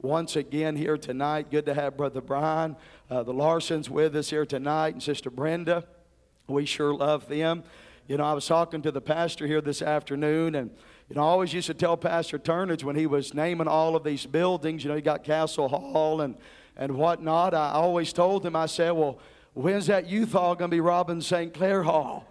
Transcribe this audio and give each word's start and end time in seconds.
once 0.00 0.36
again 0.36 0.76
here 0.76 0.96
tonight. 0.96 1.50
Good 1.50 1.66
to 1.66 1.74
have 1.74 1.96
Brother 1.96 2.20
Brian, 2.20 2.76
uh, 3.10 3.22
the 3.22 3.32
Larsons 3.32 3.88
with 3.88 4.16
us 4.16 4.30
here 4.30 4.46
tonight, 4.46 4.94
and 4.94 5.02
Sister 5.02 5.30
Brenda. 5.30 5.84
We 6.48 6.66
sure 6.66 6.94
love 6.94 7.28
them. 7.28 7.62
You 8.08 8.16
know, 8.16 8.24
I 8.24 8.32
was 8.32 8.46
talking 8.46 8.82
to 8.82 8.90
the 8.90 9.00
pastor 9.00 9.46
here 9.46 9.60
this 9.60 9.80
afternoon, 9.80 10.54
and 10.56 10.70
you 11.08 11.16
know, 11.16 11.22
I 11.22 11.26
always 11.26 11.52
used 11.52 11.66
to 11.66 11.74
tell 11.74 11.96
Pastor 11.96 12.38
Turnage 12.38 12.84
when 12.84 12.96
he 12.96 13.06
was 13.06 13.34
naming 13.34 13.68
all 13.68 13.96
of 13.96 14.02
these 14.02 14.24
buildings, 14.24 14.82
you 14.82 14.88
know, 14.88 14.96
he 14.96 15.02
got 15.02 15.24
Castle 15.24 15.68
Hall 15.68 16.22
and, 16.22 16.36
and 16.76 16.96
whatnot. 16.96 17.54
I 17.54 17.72
always 17.72 18.12
told 18.12 18.46
him, 18.46 18.56
I 18.56 18.66
said, 18.66 18.92
well, 18.92 19.18
when's 19.54 19.86
that 19.88 20.08
youth 20.08 20.32
hall 20.32 20.54
going 20.54 20.70
to 20.70 20.74
be 20.74 20.80
Robin 20.80 21.20
St. 21.20 21.52
Clair 21.52 21.82
Hall? 21.82 22.26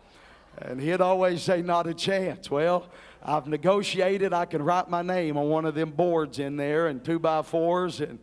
And 0.58 0.82
he'd 0.82 1.00
always 1.00 1.44
say, 1.44 1.62
not 1.62 1.88
a 1.88 1.94
chance. 1.94 2.50
Well, 2.50 2.90
I've 3.24 3.48
negotiated. 3.48 4.34
I 4.34 4.46
can 4.46 4.64
write 4.64 4.90
my 4.90 5.02
name 5.02 5.38
on 5.38 5.50
one 5.50 5.66
of 5.66 5.76
them 5.76 5.92
boards 5.92 6.40
in 6.40 6.58
there 6.58 6.88
and 6.88 7.04
two 7.04 7.20
by 7.20 7.44
fours, 7.44 8.02
and 8.02 8.18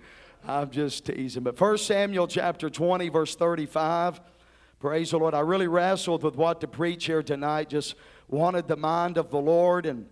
I'm 0.47 0.71
just 0.71 1.07
teasing. 1.07 1.45
But 1.45 1.61
1 1.61 1.79
Samuel 1.79 2.27
chapter 2.27 2.69
20, 2.69 3.09
verse 3.09 3.37
35. 3.37 4.21
Praise 4.81 5.11
the 5.11 5.19
Lord. 5.19 5.35
I 5.35 5.41
really 5.41 5.69
wrestled 5.69 6.23
with 6.23 6.37
what 6.37 6.61
to 6.61 6.69
preach 6.69 7.07
here 7.07 7.23
tonight. 7.23 7.69
Just 7.69 7.95
wanted 8.29 8.69
the 8.69 8.77
mind 8.77 9.19
of 9.19 9.31
the 9.31 9.39
Lord 9.39 9.87
and 9.87 10.07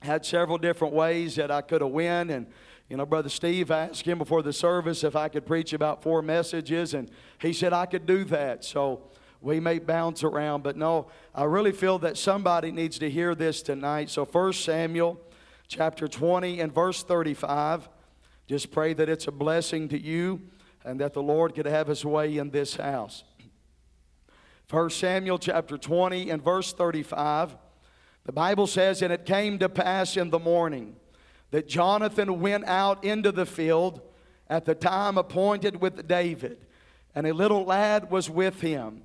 had 0.00 0.24
several 0.24 0.58
different 0.58 0.94
ways 0.94 1.36
that 1.36 1.50
I 1.50 1.60
could 1.60 1.80
have 1.80 1.90
went. 1.90 2.30
And, 2.30 2.46
you 2.88 2.96
know, 2.96 3.06
Brother 3.06 3.28
Steve 3.28 3.70
asked 3.70 4.06
him 4.06 4.18
before 4.18 4.42
the 4.42 4.52
service 4.52 5.04
if 5.04 5.14
I 5.14 5.28
could 5.28 5.46
preach 5.46 5.72
about 5.72 6.02
four 6.02 6.22
messages, 6.22 6.94
and 6.94 7.10
he 7.38 7.52
said 7.52 7.72
I 7.72 7.86
could 7.86 8.06
do 8.06 8.24
that. 8.24 8.64
So 8.64 9.10
we 9.42 9.58
may 9.58 9.80
bounce 9.80 10.22
around, 10.22 10.62
but 10.62 10.76
no, 10.76 11.08
I 11.34 11.44
really 11.44 11.72
feel 11.72 11.98
that 11.98 12.16
somebody 12.16 12.70
needs 12.70 12.98
to 13.00 13.10
hear 13.10 13.34
this 13.34 13.60
tonight. 13.60 14.08
So 14.08 14.24
1 14.24 14.52
Samuel 14.52 15.20
chapter 15.66 16.06
20 16.06 16.60
and 16.60 16.72
verse 16.72 17.02
35. 17.02 17.88
Just 18.46 18.70
pray 18.70 18.94
that 18.94 19.08
it's 19.08 19.26
a 19.26 19.32
blessing 19.32 19.88
to 19.88 20.00
you 20.00 20.40
and 20.84 21.00
that 21.00 21.12
the 21.12 21.22
Lord 21.22 21.54
could 21.54 21.66
have 21.66 21.88
his 21.88 22.04
way 22.04 22.38
in 22.38 22.50
this 22.50 22.76
house. 22.76 23.24
1 24.70 24.90
Samuel 24.90 25.38
chapter 25.38 25.76
20 25.76 26.30
and 26.30 26.42
verse 26.42 26.72
35, 26.72 27.56
the 28.24 28.32
Bible 28.32 28.66
says, 28.66 29.02
And 29.02 29.12
it 29.12 29.26
came 29.26 29.58
to 29.58 29.68
pass 29.68 30.16
in 30.16 30.30
the 30.30 30.38
morning 30.38 30.96
that 31.50 31.68
Jonathan 31.68 32.40
went 32.40 32.64
out 32.64 33.04
into 33.04 33.32
the 33.32 33.44
field 33.44 34.00
at 34.48 34.64
the 34.64 34.74
time 34.74 35.18
appointed 35.18 35.80
with 35.80 36.06
David, 36.06 36.58
and 37.14 37.26
a 37.26 37.34
little 37.34 37.64
lad 37.64 38.10
was 38.10 38.30
with 38.30 38.60
him. 38.60 39.02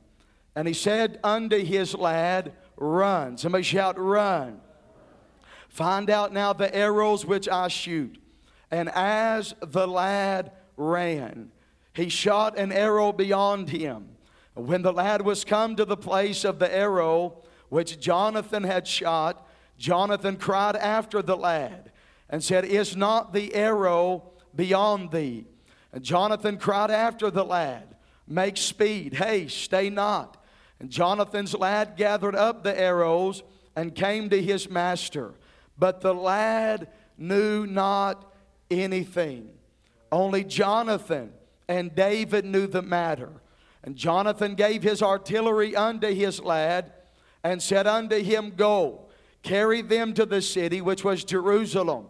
And 0.58 0.68
he 0.68 0.74
said 0.74 1.20
unto 1.24 1.64
his 1.64 1.94
lad, 1.94 2.52
Run. 2.78 3.38
Somebody 3.38 3.64
shout, 3.64 4.00
Run. 4.00 4.60
Find 5.70 6.10
out 6.10 6.34
now 6.34 6.52
the 6.52 6.76
arrows 6.76 7.24
which 7.24 7.48
I 7.48 7.68
shoot. 7.68 8.18
And 8.72 8.90
as 8.90 9.54
the 9.62 9.88
lad 9.88 10.52
ran, 10.76 11.52
he 11.94 12.10
shot 12.10 12.58
an 12.58 12.72
arrow 12.72 13.12
beyond 13.12 13.70
him 13.70 14.18
when 14.56 14.82
the 14.82 14.92
lad 14.92 15.22
was 15.22 15.46
come 15.46 15.76
to 15.76 15.86
the 15.86 15.96
place 15.96 16.44
of 16.44 16.58
the 16.58 16.76
arrow 16.76 17.44
which 17.70 18.00
Jonathan 18.00 18.64
had 18.64 18.88
shot, 18.88 19.48
Jonathan 19.78 20.38
cried 20.38 20.76
after 20.76 21.22
the 21.22 21.38
lad 21.38 21.92
and 22.30 22.44
said, 22.44 22.66
Is 22.66 22.96
not 22.96 23.32
the 23.32 23.54
arrow 23.54 24.32
beyond 24.56 25.12
thee? 25.12 25.46
And 25.94 26.04
Jonathan 26.04 26.58
cried 26.58 26.90
after 26.90 27.30
the 27.30 27.46
lad, 27.46 27.96
Make 28.28 28.58
speed, 28.58 29.14
haste, 29.14 29.62
stay 29.62 29.92
not. 29.92 30.38
And 30.80 30.89
Jonathan's 30.89 31.53
lad 31.56 31.95
gathered 31.97 32.36
up 32.36 32.64
the 32.64 32.80
arrows 32.80 33.44
and 33.75 33.95
came 33.95 34.30
to 34.30 34.42
his 34.42 34.70
master. 34.70 35.33
But 35.78 36.02
the 36.02 36.14
lad 36.14 36.88
knew 37.17 37.66
not 37.66 38.31
anything. 38.70 39.50
Only 40.11 40.44
Jonathan 40.44 41.31
and 41.67 41.94
David 41.94 42.45
knew 42.45 42.67
the 42.67 42.81
matter. 42.81 43.30
And 43.83 43.95
Jonathan 43.95 44.55
gave 44.55 44.83
his 44.83 45.02
artillery 45.02 45.75
unto 45.75 46.14
his 46.14 46.42
lad 46.42 46.92
and 47.43 47.61
said 47.61 47.87
unto 47.87 48.21
him, 48.21 48.54
Go, 48.55 49.05
carry 49.43 49.82
them 49.82 50.14
to 50.14 50.26
the 50.26 50.42
city 50.42 50.82
which 50.82 51.04
was 51.04 51.23
Jerusalem. 51.23 52.08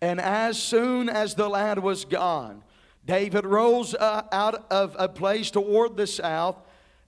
And 0.00 0.20
as 0.20 0.60
soon 0.60 1.08
as 1.08 1.34
the 1.34 1.48
lad 1.48 1.78
was 1.78 2.04
gone, 2.04 2.62
David 3.04 3.44
rose 3.44 3.94
uh, 3.94 4.22
out 4.32 4.66
of 4.70 4.96
a 4.98 5.08
place 5.08 5.50
toward 5.50 5.96
the 5.96 6.06
south 6.06 6.56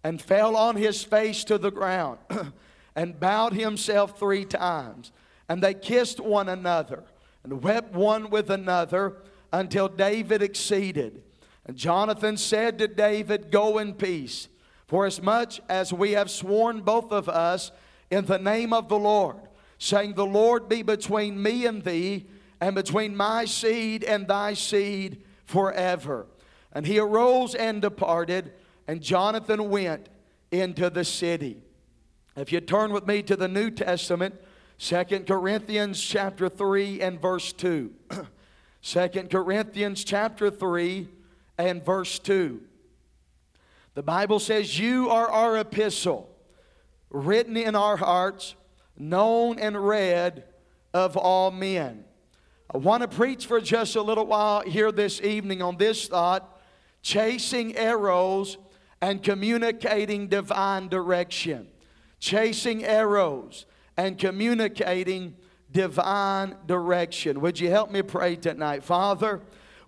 and 0.04 0.20
fell 0.20 0.54
on 0.54 0.76
his 0.76 1.02
face 1.02 1.42
to 1.44 1.56
the 1.56 1.70
ground 1.70 2.18
and 2.94 3.18
bowed 3.18 3.54
himself 3.54 4.18
three 4.18 4.44
times. 4.44 5.10
And 5.48 5.62
they 5.62 5.74
kissed 5.74 6.20
one 6.20 6.48
another 6.48 7.02
and 7.42 7.62
wept 7.62 7.94
one 7.94 8.30
with 8.30 8.50
another 8.50 9.16
until 9.52 9.88
David 9.88 10.42
exceeded. 10.42 11.22
And 11.66 11.76
Jonathan 11.76 12.36
said 12.36 12.78
to 12.78 12.88
David, 12.88 13.50
Go 13.50 13.78
in 13.78 13.94
peace, 13.94 14.48
for 14.86 15.06
as 15.06 15.22
much 15.22 15.60
as 15.68 15.92
we 15.92 16.12
have 16.12 16.30
sworn 16.30 16.82
both 16.82 17.10
of 17.10 17.28
us 17.28 17.72
in 18.10 18.26
the 18.26 18.38
name 18.38 18.72
of 18.72 18.88
the 18.88 18.98
Lord, 18.98 19.36
saying, 19.78 20.14
The 20.14 20.26
Lord 20.26 20.68
be 20.68 20.82
between 20.82 21.42
me 21.42 21.64
and 21.64 21.82
thee, 21.82 22.26
and 22.60 22.74
between 22.74 23.16
my 23.16 23.46
seed 23.46 24.04
and 24.04 24.28
thy 24.28 24.54
seed 24.54 25.22
forever. 25.44 26.26
And 26.72 26.86
he 26.86 26.98
arose 26.98 27.54
and 27.54 27.80
departed, 27.80 28.52
and 28.86 29.00
Jonathan 29.00 29.70
went 29.70 30.08
into 30.50 30.90
the 30.90 31.04
city. 31.04 31.62
If 32.36 32.52
you 32.52 32.60
turn 32.60 32.92
with 32.92 33.06
me 33.06 33.22
to 33.22 33.36
the 33.36 33.48
New 33.48 33.70
Testament, 33.70 34.34
Second 34.78 35.26
Corinthians 35.26 36.02
chapter 36.02 36.48
3 36.48 37.00
and 37.00 37.20
verse 37.20 37.52
2. 37.52 37.92
2 38.82 39.08
Corinthians 39.30 40.04
chapter 40.04 40.50
3 40.50 41.08
and 41.58 41.84
verse 41.84 42.18
2. 42.18 42.60
The 43.94 44.02
Bible 44.02 44.40
says, 44.40 44.78
You 44.78 45.08
are 45.10 45.30
our 45.30 45.56
epistle, 45.58 46.28
written 47.10 47.56
in 47.56 47.76
our 47.76 47.96
hearts, 47.96 48.56
known 48.98 49.58
and 49.58 49.86
read 49.86 50.44
of 50.92 51.16
all 51.16 51.50
men. 51.50 52.04
I 52.72 52.78
want 52.78 53.02
to 53.02 53.08
preach 53.08 53.46
for 53.46 53.60
just 53.60 53.94
a 53.94 54.02
little 54.02 54.26
while 54.26 54.62
here 54.62 54.90
this 54.90 55.20
evening 55.20 55.62
on 55.62 55.76
this 55.76 56.08
thought 56.08 56.50
chasing 57.02 57.76
arrows 57.76 58.56
and 59.04 59.22
communicating 59.22 60.28
divine 60.28 60.88
direction. 60.88 61.68
Chasing 62.20 62.86
arrows 62.86 63.66
and 63.98 64.16
communicating 64.16 65.36
divine 65.70 66.56
direction. 66.64 67.42
Would 67.42 67.60
you 67.60 67.68
help 67.68 67.90
me 67.90 68.00
pray 68.00 68.34
tonight? 68.36 68.82
Father, 68.82 69.42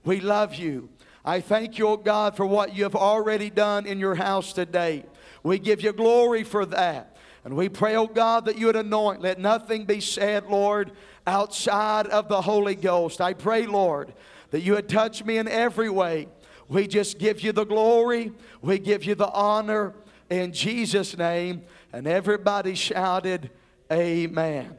we 0.05 0.21
love 0.21 0.57
you. 0.57 0.91
I 1.25 1.41
thank 1.41 1.79
you, 1.79 1.99
God, 2.05 2.37
for 2.37 2.45
what 2.45 2.77
you 2.77 2.83
have 2.83 2.95
already 2.95 3.49
done 3.49 3.87
in 3.87 3.99
your 3.99 4.17
house 4.17 4.53
today. 4.53 5.07
We 5.43 5.59
give 5.61 5.81
you 5.81 5.95
glory 5.95 6.45
for 6.45 6.67
that. 6.67 7.17
And 7.43 7.57
we 7.57 7.71
pray, 7.71 7.97
oh 7.97 8.09
God, 8.09 8.45
that 8.45 8.59
you 8.59 8.67
would 8.67 8.77
anoint. 8.77 9.23
Let 9.23 9.39
nothing 9.39 9.87
be 9.87 10.03
said, 10.03 10.45
Lord, 10.45 10.93
outside 11.27 12.07
of 12.09 12.29
the 12.29 12.43
Holy 12.43 12.75
Ghost. 12.75 13.23
I 13.23 13.33
pray, 13.33 13.65
Lord, 13.65 14.13
that 14.51 14.61
you 14.61 14.75
would 14.75 14.91
touch 14.91 15.25
me 15.25 15.39
in 15.39 15.49
every 15.49 15.89
way. 15.89 16.29
We 16.69 16.87
just 16.87 17.19
give 17.19 17.41
you 17.41 17.53
the 17.53 17.65
glory, 17.65 18.33
we 18.61 18.79
give 18.79 19.05
you 19.05 19.15
the 19.15 19.31
honor 19.31 19.95
in 20.31 20.53
Jesus' 20.53 21.17
name. 21.17 21.63
And 21.93 22.07
everybody 22.07 22.75
shouted, 22.75 23.51
Amen. 23.91 24.77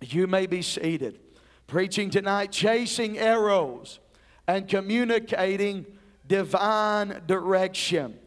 You 0.00 0.26
may 0.26 0.46
be 0.46 0.62
seated. 0.62 1.20
Preaching 1.66 2.10
tonight, 2.10 2.50
chasing 2.50 3.18
arrows 3.18 4.00
and 4.46 4.68
communicating 4.68 5.86
divine 6.26 7.22
direction. 7.26 8.18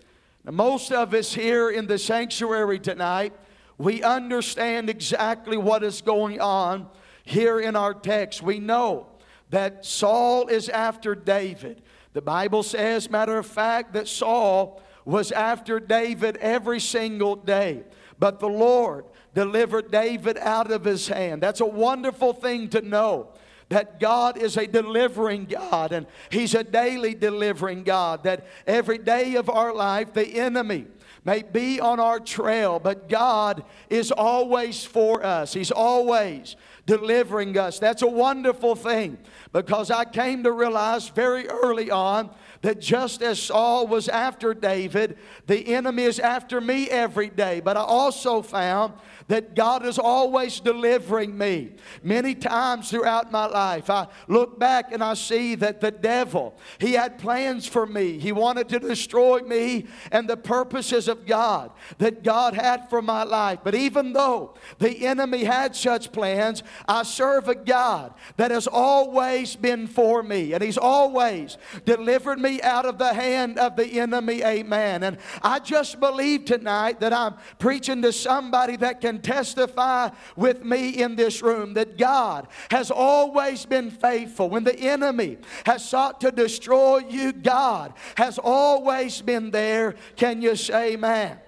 Now, 0.43 0.51
most 0.51 0.91
of 0.91 1.13
us 1.13 1.33
here 1.33 1.69
in 1.69 1.87
the 1.87 1.97
sanctuary 1.97 2.79
tonight, 2.79 3.33
we 3.77 4.01
understand 4.03 4.89
exactly 4.89 5.57
what 5.57 5.83
is 5.83 6.01
going 6.01 6.39
on 6.39 6.87
here 7.23 7.59
in 7.59 7.75
our 7.75 7.93
text. 7.93 8.41
We 8.41 8.59
know 8.59 9.07
that 9.49 9.85
Saul 9.85 10.47
is 10.47 10.69
after 10.69 11.13
David. 11.13 11.81
The 12.15 12.21
Bible 12.21 12.63
says, 12.63 13.09
matter 13.09 13.37
of 13.37 13.45
fact, 13.45 13.91
that 13.91 14.07
Saul 14.07 14.81
was 15.03 15.33
after 15.33 15.81
David 15.81 16.37
every 16.37 16.79
single 16.79 17.35
day. 17.35 17.83
But 18.17 18.39
the 18.39 18.47
Lord 18.47 19.03
delivered 19.33 19.91
David 19.91 20.37
out 20.37 20.71
of 20.71 20.85
his 20.85 21.09
hand. 21.09 21.43
That's 21.43 21.59
a 21.59 21.65
wonderful 21.65 22.31
thing 22.31 22.69
to 22.69 22.81
know 22.81 23.33
that 23.67 23.99
God 23.99 24.37
is 24.37 24.55
a 24.55 24.65
delivering 24.65 25.43
God 25.43 25.91
and 25.91 26.07
He's 26.29 26.55
a 26.55 26.63
daily 26.63 27.15
delivering 27.15 27.83
God. 27.83 28.23
That 28.23 28.47
every 28.65 28.97
day 28.97 29.35
of 29.35 29.49
our 29.49 29.73
life, 29.73 30.13
the 30.13 30.25
enemy 30.39 30.85
may 31.25 31.41
be 31.41 31.81
on 31.81 31.99
our 31.99 32.21
trail, 32.21 32.79
but 32.79 33.09
God 33.09 33.65
is 33.89 34.11
always 34.11 34.85
for 34.85 35.25
us. 35.25 35.53
He's 35.53 35.71
always 35.71 36.55
delivering 36.85 37.57
us. 37.57 37.79
That's 37.79 38.01
a 38.01 38.07
wonderful 38.07 38.75
thing 38.75 39.17
because 39.51 39.89
I 39.89 40.05
came 40.05 40.43
to 40.43 40.51
realize 40.51 41.09
very 41.09 41.47
early 41.47 41.89
on 41.89 42.29
that 42.61 42.79
just 42.79 43.21
as 43.21 43.39
Saul 43.39 43.87
was 43.87 44.09
after 44.09 44.53
David, 44.53 45.17
the 45.47 45.73
enemy 45.73 46.03
is 46.03 46.19
after 46.19 46.61
me 46.61 46.89
every 46.89 47.29
day. 47.29 47.59
But 47.59 47.77
I 47.77 47.81
also 47.81 48.41
found 48.41 48.93
that 49.27 49.55
God 49.55 49.85
is 49.85 49.97
always 49.97 50.59
delivering 50.59 51.37
me. 51.37 51.71
Many 52.03 52.35
times 52.35 52.91
throughout 52.91 53.31
my 53.31 53.45
life, 53.47 53.89
I 53.89 54.07
look 54.27 54.59
back 54.59 54.91
and 54.91 55.03
I 55.03 55.15
see 55.15 55.55
that 55.55 55.81
the 55.81 55.91
devil, 55.91 56.55
he 56.79 56.93
had 56.93 57.17
plans 57.17 57.65
for 57.65 57.87
me. 57.87 58.19
He 58.19 58.31
wanted 58.31 58.69
to 58.69 58.79
destroy 58.79 59.39
me 59.39 59.87
and 60.11 60.29
the 60.29 60.37
purposes 60.37 61.07
of 61.07 61.25
God 61.25 61.71
that 61.97 62.23
God 62.23 62.53
had 62.53 62.89
for 62.89 63.01
my 63.01 63.23
life. 63.23 63.59
But 63.63 63.73
even 63.73 64.13
though 64.13 64.53
the 64.77 65.07
enemy 65.07 65.43
had 65.43 65.75
such 65.75 66.11
plans, 66.11 66.61
I 66.87 67.03
serve 67.03 67.47
a 67.47 67.55
God 67.55 68.13
that 68.37 68.51
has 68.51 68.67
always 68.67 69.55
been 69.55 69.87
for 69.87 70.21
me 70.21 70.53
and 70.53 70.63
he's 70.63 70.77
always 70.77 71.57
delivered 71.83 72.39
me 72.39 72.61
out 72.61 72.85
of 72.85 72.99
the 72.99 73.13
hand 73.13 73.57
of 73.57 73.75
the 73.75 73.99
enemy. 73.99 74.43
Amen. 74.43 75.01
And 75.03 75.17
I 75.41 75.59
just 75.59 75.99
believe 75.99 76.45
tonight 76.45 76.99
that 76.99 77.13
I'm 77.13 77.35
preaching 77.57 78.03
to 78.03 78.13
somebody 78.13 78.75
that 78.77 79.01
can 79.01 79.14
can 79.15 79.21
testify 79.21 80.09
with 80.35 80.63
me 80.63 80.89
in 80.89 81.15
this 81.15 81.41
room 81.41 81.73
that 81.75 81.97
God 81.97 82.47
has 82.71 82.91
always 82.91 83.65
been 83.65 83.91
faithful. 83.91 84.49
When 84.49 84.63
the 84.63 84.77
enemy 84.77 85.37
has 85.65 85.87
sought 85.87 86.21
to 86.21 86.31
destroy 86.31 86.99
you, 87.09 87.31
God 87.31 87.93
has 88.15 88.37
always 88.37 89.21
been 89.21 89.51
there. 89.51 89.95
Can 90.15 90.41
you 90.41 90.55
say 90.55 90.93
amen? 90.93 91.39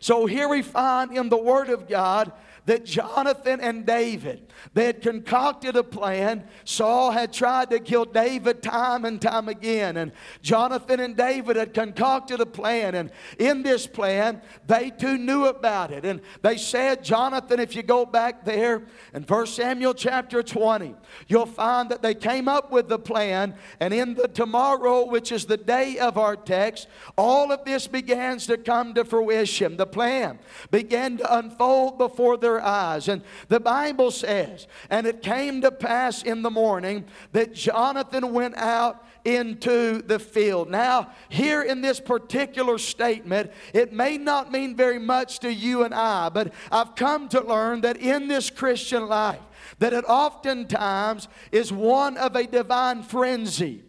So 0.00 0.26
here 0.26 0.48
we 0.48 0.62
find 0.62 1.16
in 1.16 1.28
the 1.28 1.36
Word 1.36 1.68
of 1.68 1.88
God 1.88 2.32
that 2.66 2.84
Jonathan 2.84 3.60
and 3.60 3.86
David 3.86 4.50
they 4.74 4.86
had 4.86 5.02
concocted 5.02 5.76
a 5.76 5.82
plan. 5.82 6.44
Saul 6.64 7.10
had 7.10 7.32
tried 7.32 7.70
to 7.70 7.80
kill 7.80 8.04
David 8.04 8.62
time 8.62 9.04
and 9.04 9.20
time 9.20 9.48
again. 9.48 9.96
And 9.96 10.12
Jonathan 10.42 11.00
and 11.00 11.16
David 11.16 11.56
had 11.56 11.74
concocted 11.74 12.40
a 12.40 12.46
plan. 12.46 12.94
And 12.94 13.10
in 13.38 13.62
this 13.62 13.86
plan, 13.86 14.42
they 14.66 14.90
too 14.90 15.18
knew 15.18 15.46
about 15.46 15.90
it. 15.90 16.04
And 16.04 16.20
they 16.42 16.56
said, 16.56 17.02
Jonathan, 17.02 17.60
if 17.60 17.74
you 17.74 17.82
go 17.82 18.04
back 18.06 18.44
there 18.44 18.82
in 19.14 19.22
1 19.22 19.46
Samuel 19.46 19.94
chapter 19.94 20.42
20, 20.42 20.94
you'll 21.28 21.46
find 21.46 21.90
that 21.90 22.02
they 22.02 22.14
came 22.14 22.48
up 22.48 22.70
with 22.70 22.88
the 22.88 22.98
plan. 22.98 23.54
And 23.80 23.92
in 23.92 24.14
the 24.14 24.28
tomorrow, 24.28 25.06
which 25.06 25.32
is 25.32 25.46
the 25.46 25.56
day 25.56 25.98
of 25.98 26.18
our 26.18 26.36
text, 26.36 26.88
all 27.16 27.50
of 27.50 27.64
this 27.64 27.86
begins 27.86 28.46
to 28.46 28.56
come 28.56 28.94
to 28.94 29.04
fruition. 29.04 29.76
The 29.76 29.86
plan 29.86 30.38
began 30.70 31.16
to 31.18 31.38
unfold 31.38 31.98
before 31.98 32.36
their 32.36 32.59
eyes. 32.60 33.08
And 33.08 33.22
the 33.48 33.60
Bible 33.60 34.10
says, 34.10 34.66
And 34.88 35.06
it 35.06 35.22
came 35.22 35.60
to 35.62 35.70
pass 35.70 36.22
in 36.22 36.42
the 36.42 36.50
morning 36.50 37.04
that 37.32 37.54
Jonathan 37.54 38.32
went 38.32 38.56
out 38.56 39.06
into 39.24 40.02
the 40.02 40.18
field. 40.18 40.70
Now, 40.70 41.10
here 41.28 41.62
in 41.62 41.80
this 41.80 42.00
particular 42.00 42.78
statement, 42.78 43.50
it 43.74 43.92
may 43.92 44.16
not 44.16 44.50
mean 44.50 44.76
very 44.76 44.98
much 44.98 45.40
to 45.40 45.52
you 45.52 45.84
and 45.84 45.94
I, 45.94 46.28
but 46.28 46.52
I've 46.72 46.94
come 46.94 47.28
to 47.30 47.40
learn 47.40 47.82
that 47.82 47.96
in 47.98 48.28
this 48.28 48.50
Christian 48.50 49.08
life, 49.08 49.40
that 49.78 49.92
it 49.92 50.04
oftentimes 50.06 51.28
is 51.52 51.72
one 51.72 52.16
of 52.16 52.36
a 52.36 52.46
divine 52.46 53.02
frenzy 53.02 53.82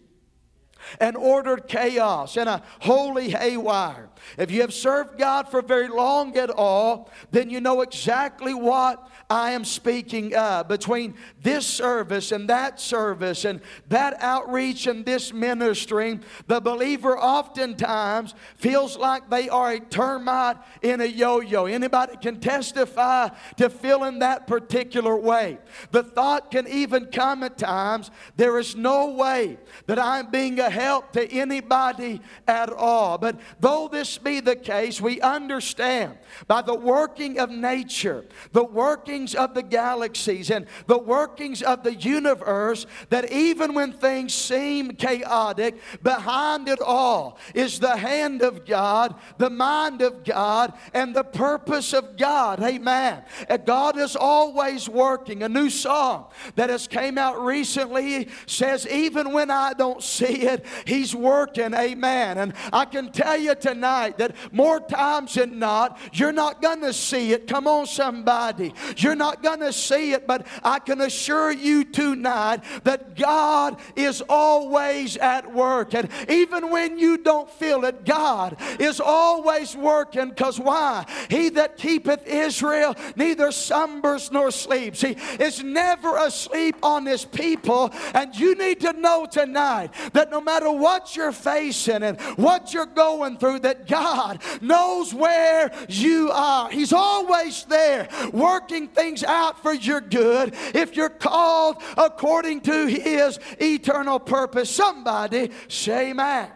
and 0.99 1.15
ordered 1.15 1.67
chaos 1.67 2.37
and 2.37 2.49
a 2.49 2.61
holy 2.79 3.29
haywire. 3.29 4.09
If 4.37 4.51
you 4.51 4.61
have 4.61 4.73
served 4.73 5.17
God 5.17 5.49
for 5.49 5.61
very 5.61 5.87
long 5.87 6.37
at 6.37 6.49
all, 6.49 7.09
then 7.31 7.49
you 7.49 7.59
know 7.61 7.81
exactly 7.81 8.53
what 8.53 9.09
I 9.29 9.51
am 9.51 9.63
speaking 9.63 10.35
of. 10.35 10.67
Between 10.67 11.15
this 11.41 11.65
service 11.65 12.31
and 12.31 12.49
that 12.49 12.79
service 12.79 13.45
and 13.45 13.61
that 13.87 14.21
outreach 14.21 14.87
and 14.87 15.05
this 15.05 15.33
ministry, 15.33 16.19
the 16.47 16.59
believer 16.59 17.17
oftentimes 17.17 18.35
feels 18.57 18.97
like 18.97 19.29
they 19.29 19.49
are 19.49 19.71
a 19.71 19.79
termite 19.79 20.57
in 20.81 21.01
a 21.01 21.05
yo-yo. 21.05 21.65
Anybody 21.65 22.17
can 22.17 22.39
testify 22.39 23.29
to 23.57 23.69
feeling 23.69 24.19
that 24.19 24.47
particular 24.47 25.15
way. 25.15 25.59
The 25.91 26.03
thought 26.03 26.51
can 26.51 26.67
even 26.67 27.05
come 27.05 27.43
at 27.43 27.57
times, 27.57 28.11
there 28.35 28.59
is 28.59 28.75
no 28.75 29.11
way 29.11 29.57
that 29.87 29.99
I'm 29.99 30.29
being 30.29 30.59
a 30.59 30.69
help 30.71 31.11
to 31.13 31.31
anybody 31.31 32.21
at 32.47 32.71
all. 32.71 33.17
But 33.17 33.39
though 33.59 33.87
this 33.87 34.17
be 34.17 34.39
the 34.39 34.55
case, 34.55 34.99
we 34.99 35.21
understand 35.21 36.17
by 36.47 36.61
the 36.61 36.73
working 36.75 37.39
of 37.39 37.49
nature, 37.49 38.25
the 38.53 38.63
workings 38.63 39.35
of 39.35 39.53
the 39.53 39.61
galaxies, 39.63 40.49
and 40.49 40.65
the 40.87 40.97
workings 40.97 41.61
of 41.61 41.83
the 41.83 41.93
universe, 41.93 42.85
that 43.09 43.31
even 43.31 43.73
when 43.73 43.91
things 43.91 44.33
seem 44.33 44.91
chaotic, 44.91 45.79
behind 46.01 46.67
it 46.67 46.81
all 46.81 47.37
is 47.53 47.79
the 47.79 47.97
hand 47.97 48.41
of 48.41 48.65
God, 48.65 49.15
the 49.37 49.49
mind 49.49 50.01
of 50.01 50.23
God, 50.23 50.73
and 50.93 51.15
the 51.15 51.23
purpose 51.23 51.93
of 51.93 52.17
God. 52.17 52.61
Amen. 52.63 53.23
God 53.65 53.97
is 53.97 54.15
always 54.15 54.87
working. 54.87 55.43
A 55.43 55.49
new 55.49 55.69
song 55.69 56.27
that 56.55 56.69
has 56.69 56.87
came 56.87 57.17
out 57.17 57.43
recently 57.43 58.29
says, 58.45 58.87
even 58.87 59.33
when 59.33 59.51
I 59.51 59.73
don't 59.73 60.01
see 60.01 60.43
it, 60.43 60.60
He's 60.85 61.15
working. 61.15 61.73
Amen. 61.73 62.37
And 62.37 62.53
I 62.71 62.85
can 62.85 63.11
tell 63.11 63.37
you 63.37 63.55
tonight 63.55 64.17
that 64.17 64.35
more 64.51 64.79
times 64.79 65.35
than 65.35 65.59
not, 65.59 65.97
you're 66.13 66.31
not 66.31 66.61
going 66.61 66.81
to 66.81 66.93
see 66.93 67.31
it. 67.31 67.47
Come 67.47 67.67
on, 67.67 67.85
somebody. 67.85 68.73
You're 68.97 69.15
not 69.15 69.43
going 69.43 69.59
to 69.59 69.73
see 69.73 70.13
it, 70.13 70.27
but 70.27 70.45
I 70.63 70.79
can 70.79 71.01
assure 71.01 71.51
you 71.51 71.83
tonight 71.83 72.63
that 72.83 73.15
God 73.15 73.79
is 73.95 74.21
always 74.29 75.17
at 75.17 75.53
work. 75.53 75.93
And 75.93 76.09
even 76.29 76.69
when 76.69 76.99
you 76.99 77.17
don't 77.17 77.49
feel 77.49 77.85
it, 77.85 78.05
God 78.05 78.57
is 78.79 78.99
always 78.99 79.75
working. 79.75 80.29
Because 80.29 80.59
why? 80.59 81.05
He 81.29 81.49
that 81.49 81.77
keepeth 81.77 82.27
Israel 82.27 82.95
neither 83.15 83.51
slumbers 83.51 84.31
nor 84.31 84.51
sleeps. 84.51 85.01
He 85.01 85.17
is 85.39 85.63
never 85.63 86.17
asleep 86.17 86.75
on 86.83 87.05
his 87.05 87.25
people. 87.25 87.91
And 88.13 88.35
you 88.35 88.55
need 88.55 88.81
to 88.81 88.93
know 88.93 89.25
tonight 89.25 89.93
that 90.13 90.29
no 90.29 90.41
matter 90.41 90.50
what 90.59 91.15
you're 91.15 91.31
facing 91.31 92.03
and 92.03 92.19
what 92.37 92.73
you're 92.73 92.85
going 92.85 93.37
through, 93.37 93.59
that 93.59 93.87
God 93.87 94.41
knows 94.61 95.13
where 95.13 95.71
you 95.87 96.31
are. 96.31 96.69
He's 96.69 96.93
always 96.93 97.63
there 97.65 98.07
working 98.33 98.87
things 98.87 99.23
out 99.23 99.61
for 99.61 99.73
your 99.73 100.01
good 100.01 100.53
if 100.73 100.95
you're 100.95 101.09
called 101.09 101.81
according 101.97 102.61
to 102.61 102.87
His 102.87 103.39
eternal 103.59 104.19
purpose. 104.19 104.69
Somebody 104.69 105.51
say, 105.67 106.11
Amen. 106.11 106.49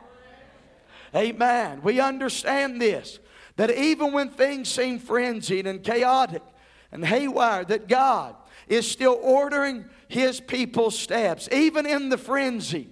Amen. 1.16 1.82
We 1.82 2.00
understand 2.00 2.82
this 2.82 3.20
that 3.56 3.72
even 3.72 4.12
when 4.12 4.30
things 4.30 4.68
seem 4.68 5.00
frenzied 5.00 5.66
and 5.66 5.82
chaotic 5.82 6.42
and 6.92 7.06
haywire, 7.06 7.64
that 7.64 7.88
God 7.88 8.36
is 8.68 8.90
still 8.90 9.18
ordering 9.22 9.86
His 10.10 10.42
people's 10.42 10.98
steps, 11.00 11.48
even 11.52 11.86
in 11.86 12.10
the 12.10 12.18
frenzy 12.18 12.90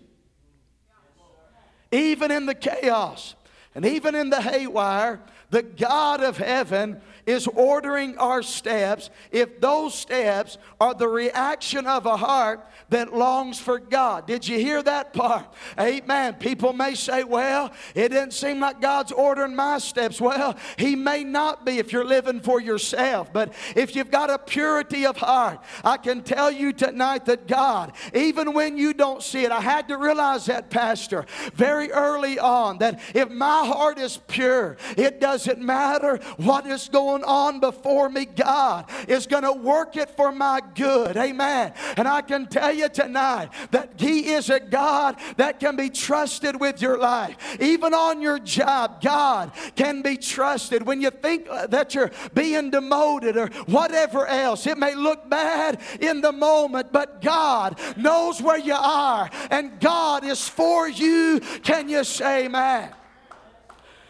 even 1.94 2.32
in 2.32 2.46
the 2.46 2.56
chaos 2.56 3.36
and 3.76 3.86
even 3.86 4.16
in 4.16 4.30
the 4.30 4.42
haywire, 4.42 5.20
the 5.50 5.64
God 5.64 6.22
of 6.24 6.38
heaven 6.38 7.02
is 7.26 7.48
ordering 7.48 8.18
our 8.18 8.44
steps 8.44 9.10
if 9.32 9.60
those 9.62 9.94
steps 9.94 10.58
are 10.80 10.94
the 10.94 11.08
reaction 11.08 11.88
of 11.88 12.06
a 12.06 12.18
heart 12.18 12.68
that 12.90 13.14
longs 13.14 13.60
for 13.60 13.80
God. 13.80 14.28
Did 14.28 14.48
you 14.48 14.60
hear 14.60 14.84
that 14.84 15.14
part? 15.14 15.46
Amen. 15.80 16.36
People 16.36 16.74
may 16.74 16.96
say, 16.96 17.24
well, 17.24 17.72
it 17.96 18.10
didn't 18.10 18.34
seem 18.34 18.60
like 18.60 18.82
God's 18.82 19.12
ordering 19.12 19.56
my 19.56 19.80
steps. 19.80 20.20
Well, 20.20 20.58
He 20.78 20.96
may 20.96 21.24
not 21.24 21.66
be 21.66 21.80
if 21.80 21.92
you're 21.92 22.06
living 22.06 22.42
for 22.42 22.60
yourself, 22.60 23.32
but 23.32 23.54
if 23.76 23.96
you've 23.96 24.12
got 24.12 24.30
a 24.30 24.38
purity 24.38 25.06
of 25.06 25.18
heart, 25.18 25.64
I 25.84 25.98
can 25.98 26.22
tell 26.24 26.52
you 26.52 26.74
tonight 26.74 27.26
that 27.26 27.48
God, 27.48 27.94
even 28.14 28.54
when 28.54 28.78
you 28.78 28.94
don't 28.94 29.24
see 29.24 29.44
it, 29.44 29.52
I 29.52 29.62
had 29.62 29.88
to 29.88 29.98
realize 29.98 30.46
that, 30.48 30.70
Pastor, 30.70 31.26
very 31.54 31.92
early 31.92 32.40
on, 32.40 32.80
that 32.80 33.00
if 33.14 33.30
my 33.30 33.66
heart 33.66 33.98
is 33.98 34.18
pure, 34.28 34.78
it 34.98 35.20
doesn't 35.20 35.60
matter 35.60 36.18
what 36.38 36.66
is 36.66 36.90
going 36.90 37.13
going 37.14 37.24
on 37.24 37.60
before 37.60 38.10
me, 38.10 38.26
God 38.26 38.90
is 39.08 39.28
going 39.28 39.44
to 39.44 39.52
work 39.52 39.96
it 39.96 40.10
for 40.10 40.32
my 40.32 40.62
good. 40.74 41.16
Amen. 41.16 41.74
And 41.96 42.08
I 42.08 42.22
can 42.22 42.48
tell 42.48 42.74
you 42.74 42.90
tonight 42.90 43.50
that 43.72 43.94
He 43.98 44.32
is 44.32 44.50
a 44.50 44.60
God 44.60 45.18
that 45.38 45.60
can 45.60 45.76
be 45.76 45.90
trusted 45.90 46.60
with 46.60 46.82
your 46.82 46.98
life. 46.98 47.38
Even 47.60 47.94
on 47.94 48.22
your 48.22 48.40
job, 48.40 49.02
God 49.02 49.52
can 49.76 50.02
be 50.02 50.18
trusted. 50.18 50.86
When 50.86 51.02
you 51.02 51.12
think 51.12 51.48
that 51.70 51.94
you're 51.94 52.12
being 52.34 52.72
demoted 52.72 53.38
or 53.38 53.48
whatever 53.68 54.26
else, 54.26 54.66
it 54.66 54.78
may 54.78 54.96
look 54.96 55.30
bad 55.30 55.80
in 56.00 56.22
the 56.22 56.32
moment, 56.32 56.92
but 56.92 57.22
God 57.22 57.80
knows 57.96 58.42
where 58.42 58.60
you 58.60 58.74
are 58.74 59.30
and 59.52 59.80
God 59.80 60.24
is 60.24 60.48
for 60.48 60.90
you. 60.90 61.40
Can 61.62 61.90
you 61.90 62.04
say 62.04 62.46
amen? 62.46 62.90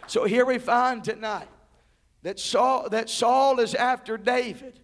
So 0.07 0.23
here 0.23 0.45
we 0.45 0.57
find 0.57 1.03
tonight 1.03 1.47
that 2.23 2.39
Saul, 2.39 2.89
that 2.89 3.09
Saul 3.09 3.59
is 3.59 3.75
after 3.75 4.17
David. 4.17 4.79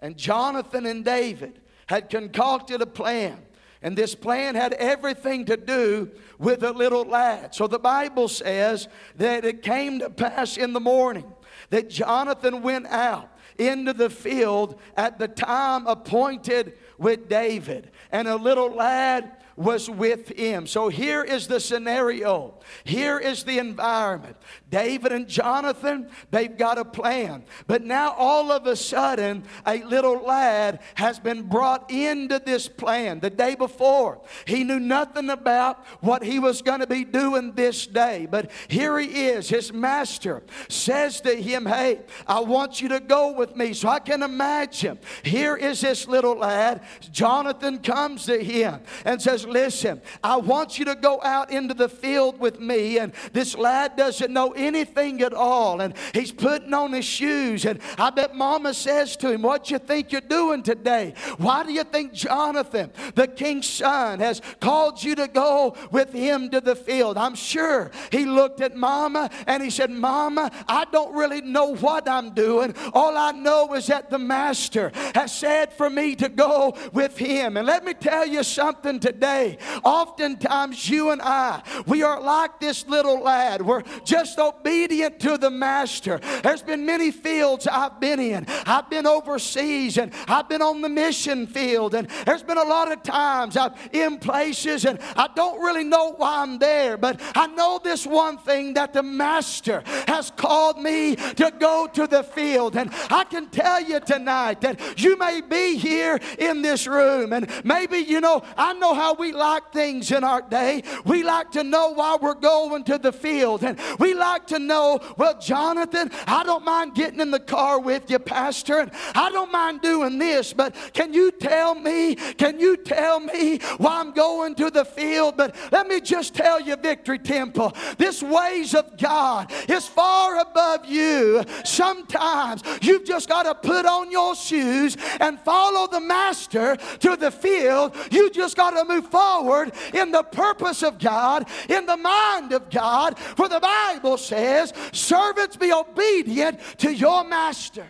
And 0.00 0.16
Jonathan 0.16 0.86
and 0.86 1.04
David 1.04 1.60
had 1.86 2.10
concocted 2.10 2.80
a 2.80 2.86
plan. 2.86 3.38
And 3.82 3.96
this 3.96 4.14
plan 4.14 4.54
had 4.54 4.72
everything 4.74 5.44
to 5.46 5.56
do 5.56 6.10
with 6.38 6.62
a 6.62 6.72
little 6.72 7.04
lad. 7.04 7.54
So 7.54 7.66
the 7.66 7.78
Bible 7.78 8.28
says 8.28 8.88
that 9.16 9.44
it 9.44 9.62
came 9.62 9.98
to 10.00 10.10
pass 10.10 10.56
in 10.56 10.72
the 10.72 10.80
morning 10.80 11.32
that 11.70 11.90
Jonathan 11.90 12.62
went 12.62 12.86
out 12.86 13.30
into 13.58 13.92
the 13.92 14.10
field 14.10 14.80
at 14.96 15.18
the 15.18 15.28
time 15.28 15.86
appointed 15.86 16.74
with 16.98 17.28
David. 17.28 17.90
And 18.12 18.28
a 18.28 18.36
little 18.36 18.70
lad 18.70 19.32
was 19.56 19.88
with 19.88 20.28
him. 20.38 20.66
So 20.66 20.88
here 20.88 21.22
is 21.22 21.46
the 21.46 21.60
scenario. 21.60 22.54
Here 22.84 23.18
is 23.18 23.44
the 23.44 23.58
environment. 23.58 24.36
David 24.68 25.12
and 25.12 25.28
Jonathan, 25.28 26.08
they've 26.32 26.56
got 26.56 26.76
a 26.76 26.84
plan. 26.84 27.44
But 27.68 27.84
now 27.84 28.12
all 28.16 28.50
of 28.50 28.66
a 28.66 28.74
sudden, 28.74 29.44
a 29.64 29.82
little 29.84 30.22
lad 30.24 30.80
has 30.96 31.20
been 31.20 31.42
brought 31.42 31.88
into 31.90 32.40
this 32.44 32.68
plan. 32.68 33.20
The 33.20 33.30
day 33.30 33.54
before, 33.54 34.20
he 34.44 34.64
knew 34.64 34.80
nothing 34.80 35.30
about 35.30 35.86
what 36.00 36.24
he 36.24 36.40
was 36.40 36.62
going 36.62 36.80
to 36.80 36.86
be 36.86 37.04
doing 37.04 37.52
this 37.52 37.86
day. 37.86 38.26
But 38.28 38.50
here 38.66 38.98
he 38.98 39.28
is. 39.28 39.48
His 39.48 39.72
master 39.72 40.42
says 40.68 41.20
to 41.20 41.34
him, 41.36 41.64
Hey, 41.64 42.00
I 42.26 42.40
want 42.40 42.80
you 42.80 42.88
to 42.88 42.98
go 42.98 43.32
with 43.32 43.54
me. 43.54 43.72
So 43.72 43.88
I 43.88 44.00
can 44.00 44.22
imagine. 44.22 44.98
Here 45.22 45.56
is 45.56 45.80
this 45.80 46.08
little 46.08 46.38
lad. 46.38 46.82
Jonathan 47.12 47.78
comes 47.78 48.26
to 48.26 48.42
him 48.42 48.80
and 49.04 49.22
says, 49.22 49.46
Listen, 49.46 50.02
I 50.24 50.38
want 50.38 50.78
you 50.78 50.86
to 50.86 50.96
go 50.96 51.22
out 51.22 51.52
into 51.52 51.74
the 51.74 51.88
field 51.88 52.40
with 52.40 52.58
me. 52.58 52.98
And 52.98 53.12
this 53.32 53.56
lad 53.56 53.94
doesn't 53.96 54.32
know 54.32 54.54
anything 54.56 55.22
at 55.22 55.34
all. 55.34 55.80
And 55.80 55.94
he's 56.12 56.32
putting 56.32 56.74
on 56.74 56.92
his 56.92 57.04
shoes. 57.04 57.64
And 57.64 57.80
I 57.98 58.10
bet 58.10 58.34
mama 58.34 58.74
says 58.74 59.16
to 59.18 59.32
him, 59.32 59.42
What 59.42 59.70
you 59.70 59.78
think 59.78 60.12
you're 60.12 60.20
doing 60.20 60.62
today? 60.62 61.14
Why 61.38 61.64
do 61.64 61.72
you 61.72 61.84
think 61.84 62.12
Jonathan, 62.12 62.90
the 63.14 63.26
king's 63.26 63.66
son, 63.66 64.20
has 64.20 64.40
called 64.60 65.02
you 65.02 65.14
to 65.16 65.28
go 65.28 65.76
with 65.90 66.12
him 66.12 66.50
to 66.50 66.60
the 66.60 66.76
field? 66.76 67.16
I'm 67.16 67.34
sure 67.34 67.90
he 68.10 68.24
looked 68.24 68.60
at 68.60 68.76
mama 68.76 69.30
and 69.46 69.62
he 69.62 69.70
said, 69.70 69.90
Mama, 69.90 70.50
I 70.68 70.84
don't 70.90 71.14
really 71.14 71.40
know 71.40 71.74
what 71.76 72.08
I'm 72.08 72.30
doing. 72.30 72.74
All 72.92 73.16
I 73.16 73.32
know 73.32 73.74
is 73.74 73.86
that 73.88 74.10
the 74.10 74.18
master 74.18 74.92
has 75.14 75.34
said 75.34 75.72
for 75.72 75.88
me 75.90 76.14
to 76.16 76.28
go 76.28 76.76
with 76.92 77.16
him. 77.16 77.56
And 77.56 77.66
let 77.66 77.84
me 77.84 77.94
tell 77.94 78.26
you 78.26 78.42
something 78.42 79.00
today. 79.00 79.58
Oftentimes, 79.84 80.88
you 80.88 81.10
and 81.10 81.22
I, 81.22 81.62
we 81.86 82.02
are 82.02 82.20
like 82.20 82.60
this 82.60 82.86
little 82.86 83.20
lad. 83.20 83.62
We're 83.62 83.82
just 84.04 84.38
obedient 84.46 85.20
to 85.20 85.38
the 85.38 85.50
master. 85.50 86.18
There's 86.42 86.62
been 86.62 86.86
many 86.86 87.10
fields 87.10 87.66
I've 87.66 88.00
been 88.00 88.20
in. 88.20 88.46
I've 88.66 88.88
been 88.90 89.06
overseas 89.06 89.98
and 89.98 90.12
I've 90.28 90.48
been 90.48 90.62
on 90.62 90.82
the 90.82 90.88
mission 90.88 91.46
field. 91.46 91.94
And 91.94 92.08
there's 92.24 92.42
been 92.42 92.58
a 92.58 92.64
lot 92.64 92.90
of 92.92 93.02
times 93.02 93.56
I'm 93.56 93.72
in 93.92 94.18
places 94.18 94.84
and 94.84 94.98
I 95.16 95.28
don't 95.34 95.60
really 95.60 95.84
know 95.84 96.12
why 96.12 96.42
I'm 96.42 96.58
there. 96.58 96.96
But 96.96 97.20
I 97.34 97.46
know 97.48 97.80
this 97.82 98.06
one 98.06 98.38
thing 98.38 98.74
that 98.74 98.92
the 98.92 99.02
master 99.02 99.82
has 100.06 100.30
called 100.30 100.80
me 100.80 101.16
to 101.16 101.52
go 101.58 101.88
to 101.92 102.06
the 102.06 102.22
field. 102.22 102.76
And 102.76 102.90
I 103.10 103.24
can 103.24 103.48
tell 103.48 103.80
you 103.80 104.00
tonight 104.00 104.60
that 104.60 104.98
you 104.98 105.16
may 105.18 105.40
be 105.40 105.76
here 105.76 106.18
in 106.38 106.62
this 106.62 106.86
room 106.86 107.32
and 107.32 107.50
maybe, 107.64 107.98
you 107.98 108.20
know, 108.20 108.42
I 108.56 108.72
know 108.74 108.94
how 108.94 109.14
we 109.14 109.32
like 109.32 109.72
things 109.72 110.10
in 110.12 110.24
our 110.24 110.42
day. 110.42 110.82
We 111.04 111.22
like 111.22 111.50
to 111.52 111.64
know 111.64 111.92
why 111.92 112.18
we're 112.20 112.34
going 112.34 112.84
to 112.84 112.98
the 112.98 113.12
field. 113.12 113.64
And 113.64 113.78
we 113.98 114.14
like 114.14 114.35
to 114.46 114.58
know, 114.58 115.00
well, 115.16 115.38
Jonathan, 115.38 116.10
I 116.26 116.44
don't 116.44 116.64
mind 116.64 116.94
getting 116.94 117.20
in 117.20 117.30
the 117.30 117.40
car 117.40 117.80
with 117.80 118.10
you, 118.10 118.18
Pastor, 118.18 118.80
and 118.80 118.90
I 119.14 119.30
don't 119.30 119.52
mind 119.52 119.80
doing 119.80 120.18
this, 120.18 120.52
but 120.52 120.74
can 120.92 121.14
you 121.14 121.30
tell 121.30 121.74
me, 121.74 122.14
can 122.14 122.60
you 122.60 122.76
tell 122.76 123.20
me 123.20 123.58
why 123.78 124.00
I'm 124.00 124.12
going 124.12 124.54
to 124.56 124.70
the 124.70 124.84
field? 124.84 125.36
But 125.36 125.56
let 125.72 125.86
me 125.86 126.00
just 126.00 126.34
tell 126.34 126.60
you, 126.60 126.76
Victory 126.76 127.18
Temple, 127.18 127.74
this 127.98 128.22
ways 128.22 128.74
of 128.74 128.96
God 128.98 129.52
is 129.68 129.86
far 129.86 130.40
above 130.40 130.86
you. 130.86 131.44
Sometimes 131.64 132.62
you've 132.82 133.04
just 133.04 133.28
got 133.28 133.44
to 133.44 133.54
put 133.54 133.86
on 133.86 134.10
your 134.10 134.34
shoes 134.34 134.96
and 135.20 135.40
follow 135.40 135.86
the 135.88 136.00
master 136.00 136.76
to 136.76 137.16
the 137.16 137.30
field. 137.30 137.94
You 138.10 138.30
just 138.30 138.56
got 138.56 138.70
to 138.70 138.84
move 138.84 139.06
forward 139.06 139.72
in 139.94 140.10
the 140.10 140.22
purpose 140.22 140.82
of 140.82 140.98
God, 140.98 141.48
in 141.68 141.86
the 141.86 141.96
mind 141.96 142.52
of 142.52 142.70
God, 142.70 143.18
for 143.18 143.48
the 143.48 143.60
Bible 143.60 144.16
says, 144.26 144.72
Servants, 144.92 145.56
be 145.56 145.72
obedient 145.72 146.60
to 146.78 146.92
your 146.92 147.24
master. 147.24 147.86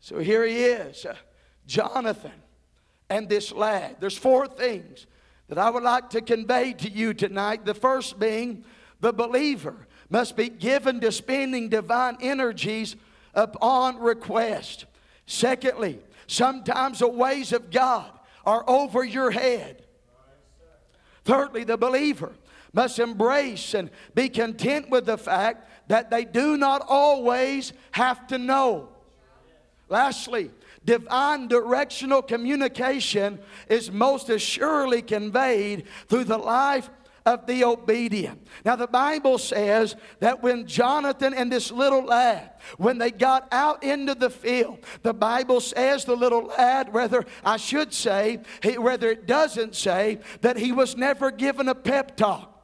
So 0.00 0.18
here 0.18 0.44
he 0.44 0.64
is, 0.64 1.04
uh, 1.04 1.14
Jonathan 1.66 2.32
and 3.10 3.28
this 3.28 3.52
lad. 3.52 3.96
There's 4.00 4.16
four 4.16 4.46
things 4.46 5.06
that 5.48 5.58
I 5.58 5.70
would 5.70 5.82
like 5.82 6.10
to 6.10 6.20
convey 6.20 6.72
to 6.74 6.90
you 6.90 7.14
tonight. 7.14 7.64
The 7.64 7.74
first 7.74 8.18
being 8.18 8.64
the 9.00 9.12
believer 9.12 9.86
must 10.10 10.36
be 10.36 10.48
given 10.48 11.00
to 11.00 11.12
spending 11.12 11.68
divine 11.68 12.16
energies 12.20 12.96
upon 13.34 13.98
request. 13.98 14.86
Secondly, 15.26 16.00
sometimes 16.26 17.00
the 17.00 17.08
ways 17.08 17.52
of 17.52 17.70
God 17.70 18.10
are 18.44 18.64
over 18.68 19.04
your 19.04 19.30
head. 19.30 19.84
Thirdly, 21.24 21.64
the 21.64 21.76
believer 21.76 22.32
must 22.78 23.00
embrace 23.00 23.74
and 23.74 23.90
be 24.14 24.28
content 24.28 24.88
with 24.88 25.04
the 25.04 25.18
fact 25.18 25.68
that 25.88 26.12
they 26.12 26.24
do 26.24 26.56
not 26.56 26.80
always 26.86 27.72
have 27.90 28.24
to 28.28 28.38
know. 28.38 28.88
Lastly, 29.88 30.52
divine 30.84 31.48
directional 31.48 32.22
communication 32.22 33.40
is 33.68 33.90
most 33.90 34.28
assuredly 34.28 35.02
conveyed 35.02 35.86
through 36.06 36.22
the 36.22 36.38
life 36.38 36.88
of 37.26 37.46
the 37.46 37.64
obedient. 37.64 38.46
Now, 38.64 38.76
the 38.76 38.86
Bible 38.86 39.38
says 39.38 39.96
that 40.20 40.40
when 40.40 40.64
Jonathan 40.68 41.34
and 41.34 41.50
this 41.50 41.72
little 41.72 42.04
lad, 42.04 42.52
when 42.76 42.98
they 42.98 43.10
got 43.10 43.48
out 43.50 43.82
into 43.82 44.14
the 44.14 44.30
field, 44.30 44.78
the 45.02 45.12
Bible 45.12 45.60
says 45.60 46.04
the 46.04 46.14
little 46.14 46.44
lad, 46.44 46.92
whether 46.92 47.24
I 47.44 47.56
should 47.56 47.92
say, 47.92 48.38
whether 48.76 49.10
it 49.10 49.26
doesn't 49.26 49.74
say, 49.74 50.20
that 50.42 50.56
he 50.56 50.70
was 50.70 50.96
never 50.96 51.32
given 51.32 51.68
a 51.68 51.74
pep 51.74 52.16
talk. 52.16 52.54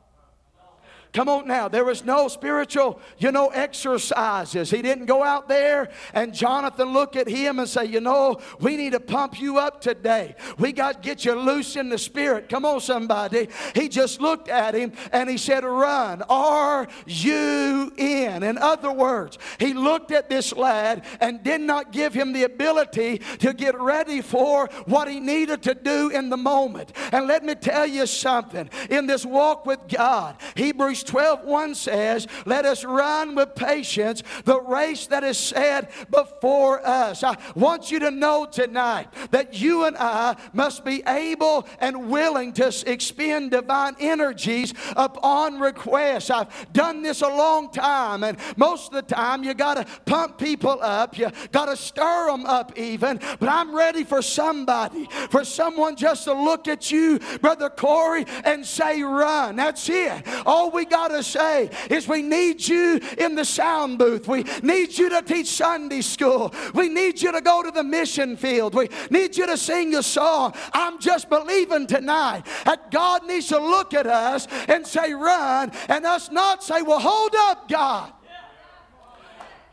Come 1.15 1.29
on 1.29 1.47
now. 1.47 1.69
There 1.69 1.85
was 1.85 2.05
no 2.05 2.27
spiritual, 2.27 3.01
you 3.19 3.31
know, 3.31 3.47
exercises. 3.49 4.69
He 4.69 4.83
didn't 4.83 5.07
go 5.07 5.23
out 5.23 5.49
there 5.49 5.91
and 6.13 6.35
Jonathan 6.35 6.93
look 6.93 7.15
at 7.15 7.29
him 7.29 7.61
and 7.61 7.69
say, 7.69 7.85
you 7.85 8.01
know, 8.01 8.41
we 8.59 8.77
need 8.77 8.93
to 8.93 9.01
pump 9.01 9.41
you 9.41 9.59
up 9.59 9.81
today. 9.81 10.35
We 10.59 10.73
got 10.73 10.95
to 10.95 11.09
get 11.09 11.25
you 11.25 11.35
loose 11.35 11.77
in 11.77 11.89
the 11.89 11.99
spirit. 11.99 12.49
Come 12.49 12.65
on, 12.65 12.81
somebody. 12.81 13.49
He 13.77 13.89
just 13.89 14.21
looked 14.21 14.49
at 14.49 14.75
him 14.75 14.93
and 15.13 15.31
he 15.31 15.39
said, 15.39 15.63
run. 15.63 16.23
Are 16.29 16.89
you 17.07 17.93
in? 17.97 18.43
In 18.43 18.59
other 18.59 18.91
words, 18.91 19.39
he 19.59 19.73
looked 19.73 20.11
at 20.11 20.29
this 20.29 20.53
lad 20.55 21.05
and 21.21 21.43
did 21.43 21.61
not 21.61 21.93
give 21.93 22.15
him 22.15 22.33
the 22.33 22.45
ability 22.45 23.19
to 23.39 23.53
get 23.53 23.79
ready 23.79 24.21
for 24.21 24.69
what 24.87 25.09
he 25.09 25.21
needed 25.21 25.63
to 25.63 25.75
do 25.75 26.11
in 26.11 26.31
the 26.31 26.37
moment. 26.37 26.93
And 27.13 27.27
let 27.27 27.45
me 27.45 27.55
tell 27.55 27.87
you 27.87 28.07
something. 28.07 28.69
In 28.91 29.07
this 29.07 29.25
walk 29.25 29.67
with 29.67 29.81
God, 29.89 30.37
Hebrews 30.57 31.03
12 31.05 31.45
1 31.45 31.75
says, 31.75 32.27
Let 32.47 32.65
us 32.65 32.85
run 32.85 33.35
with 33.35 33.55
patience 33.55 34.23
the 34.45 34.61
race 34.61 35.07
that 35.09 35.25
is 35.25 35.39
set 35.39 35.91
before 36.11 36.87
us. 36.87 37.23
I 37.23 37.37
want 37.55 37.91
you 37.91 37.99
to 38.01 38.11
know 38.11 38.47
tonight 38.47 39.09
that 39.31 39.61
you 39.61 39.85
and 39.85 39.97
I 39.97 40.37
must 40.53 40.85
be 40.85 41.03
able 41.07 41.67
and 41.81 42.11
willing 42.11 42.53
to 42.55 42.73
expend 42.87 43.51
divine 43.53 43.95
energies 44.01 44.75
upon 44.97 45.61
request. 45.61 46.31
I've 46.31 46.73
done 46.73 47.03
this 47.03 47.23
a 47.23 47.29
long 47.29 47.71
time, 47.71 48.25
and 48.25 48.39
most 48.57 48.89
of 48.89 48.95
the 48.95 49.15
time 49.15 49.44
you 49.45 49.55
got 49.55 49.75
to 49.75 49.87
pump 50.07 50.39
people 50.39 50.79
up, 50.81 51.19
you 51.19 51.31
got 51.53 51.67
to 51.67 51.77
stir 51.77 52.27
them 52.31 52.47
up 52.47 52.79
even. 52.79 53.19
But 53.39 53.49
I'm 53.49 53.75
ready 53.75 54.05
for 54.05 54.23
somebody, 54.23 55.07
for 55.31 55.45
someone 55.45 55.97
just 55.97 56.25
to 56.25 56.33
look 56.33 56.69
at 56.69 56.91
you, 56.91 57.19
Brother 57.41 57.71
Corey, 57.71 58.25
and 58.45 58.65
say, 58.65 59.03
Run. 59.03 59.57
That's 59.57 59.89
it. 59.89 60.27
All 60.47 60.71
we 60.71 60.85
got 60.85 61.09
to 61.09 61.23
say 61.23 61.71
is 61.91 62.09
we 62.09 62.23
need 62.23 62.67
you 62.67 63.01
in 63.19 63.35
the 63.35 63.45
sound 63.45 63.99
booth. 63.99 64.27
We 64.27 64.45
need 64.63 64.97
you 64.97 65.11
to 65.11 65.23
teach 65.23 65.49
Sunday 65.49 66.01
school. 66.01 66.55
We 66.75 66.89
need 66.89 67.21
you 67.21 67.33
to 67.33 67.41
go 67.41 67.63
to 67.63 67.71
the 67.71 67.85
mission 67.85 68.37
field. 68.37 68.75
We 68.75 68.89
need 69.11 69.37
you 69.37 69.47
to 69.47 69.57
sing 69.57 69.95
a 69.95 70.03
song. 70.03 70.55
I'm 70.73 70.99
just 71.01 71.29
believing 71.29 71.87
tonight 71.87 72.45
that 72.65 72.91
God 72.91 73.27
needs 73.27 73.49
to 73.49 73.59
look 73.59 73.95
at 73.95 74.07
us 74.07 74.47
and 74.69 74.87
say, 74.87 75.13
run, 75.13 75.73
and 75.89 76.05
us 76.07 76.31
not 76.31 76.63
say, 76.63 76.83
well, 76.83 77.01
hold 77.01 77.35
up, 77.37 77.69
God. 77.69 78.13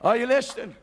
Are 0.04 0.18
you 0.18 0.26
listening? 0.26 0.76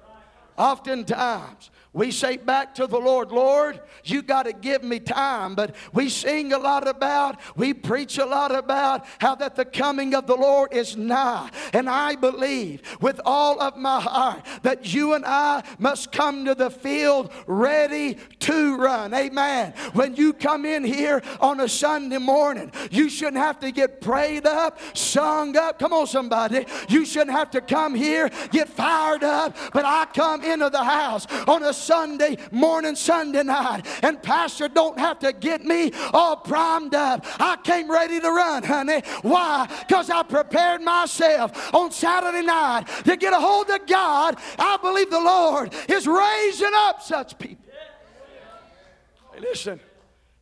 Oftentimes, 0.56 1.70
We 1.94 2.10
say 2.10 2.36
back 2.36 2.74
to 2.74 2.86
the 2.86 2.98
Lord, 2.98 3.30
Lord, 3.30 3.80
you 4.04 4.20
got 4.22 4.42
to 4.44 4.52
give 4.52 4.82
me 4.82 5.00
time. 5.00 5.54
But 5.54 5.74
we 5.92 6.10
sing 6.10 6.52
a 6.52 6.58
lot 6.58 6.86
about, 6.86 7.40
we 7.56 7.72
preach 7.72 8.18
a 8.18 8.26
lot 8.26 8.54
about 8.54 9.06
how 9.18 9.34
that 9.36 9.56
the 9.56 9.64
coming 9.64 10.14
of 10.14 10.26
the 10.26 10.36
Lord 10.36 10.72
is 10.74 10.96
nigh. 10.96 11.50
And 11.72 11.88
I 11.88 12.14
believe 12.14 12.82
with 13.00 13.20
all 13.24 13.60
of 13.60 13.76
my 13.76 14.00
heart 14.00 14.44
that 14.62 14.92
you 14.92 15.14
and 15.14 15.24
I 15.24 15.62
must 15.78 16.12
come 16.12 16.44
to 16.44 16.54
the 16.54 16.70
field 16.70 17.32
ready 17.46 18.18
to 18.40 18.76
run. 18.76 19.14
Amen. 19.14 19.72
When 19.94 20.14
you 20.14 20.34
come 20.34 20.66
in 20.66 20.84
here 20.84 21.22
on 21.40 21.60
a 21.60 21.68
Sunday 21.68 22.18
morning, 22.18 22.70
you 22.90 23.08
shouldn't 23.08 23.38
have 23.38 23.60
to 23.60 23.70
get 23.70 24.02
prayed 24.02 24.46
up, 24.46 24.78
sung 24.94 25.56
up. 25.56 25.78
Come 25.78 25.94
on, 25.94 26.06
somebody. 26.06 26.66
You 26.88 27.06
shouldn't 27.06 27.36
have 27.36 27.50
to 27.52 27.62
come 27.62 27.94
here, 27.94 28.30
get 28.50 28.68
fired 28.68 29.24
up. 29.24 29.56
But 29.72 29.86
I 29.86 30.04
come 30.12 30.44
into 30.44 30.68
the 30.68 30.84
house 30.84 31.26
on 31.46 31.62
a 31.62 31.77
Sunday 31.78 32.36
morning, 32.50 32.94
Sunday 32.94 33.42
night. 33.42 33.86
And 34.02 34.22
Pastor 34.22 34.68
don't 34.68 34.98
have 34.98 35.18
to 35.20 35.32
get 35.32 35.64
me 35.64 35.92
all 36.12 36.36
primed 36.36 36.94
up. 36.94 37.24
I 37.40 37.56
came 37.62 37.90
ready 37.90 38.20
to 38.20 38.28
run, 38.28 38.62
honey. 38.62 39.02
Why? 39.22 39.68
Because 39.86 40.10
I 40.10 40.22
prepared 40.22 40.82
myself 40.82 41.74
on 41.74 41.90
Saturday 41.90 42.46
night 42.46 42.84
to 43.04 43.16
get 43.16 43.32
a 43.32 43.40
hold 43.40 43.70
of 43.70 43.86
God. 43.86 44.36
I 44.58 44.76
believe 44.78 45.10
the 45.10 45.20
Lord 45.20 45.74
is 45.88 46.06
raising 46.06 46.72
up 46.74 47.02
such 47.02 47.38
people. 47.38 47.64
Hey, 49.32 49.40
listen, 49.40 49.80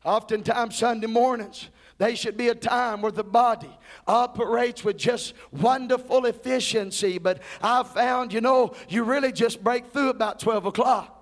oftentimes 0.04 0.76
Sunday 0.76 1.06
mornings, 1.06 1.68
they 1.98 2.14
should 2.14 2.36
be 2.36 2.48
a 2.48 2.54
time 2.54 3.00
where 3.00 3.12
the 3.12 3.24
body 3.24 3.70
operates 4.06 4.84
with 4.84 4.98
just 4.98 5.32
wonderful 5.50 6.26
efficiency. 6.26 7.18
But 7.18 7.40
I 7.62 7.82
found, 7.82 8.32
you 8.32 8.40
know, 8.40 8.74
you 8.88 9.04
really 9.04 9.32
just 9.32 9.64
break 9.64 9.92
through 9.92 10.10
about 10.10 10.38
12 10.38 10.66
o'clock. 10.66 11.15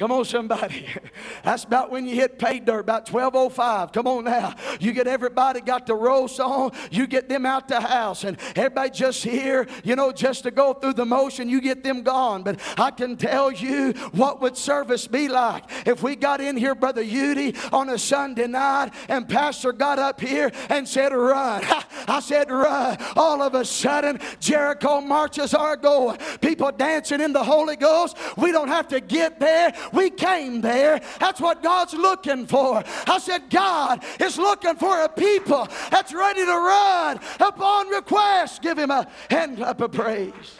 Come 0.00 0.12
on, 0.12 0.24
somebody. 0.24 0.86
That's 1.44 1.64
about 1.64 1.90
when 1.90 2.06
you 2.06 2.14
hit 2.14 2.38
pay 2.38 2.58
dirt, 2.58 2.80
about 2.80 3.12
1205. 3.12 3.92
Come 3.92 4.06
on 4.06 4.24
now. 4.24 4.54
You 4.80 4.94
get 4.94 5.06
everybody 5.06 5.60
got 5.60 5.86
the 5.86 5.94
roast 5.94 6.40
on, 6.40 6.72
you 6.90 7.06
get 7.06 7.28
them 7.28 7.44
out 7.44 7.68
the 7.68 7.82
house, 7.82 8.24
and 8.24 8.38
everybody 8.56 8.88
just 8.88 9.22
here, 9.22 9.68
you 9.84 9.96
know, 9.96 10.10
just 10.10 10.44
to 10.44 10.52
go 10.52 10.72
through 10.72 10.94
the 10.94 11.04
motion, 11.04 11.50
you 11.50 11.60
get 11.60 11.84
them 11.84 12.02
gone. 12.02 12.42
But 12.42 12.60
I 12.78 12.92
can 12.92 13.18
tell 13.18 13.52
you 13.52 13.92
what 14.12 14.40
would 14.40 14.56
service 14.56 15.06
be 15.06 15.28
like 15.28 15.64
if 15.86 16.02
we 16.02 16.16
got 16.16 16.40
in 16.40 16.56
here, 16.56 16.74
Brother 16.74 17.02
Udy, 17.02 17.54
on 17.70 17.90
a 17.90 17.98
Sunday 17.98 18.46
night, 18.46 18.94
and 19.10 19.28
Pastor 19.28 19.70
got 19.70 19.98
up 19.98 20.18
here 20.18 20.50
and 20.70 20.88
said, 20.88 21.12
Run. 21.12 21.62
I 22.08 22.20
said, 22.20 22.50
Run. 22.50 22.96
All 23.16 23.42
of 23.42 23.54
a 23.54 23.66
sudden, 23.66 24.18
Jericho 24.40 25.02
marches 25.02 25.52
are 25.52 25.76
going. 25.76 26.16
People 26.40 26.72
dancing 26.72 27.20
in 27.20 27.34
the 27.34 27.44
Holy 27.44 27.76
Ghost. 27.76 28.16
We 28.38 28.50
don't 28.50 28.68
have 28.68 28.88
to 28.88 29.00
get 29.00 29.38
there. 29.38 29.74
We 29.92 30.10
came 30.10 30.60
there. 30.60 31.00
That's 31.18 31.40
what 31.40 31.62
God's 31.62 31.94
looking 31.94 32.46
for. 32.46 32.82
I 33.06 33.18
said, 33.18 33.50
God 33.50 34.04
is 34.20 34.38
looking 34.38 34.76
for 34.76 35.02
a 35.02 35.08
people 35.08 35.68
that's 35.90 36.12
ready 36.12 36.44
to 36.44 36.52
run 36.52 37.20
upon 37.40 37.88
request. 37.88 38.62
Give 38.62 38.78
him 38.78 38.90
a 38.90 39.08
hand 39.30 39.58
clap 39.58 39.80
of 39.80 39.92
praise. 39.92 40.58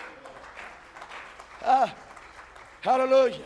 Uh, 1.63 1.89
hallelujah. 2.81 3.39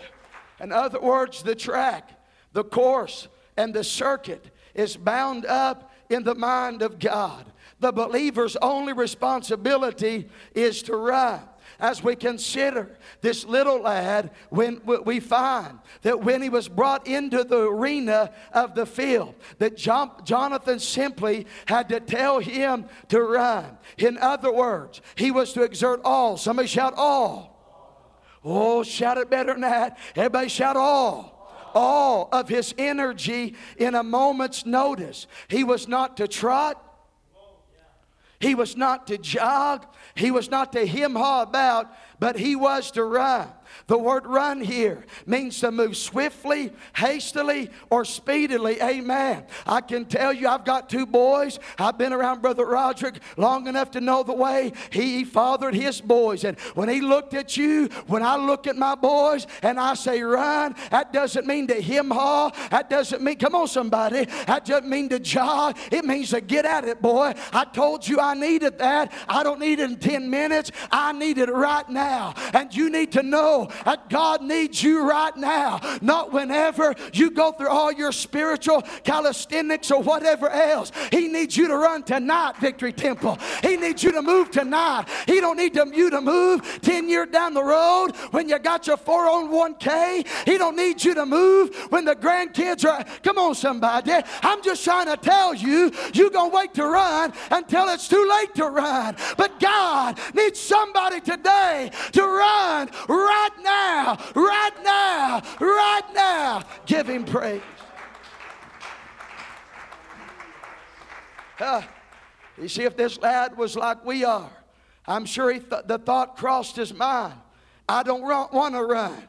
In 0.61 0.73
other 0.73 1.00
words, 1.00 1.43
the 1.43 1.55
track, 1.55 2.11
the 2.53 2.64
course, 2.64 3.29
and 3.57 3.75
the 3.75 3.85
circuit 3.85 4.50
is 4.75 4.97
bound 4.97 5.47
up 5.47 5.93
in 6.11 6.23
the 6.23 6.35
mind 6.35 6.83
of 6.83 6.99
God. 6.99 7.47
The 7.81 7.93
believer's 7.93 8.57
only 8.62 8.93
responsibility 8.93 10.29
is 10.55 10.83
to 10.85 10.97
run 10.97 11.41
as 11.78 12.02
we 12.02 12.16
consider 12.16 12.97
this 13.21 13.45
little 13.45 13.81
lad, 13.81 14.31
when 14.50 14.81
we 15.04 15.21
find 15.21 15.78
that 16.02 16.23
when 16.23 16.43
he 16.43 16.49
was 16.49 16.69
brought 16.69 17.07
into 17.07 17.45
the 17.45 17.69
arena 17.69 18.33
of 18.52 18.75
the 18.75 18.87
field, 18.87 19.35
that 19.59 19.76
Jonathan 19.76 20.78
simply 20.78 21.47
had 21.66 21.88
to 21.88 22.00
tell 22.00 22.38
him 22.38 22.87
to 23.09 23.23
run. 23.23 23.78
In 23.99 24.19
other 24.19 24.52
words, 24.52 25.00
he 25.14 25.31
was 25.31 25.52
to 25.54 25.62
exert 25.62 26.00
all. 26.04 26.37
Somebody 26.37 26.69
shout 26.69 26.95
all. 26.97 27.52
Oh, 28.45 28.83
shout 28.83 29.19
it 29.19 29.31
better 29.31 29.52
than 29.52 29.62
that. 29.62 29.99
Everybody 30.16 30.49
shout 30.49 30.76
all 30.76 31.35
all 31.75 32.28
of 32.31 32.49
his 32.49 32.73
energy 32.78 33.57
in 33.76 33.97
a 33.97 34.02
moment's 34.02 34.64
notice. 34.64 35.26
He 35.49 35.64
was 35.64 35.88
not 35.88 36.16
to 36.19 36.28
trot, 36.28 36.81
he 38.40 38.54
was 38.54 38.76
not 38.76 39.07
to 39.07 39.19
jog, 39.19 39.87
he 40.14 40.30
was 40.30 40.50
not 40.50 40.73
to 40.73 40.87
him 40.87 41.14
haw 41.14 41.42
about, 41.42 41.92
but 42.21 42.38
he 42.38 42.54
was 42.54 42.90
to 42.92 43.04
run. 43.04 43.49
The 43.87 43.99
word 43.99 44.26
run 44.26 44.61
here 44.61 45.04
means 45.26 45.61
to 45.61 45.71
move 45.71 45.97
swiftly, 45.97 46.73
hastily, 46.97 47.71
or 47.90 48.04
speedily. 48.04 48.81
Amen. 48.83 49.45
I 49.66 49.81
can 49.81 50.04
tell 50.04 50.33
you, 50.33 50.49
I've 50.49 50.64
got 50.64 50.88
two 50.88 51.07
boys. 51.07 51.59
I've 51.78 51.99
been 51.99 52.12
around 52.12 52.43
Brother 52.43 52.64
Roderick 52.64 53.21
long 53.37 53.66
enough 53.66 53.90
to 53.93 54.00
know 54.00 54.23
the 54.23 54.32
way 54.32 54.73
he 54.91 55.25
fathered 55.25 55.75
his 55.75 56.00
boys. 56.00 56.45
And 56.45 56.58
when 56.75 56.89
he 56.89 57.00
looked 57.00 57.34
at 57.34 57.56
you, 57.56 57.89
when 58.06 58.23
I 58.23 58.37
look 58.37 58.67
at 58.67 58.76
my 58.76 58.95
boys 58.95 59.47
and 59.63 59.78
I 59.78 59.95
say 59.95 60.23
run, 60.23 60.75
that 60.91 61.13
doesn't 61.13 61.47
mean 61.47 61.67
to 61.69 61.75
him 61.75 62.10
haw. 62.10 62.50
That 62.71 62.89
doesn't 62.89 63.23
mean, 63.23 63.37
come 63.37 63.54
on, 63.54 63.69
somebody. 63.69 64.25
That 64.47 64.65
doesn't 64.65 64.89
mean 64.89 65.08
to 65.10 65.19
jog. 65.19 65.76
It 65.91 66.04
means 66.04 66.30
to 66.30 66.41
get 66.41 66.65
at 66.65 66.84
it, 66.84 67.02
boy. 67.02 67.34
I 67.52 67.65
told 67.65 68.06
you 68.06 68.19
I 68.19 68.34
needed 68.34 68.78
that. 68.78 69.13
I 69.28 69.43
don't 69.43 69.60
need 69.60 69.80
it 69.80 69.91
in 69.91 69.97
10 69.97 70.30
minutes. 70.30 70.71
I 70.91 71.13
need 71.13 71.39
it 71.39 71.50
right 71.50 71.89
now. 71.89 72.34
And 72.52 72.75
you 72.75 72.91
need 72.91 73.13
to 73.13 73.23
know 73.23 73.64
that 73.85 74.09
God 74.09 74.43
needs 74.43 74.83
you 74.83 75.09
right 75.09 75.37
now, 75.37 75.81
not 76.00 76.33
whenever 76.33 76.95
you 77.13 77.31
go 77.31 77.53
through 77.53 77.69
all 77.69 77.93
your 77.93 78.13
spiritual 78.13 78.83
calisthenics 79.05 79.91
or 79.91 80.03
whatever 80.03 80.49
else. 80.50 80.93
He 81.11 81.29
needs 81.29 81.57
you 81.57 81.69
to 81.69 81.77
run 81.77 82.03
tonight, 82.03 82.57
Victory 82.59 82.93
Temple. 82.93 83.39
He 83.63 83.77
needs 83.77 84.03
you 84.03 84.13
to 84.13 84.23
move 84.23 84.50
tonight. 84.50 85.07
He 85.27 85.41
don't 85.41 85.57
need 85.57 85.75
to, 85.75 85.91
you 85.95 86.11
to 86.11 86.21
move 86.21 86.81
10 86.83 87.09
years 87.09 87.29
down 87.29 87.55
the 87.55 87.65
road 87.65 88.13
when 88.31 88.49
you 88.49 88.59
got 88.59 88.87
your 88.87 88.97
401k. 88.97 90.27
He 90.47 90.59
don't 90.59 90.77
need 90.77 91.03
you 91.05 91.15
to 91.15 91.27
move 91.27 91.75
when 91.91 92.05
the 92.05 92.17
grandkids 92.17 92.89
are. 92.89 93.05
Come 93.23 93.39
on, 93.39 93.55
somebody. 93.55 94.13
I'm 94.43 94.63
just 94.63 94.85
trying 94.85 95.07
to 95.07 95.17
tell 95.17 95.55
you, 95.55 95.93
you're 96.13 96.31
going 96.31 96.50
to 96.50 96.57
wait 96.57 96.75
to 96.75 96.87
run 96.87 97.33
until 97.50 97.89
it's 97.89 98.09
too 98.09 98.27
late 98.29 98.55
to 98.57 98.69
run. 98.69 99.17
But 99.37 99.59
God 99.61 100.19
needs 100.35 100.61
somebody 100.61 101.21
today 101.21 101.91
to 102.13 102.23
run 102.23 102.91
right 103.09 103.50
now, 103.62 104.19
right 104.34 104.82
now, 104.82 105.43
right 105.60 106.14
now. 106.14 106.62
Give 106.86 107.08
him 107.08 107.25
praise. 107.25 107.62
Uh, 111.58 111.82
you 112.60 112.69
see, 112.69 112.82
if 112.82 112.97
this 112.97 113.19
lad 113.21 113.56
was 113.56 113.76
like 113.76 114.04
we 114.04 114.25
are, 114.25 114.50
I'm 115.06 115.25
sure 115.25 115.52
th- 115.52 115.84
the 115.86 115.99
thought 115.99 116.36
crossed 116.36 116.76
his 116.76 116.93
mind 116.93 117.34
I 117.88 118.02
don't 118.02 118.23
want 118.23 118.75
to 118.75 118.82
run. 118.82 119.28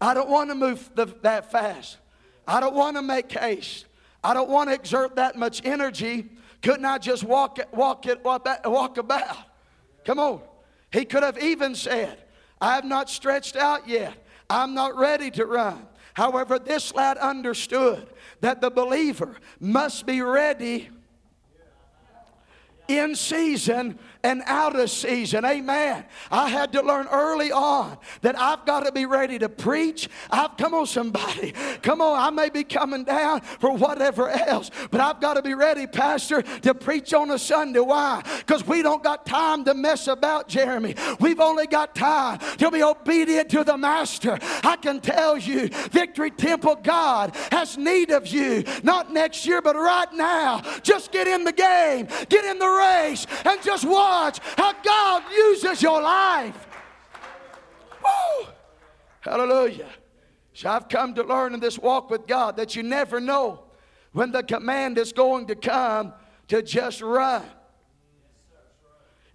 I 0.00 0.14
don't 0.14 0.28
want 0.28 0.50
to 0.50 0.54
move 0.54 0.90
the, 0.94 1.06
that 1.22 1.50
fast. 1.50 1.98
I 2.46 2.60
don't 2.60 2.74
want 2.74 2.96
to 2.96 3.02
make 3.02 3.32
haste. 3.32 3.86
I 4.22 4.34
don't 4.34 4.48
want 4.48 4.68
to 4.68 4.74
exert 4.74 5.16
that 5.16 5.36
much 5.36 5.64
energy. 5.64 6.30
Couldn't 6.62 6.84
I 6.84 6.98
just 6.98 7.24
walk, 7.24 7.58
it, 7.58 7.72
walk, 7.72 8.06
it, 8.06 8.22
walk 8.24 8.98
about? 8.98 9.36
Come 10.04 10.18
on. 10.18 10.42
He 10.94 11.04
could 11.04 11.24
have 11.24 11.42
even 11.42 11.74
said, 11.74 12.22
I 12.60 12.76
have 12.76 12.84
not 12.84 13.10
stretched 13.10 13.56
out 13.56 13.88
yet. 13.88 14.14
I'm 14.48 14.74
not 14.74 14.96
ready 14.96 15.28
to 15.32 15.44
run. 15.44 15.88
However, 16.12 16.56
this 16.56 16.94
lad 16.94 17.18
understood 17.18 18.06
that 18.40 18.60
the 18.60 18.70
believer 18.70 19.34
must 19.58 20.06
be 20.06 20.20
ready 20.20 20.90
in 22.86 23.16
season 23.16 23.98
and 24.24 24.42
out 24.46 24.74
of 24.74 24.90
season. 24.90 25.44
Amen. 25.44 26.04
I 26.30 26.48
had 26.48 26.72
to 26.72 26.82
learn 26.82 27.06
early 27.12 27.52
on 27.52 27.98
that 28.22 28.36
I've 28.38 28.64
got 28.64 28.86
to 28.86 28.90
be 28.90 29.04
ready 29.04 29.38
to 29.38 29.50
preach. 29.50 30.08
I've 30.30 30.56
come 30.56 30.72
on 30.72 30.86
somebody. 30.86 31.52
Come 31.82 32.00
on, 32.00 32.18
I 32.18 32.30
may 32.30 32.48
be 32.48 32.64
coming 32.64 33.04
down 33.04 33.42
for 33.42 33.76
whatever 33.76 34.30
else, 34.30 34.70
but 34.90 35.00
I've 35.02 35.20
got 35.20 35.34
to 35.34 35.42
be 35.42 35.52
ready, 35.52 35.86
Pastor, 35.86 36.40
to 36.42 36.74
preach 36.74 37.12
on 37.12 37.30
a 37.30 37.38
Sunday. 37.38 37.80
Why? 37.80 38.22
Because 38.38 38.66
we 38.66 38.80
don't 38.80 39.02
got 39.02 39.26
time 39.26 39.62
to 39.66 39.74
mess 39.74 40.08
about, 40.08 40.48
Jeremy. 40.48 40.94
We've 41.20 41.40
only 41.40 41.66
got 41.66 41.94
time 41.94 42.38
to 42.58 42.70
be 42.70 42.82
obedient 42.82 43.50
to 43.50 43.62
the 43.62 43.76
Master. 43.76 44.38
I 44.62 44.76
can 44.76 45.00
tell 45.00 45.36
you, 45.36 45.68
Victory 45.68 46.30
Temple, 46.30 46.76
God 46.76 47.36
has 47.52 47.76
need 47.76 48.10
of 48.10 48.26
you. 48.26 48.64
Not 48.82 49.12
next 49.12 49.46
year, 49.46 49.60
but 49.60 49.76
right 49.76 50.12
now. 50.14 50.62
Just 50.82 51.12
get 51.12 51.26
in 51.26 51.44
the 51.44 51.52
game, 51.52 52.08
get 52.30 52.46
in 52.46 52.58
the 52.58 52.66
race, 52.66 53.26
and 53.44 53.62
just 53.62 53.84
walk 53.84 54.13
how 54.56 54.72
God 54.82 55.22
uses 55.32 55.82
your 55.82 56.00
life. 56.00 56.66
Woo! 58.02 58.46
Hallelujah. 59.20 59.88
So 60.52 60.70
I've 60.70 60.88
come 60.88 61.14
to 61.14 61.22
learn 61.22 61.54
in 61.54 61.60
this 61.60 61.78
walk 61.78 62.10
with 62.10 62.26
God 62.26 62.56
that 62.56 62.76
you 62.76 62.82
never 62.82 63.20
know 63.20 63.64
when 64.12 64.30
the 64.30 64.42
command 64.42 64.98
is 64.98 65.12
going 65.12 65.46
to 65.48 65.56
come 65.56 66.12
to 66.48 66.62
just 66.62 67.02
run. 67.02 67.42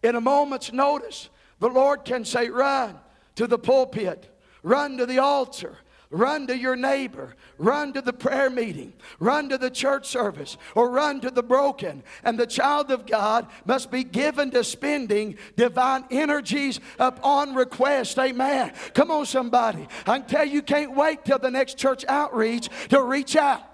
In 0.01 0.15
a 0.15 0.21
moment's 0.21 0.71
notice, 0.71 1.29
the 1.59 1.67
Lord 1.67 2.05
can 2.05 2.23
say, 2.23 2.49
Run 2.49 2.97
to 3.35 3.47
the 3.47 3.59
pulpit, 3.59 4.33
run 4.63 4.97
to 4.97 5.05
the 5.05 5.19
altar, 5.19 5.77
Run 6.11 6.47
to 6.47 6.57
your 6.57 6.75
neighbor. 6.75 7.35
Run 7.59 7.93
to 7.93 8.01
the 8.01 8.13
prayer 8.13 8.49
meeting. 8.49 8.93
Run 9.19 9.49
to 9.49 9.59
the 9.59 9.69
church 9.69 10.07
service 10.07 10.57
or 10.73 10.89
run 10.89 11.21
to 11.21 11.29
the 11.29 11.43
broken. 11.43 12.01
And 12.23 12.39
the 12.39 12.47
child 12.47 12.89
of 12.89 13.05
God 13.05 13.45
must 13.65 13.91
be 13.91 14.03
given 14.03 14.49
to 14.51 14.63
spending 14.63 15.37
divine 15.55 16.05
energies 16.09 16.79
upon 16.97 17.53
request. 17.53 18.17
Amen. 18.17 18.73
Come 18.95 19.11
on, 19.11 19.27
somebody. 19.27 19.87
I 20.07 20.17
can 20.17 20.27
tell 20.27 20.45
you, 20.45 20.53
you 20.53 20.61
can't 20.63 20.95
wait 20.95 21.25
till 21.25 21.37
the 21.37 21.51
next 21.51 21.77
church 21.77 22.03
outreach 22.07 22.69
to 22.89 23.03
reach 23.03 23.35
out. 23.35 23.68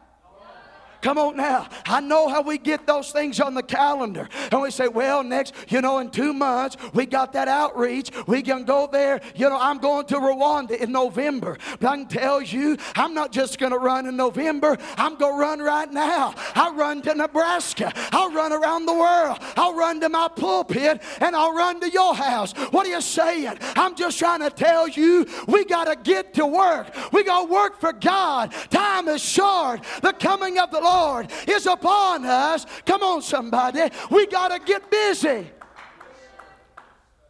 Come 1.05 1.19
on 1.19 1.37
now. 1.37 1.67
I 1.85 2.01
know 2.01 2.27
how 2.27 2.41
we 2.41 2.57
get 2.57 2.87
those 2.87 3.11
things 3.11 3.39
on 3.39 3.53
the 3.53 3.61
calendar. 3.61 4.27
And 4.51 4.59
we 4.63 4.71
say, 4.71 4.87
well, 4.87 5.23
next, 5.23 5.53
you 5.67 5.79
know, 5.79 5.99
in 5.99 6.09
two 6.09 6.33
months, 6.33 6.77
we 6.95 7.05
got 7.05 7.31
that 7.33 7.47
outreach. 7.47 8.09
We 8.25 8.41
can 8.41 8.63
go 8.63 8.89
there. 8.91 9.21
You 9.35 9.49
know, 9.49 9.59
I'm 9.61 9.77
going 9.77 10.07
to 10.07 10.15
Rwanda 10.15 10.71
in 10.71 10.91
November. 10.91 11.59
But 11.79 11.87
I 11.87 11.97
can 11.97 12.07
tell 12.07 12.41
you, 12.41 12.77
I'm 12.95 13.13
not 13.13 13.31
just 13.31 13.59
going 13.59 13.71
to 13.71 13.77
run 13.77 14.07
in 14.07 14.15
November. 14.15 14.79
I'm 14.97 15.13
going 15.15 15.35
to 15.35 15.39
run 15.39 15.59
right 15.59 15.93
now. 15.93 16.33
I 16.55 16.71
run 16.71 17.03
to 17.03 17.13
Nebraska. 17.13 17.93
I'll 18.11 18.31
run 18.31 18.51
around 18.51 18.87
the 18.87 18.95
world. 18.95 19.37
I'll 19.57 19.75
run 19.75 20.01
to 20.01 20.09
my 20.09 20.27
pulpit 20.27 21.03
and 21.21 21.35
I'll 21.35 21.53
run 21.53 21.81
to 21.81 21.89
your 21.91 22.15
house. 22.15 22.53
What 22.71 22.87
are 22.87 22.89
you 22.89 23.01
saying? 23.01 23.59
I'm 23.75 23.95
just 23.95 24.17
trying 24.17 24.39
to 24.39 24.49
tell 24.49 24.87
you, 24.87 25.27
we 25.47 25.65
got 25.65 25.83
to 25.83 25.97
get 25.97 26.33
to 26.33 26.47
work. 26.47 26.87
We 27.13 27.23
got 27.23 27.45
to 27.45 27.53
work 27.53 27.79
for 27.79 27.93
God. 27.93 28.51
Time 28.71 29.07
is 29.07 29.23
short. 29.23 29.83
The 30.01 30.11
coming 30.13 30.57
of 30.57 30.71
the 30.71 30.81
Lord 30.81 30.94
Lord 30.95 31.31
is 31.47 31.65
upon 31.65 32.25
us. 32.25 32.65
Come 32.85 33.03
on, 33.03 33.21
somebody. 33.21 33.81
We 34.09 34.27
got 34.27 34.49
to 34.49 34.59
get 34.59 34.89
busy. 34.89 35.49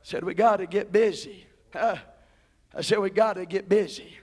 Said, 0.04 0.23
we 0.23 0.34
got 0.34 0.58
to 0.58 0.67
get 0.67 0.91
busy. 0.91 1.47
Uh, 1.73 1.97
I 2.73 2.82
said, 2.82 2.99
we 2.99 3.10
got 3.10 3.34
to 3.34 3.45
get 3.45 3.67
busy. 3.67 4.17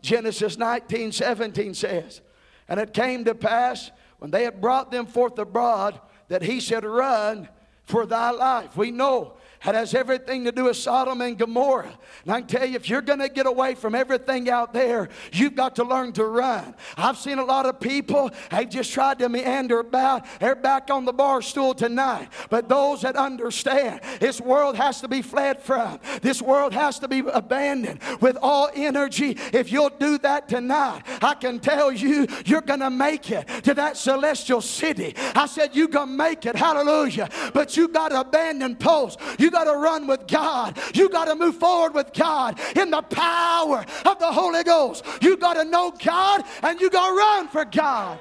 Genesis 0.00 0.58
19 0.58 1.12
17 1.12 1.74
says, 1.74 2.20
And 2.68 2.80
it 2.80 2.92
came 2.92 3.24
to 3.24 3.34
pass 3.34 3.90
when 4.18 4.30
they 4.30 4.44
had 4.44 4.60
brought 4.60 4.90
them 4.90 5.06
forth 5.06 5.38
abroad 5.38 6.00
that 6.28 6.42
he 6.42 6.60
said, 6.60 6.84
Run 6.84 7.48
for 7.84 8.06
thy 8.06 8.30
life. 8.30 8.76
We 8.76 8.90
know 8.90 9.34
it 9.66 9.74
has 9.74 9.94
everything 9.94 10.44
to 10.44 10.52
do 10.52 10.64
with 10.64 10.76
Sodom 10.76 11.20
and 11.20 11.38
Gomorrah. 11.38 11.98
And 12.24 12.32
I 12.32 12.40
can 12.40 12.48
tell 12.48 12.66
you, 12.66 12.76
if 12.76 12.88
you're 12.88 13.02
going 13.02 13.20
to 13.20 13.28
get 13.28 13.46
away 13.46 13.74
from 13.74 13.94
everything 13.94 14.50
out 14.50 14.72
there, 14.72 15.08
you've 15.32 15.54
got 15.54 15.76
to 15.76 15.84
learn 15.84 16.12
to 16.12 16.24
run. 16.24 16.74
I've 16.96 17.16
seen 17.16 17.38
a 17.38 17.44
lot 17.44 17.66
of 17.66 17.80
people, 17.80 18.30
they've 18.50 18.68
just 18.68 18.92
tried 18.92 19.18
to 19.20 19.28
meander 19.28 19.80
about. 19.80 20.26
They're 20.40 20.54
back 20.54 20.90
on 20.90 21.04
the 21.04 21.12
bar 21.12 21.42
stool 21.42 21.74
tonight. 21.74 22.28
But 22.50 22.68
those 22.68 23.02
that 23.02 23.16
understand, 23.16 24.00
this 24.20 24.40
world 24.40 24.76
has 24.76 25.00
to 25.00 25.08
be 25.08 25.22
fled 25.22 25.62
from, 25.62 25.98
this 26.22 26.42
world 26.42 26.72
has 26.72 26.98
to 26.98 27.08
be 27.08 27.20
abandoned 27.20 28.00
with 28.20 28.36
all 28.42 28.70
energy. 28.74 29.38
If 29.52 29.72
you'll 29.72 29.90
do 29.90 30.18
that 30.18 30.48
tonight, 30.48 31.02
I 31.22 31.34
can 31.34 31.58
tell 31.58 31.90
you, 31.90 32.26
you're 32.44 32.60
going 32.60 32.80
to 32.80 32.90
make 32.90 33.30
it 33.30 33.48
to 33.64 33.74
that 33.74 33.96
celestial 33.96 34.60
city. 34.60 35.14
I 35.34 35.46
said, 35.46 35.74
you're 35.74 35.88
going 35.88 36.08
to 36.08 36.14
make 36.14 36.46
it. 36.46 36.56
Hallelujah. 36.56 37.28
But 37.52 37.76
you've 37.76 37.92
got 37.92 38.08
to 38.08 38.20
abandon 38.20 38.76
posts. 38.76 39.22
You 39.38 39.50
got 39.54 39.64
to 39.64 39.78
run 39.78 40.06
with 40.06 40.26
God. 40.26 40.78
You 40.94 41.08
got 41.08 41.26
to 41.26 41.34
move 41.34 41.56
forward 41.56 41.94
with 41.94 42.12
God 42.12 42.60
in 42.76 42.90
the 42.90 43.02
power 43.02 43.86
of 44.04 44.18
the 44.18 44.32
Holy 44.32 44.64
Ghost. 44.64 45.04
You 45.22 45.36
got 45.36 45.54
to 45.54 45.64
know 45.64 45.92
God 45.92 46.44
and 46.62 46.80
you 46.80 46.90
got 46.90 47.08
to 47.08 47.16
run 47.16 47.48
for 47.48 47.64
God. 47.64 48.18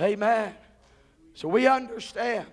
Amen. 0.00 0.54
So 1.34 1.46
we 1.46 1.66
understand 1.66 2.46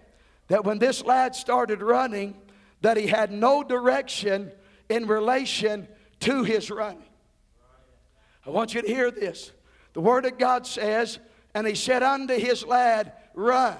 that 0.49 0.65
when 0.65 0.79
this 0.79 1.03
lad 1.03 1.35
started 1.35 1.81
running, 1.81 2.35
that 2.81 2.97
he 2.97 3.07
had 3.07 3.31
no 3.31 3.63
direction 3.63 4.51
in 4.89 5.07
relation 5.07 5.87
to 6.21 6.43
his 6.43 6.69
running. 6.69 7.03
I 8.45 8.49
want 8.49 8.73
you 8.73 8.81
to 8.81 8.87
hear 8.87 9.11
this. 9.11 9.51
The 9.93 10.01
Word 10.01 10.25
of 10.25 10.37
God 10.37 10.67
says, 10.67 11.19
and 11.53 11.65
he 11.65 11.75
said 11.75 12.03
unto 12.03 12.35
his 12.35 12.65
lad, 12.65 13.13
Run. 13.33 13.77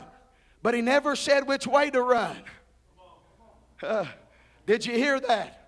But 0.61 0.73
he 0.73 0.81
never 0.81 1.15
said 1.15 1.47
which 1.47 1.67
way 1.67 1.89
to 1.89 2.01
run. 2.01 2.35
Uh, 3.81 4.05
did 4.65 4.85
you 4.85 4.93
hear 4.93 5.19
that? 5.19 5.66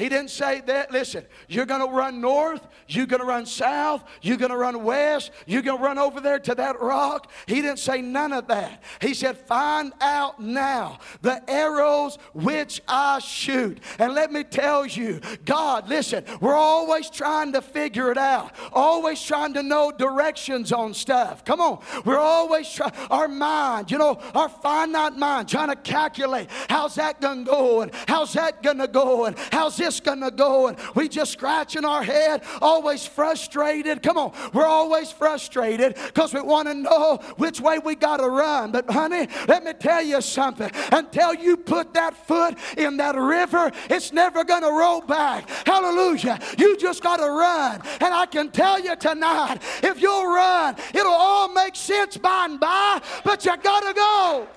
He 0.00 0.08
didn't 0.08 0.30
say 0.30 0.62
that. 0.62 0.90
Listen, 0.90 1.26
you're 1.46 1.66
going 1.66 1.86
to 1.86 1.94
run 1.94 2.22
north, 2.22 2.66
you're 2.88 3.04
going 3.04 3.20
to 3.20 3.26
run 3.26 3.44
south, 3.44 4.02
you're 4.22 4.38
going 4.38 4.50
to 4.50 4.56
run 4.56 4.82
west, 4.82 5.30
you're 5.46 5.60
going 5.60 5.76
to 5.76 5.84
run 5.84 5.98
over 5.98 6.22
there 6.22 6.38
to 6.38 6.54
that 6.54 6.80
rock. 6.80 7.30
He 7.44 7.56
didn't 7.56 7.80
say 7.80 8.00
none 8.00 8.32
of 8.32 8.46
that. 8.46 8.82
He 9.02 9.12
said, 9.12 9.36
Find 9.36 9.92
out 10.00 10.40
now 10.40 11.00
the 11.20 11.42
arrows 11.50 12.16
which 12.32 12.80
I 12.88 13.18
shoot. 13.18 13.78
And 13.98 14.14
let 14.14 14.32
me 14.32 14.42
tell 14.42 14.86
you, 14.86 15.20
God, 15.44 15.86
listen, 15.86 16.24
we're 16.40 16.54
always 16.54 17.10
trying 17.10 17.52
to 17.52 17.60
figure 17.60 18.10
it 18.10 18.18
out, 18.18 18.52
always 18.72 19.22
trying 19.22 19.52
to 19.52 19.62
know 19.62 19.92
directions 19.92 20.72
on 20.72 20.94
stuff. 20.94 21.44
Come 21.44 21.60
on, 21.60 21.82
we're 22.06 22.18
always 22.18 22.72
trying, 22.72 22.92
our 23.10 23.28
mind, 23.28 23.90
you 23.90 23.98
know, 23.98 24.18
our 24.34 24.48
finite 24.48 25.16
mind, 25.16 25.50
trying 25.50 25.68
to 25.68 25.76
calculate 25.76 26.48
how's 26.70 26.94
that 26.94 27.20
going 27.20 27.44
to 27.44 27.50
go 27.50 27.82
and 27.82 27.92
how's 28.08 28.32
that 28.32 28.62
going 28.62 28.78
to 28.78 28.88
go 28.88 29.26
and 29.26 29.36
how's 29.52 29.76
this 29.76 29.89
going 29.98 30.20
to 30.20 30.30
go? 30.30 30.68
And 30.68 30.78
we 30.94 31.08
just 31.08 31.32
scratching 31.32 31.84
our 31.84 32.02
head, 32.02 32.44
always 32.62 33.06
frustrated. 33.06 34.02
Come 34.02 34.18
on, 34.18 34.32
we're 34.52 34.66
always 34.66 35.10
frustrated 35.10 35.96
because 35.96 36.32
we 36.32 36.40
want 36.40 36.68
to 36.68 36.74
know 36.74 37.18
which 37.38 37.60
way 37.60 37.78
we 37.78 37.96
got 37.96 38.18
to 38.18 38.28
run. 38.28 38.70
But, 38.70 38.88
honey, 38.88 39.26
let 39.48 39.64
me 39.64 39.72
tell 39.72 40.02
you 40.02 40.20
something. 40.20 40.70
Until 40.92 41.34
you 41.34 41.56
put 41.56 41.94
that 41.94 42.14
foot 42.26 42.56
in 42.76 42.98
that 42.98 43.16
river, 43.16 43.72
it's 43.88 44.12
never 44.12 44.44
going 44.44 44.62
to 44.62 44.70
roll 44.70 45.00
back. 45.00 45.48
Hallelujah. 45.66 46.38
You 46.58 46.76
just 46.76 47.02
got 47.02 47.16
to 47.16 47.30
run. 47.30 47.80
And 48.00 48.14
I 48.14 48.26
can 48.26 48.50
tell 48.50 48.78
you 48.78 48.94
tonight, 48.96 49.58
if 49.82 50.00
you'll 50.00 50.26
run, 50.26 50.76
it'll 50.94 51.10
all 51.12 51.52
make 51.52 51.74
sense 51.74 52.16
by 52.16 52.46
and 52.46 52.60
by, 52.60 53.00
but 53.24 53.44
you 53.44 53.56
got 53.56 53.80
to 53.80 53.94
go. 53.94 54.48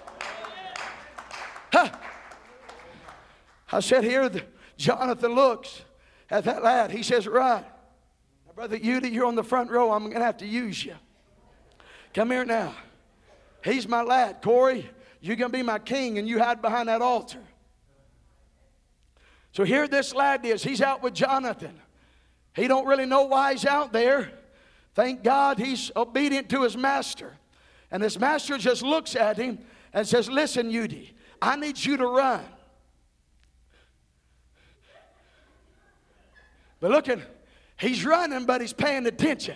Huh. 1.72 1.90
I 3.72 3.80
said 3.80 4.04
here, 4.04 4.30
Jonathan 4.78 5.34
looks 5.34 5.82
at 6.30 6.44
that 6.46 6.64
lad. 6.64 6.92
He 6.92 7.04
says, 7.04 7.28
Run. 7.28 7.64
Now, 8.46 8.54
Brother 8.56 8.78
Udy, 8.78 9.10
you're 9.10 9.26
on 9.26 9.36
the 9.36 9.44
front 9.44 9.70
row. 9.70 9.92
I'm 9.92 10.04
going 10.04 10.20
to 10.20 10.26
have 10.26 10.38
to 10.38 10.48
use 10.48 10.84
you. 10.84 10.96
Come 12.14 12.32
here 12.32 12.46
now. 12.46 12.76
He's 13.64 13.88
my 13.88 14.02
lad. 14.02 14.42
Corey, 14.42 14.90
you're 15.22 15.36
going 15.36 15.52
to 15.52 15.58
be 15.58 15.64
my 15.64 15.80
king, 15.80 16.18
and 16.18 16.28
you 16.28 16.40
hide 16.40 16.62
behind 16.62 16.90
that 16.90 17.02
altar. 17.02 17.40
So 19.54 19.64
here 19.64 19.88
this 19.88 20.14
lad 20.14 20.46
is. 20.46 20.64
He's 20.64 20.82
out 20.82 21.02
with 21.02 21.14
Jonathan. 21.14 21.80
He 22.56 22.68
don't 22.68 22.86
really 22.86 23.06
know 23.06 23.24
why 23.24 23.54
he's 23.54 23.66
out 23.66 23.94
there. 23.94 24.32
Thank 24.96 25.24
God 25.24 25.58
he's 25.60 25.92
obedient 25.96 26.50
to 26.50 26.64
his 26.64 26.78
master. 26.78 27.34
And 27.90 28.04
his 28.04 28.20
master 28.20 28.58
just 28.58 28.82
looks 28.84 29.16
at 29.16 29.38
him 29.38 29.60
and 29.94 30.08
says, 30.08 30.30
Listen, 30.30 30.70
Udy, 30.70 31.16
I 31.42 31.56
need 31.56 31.84
you 31.84 31.98
to 31.98 32.08
run. 32.08 32.44
But 36.84 36.92
looking, 36.92 37.22
he's 37.80 38.04
running, 38.04 38.46
but 38.46 38.60
he's 38.60 38.74
paying 38.74 39.06
attention. 39.06 39.56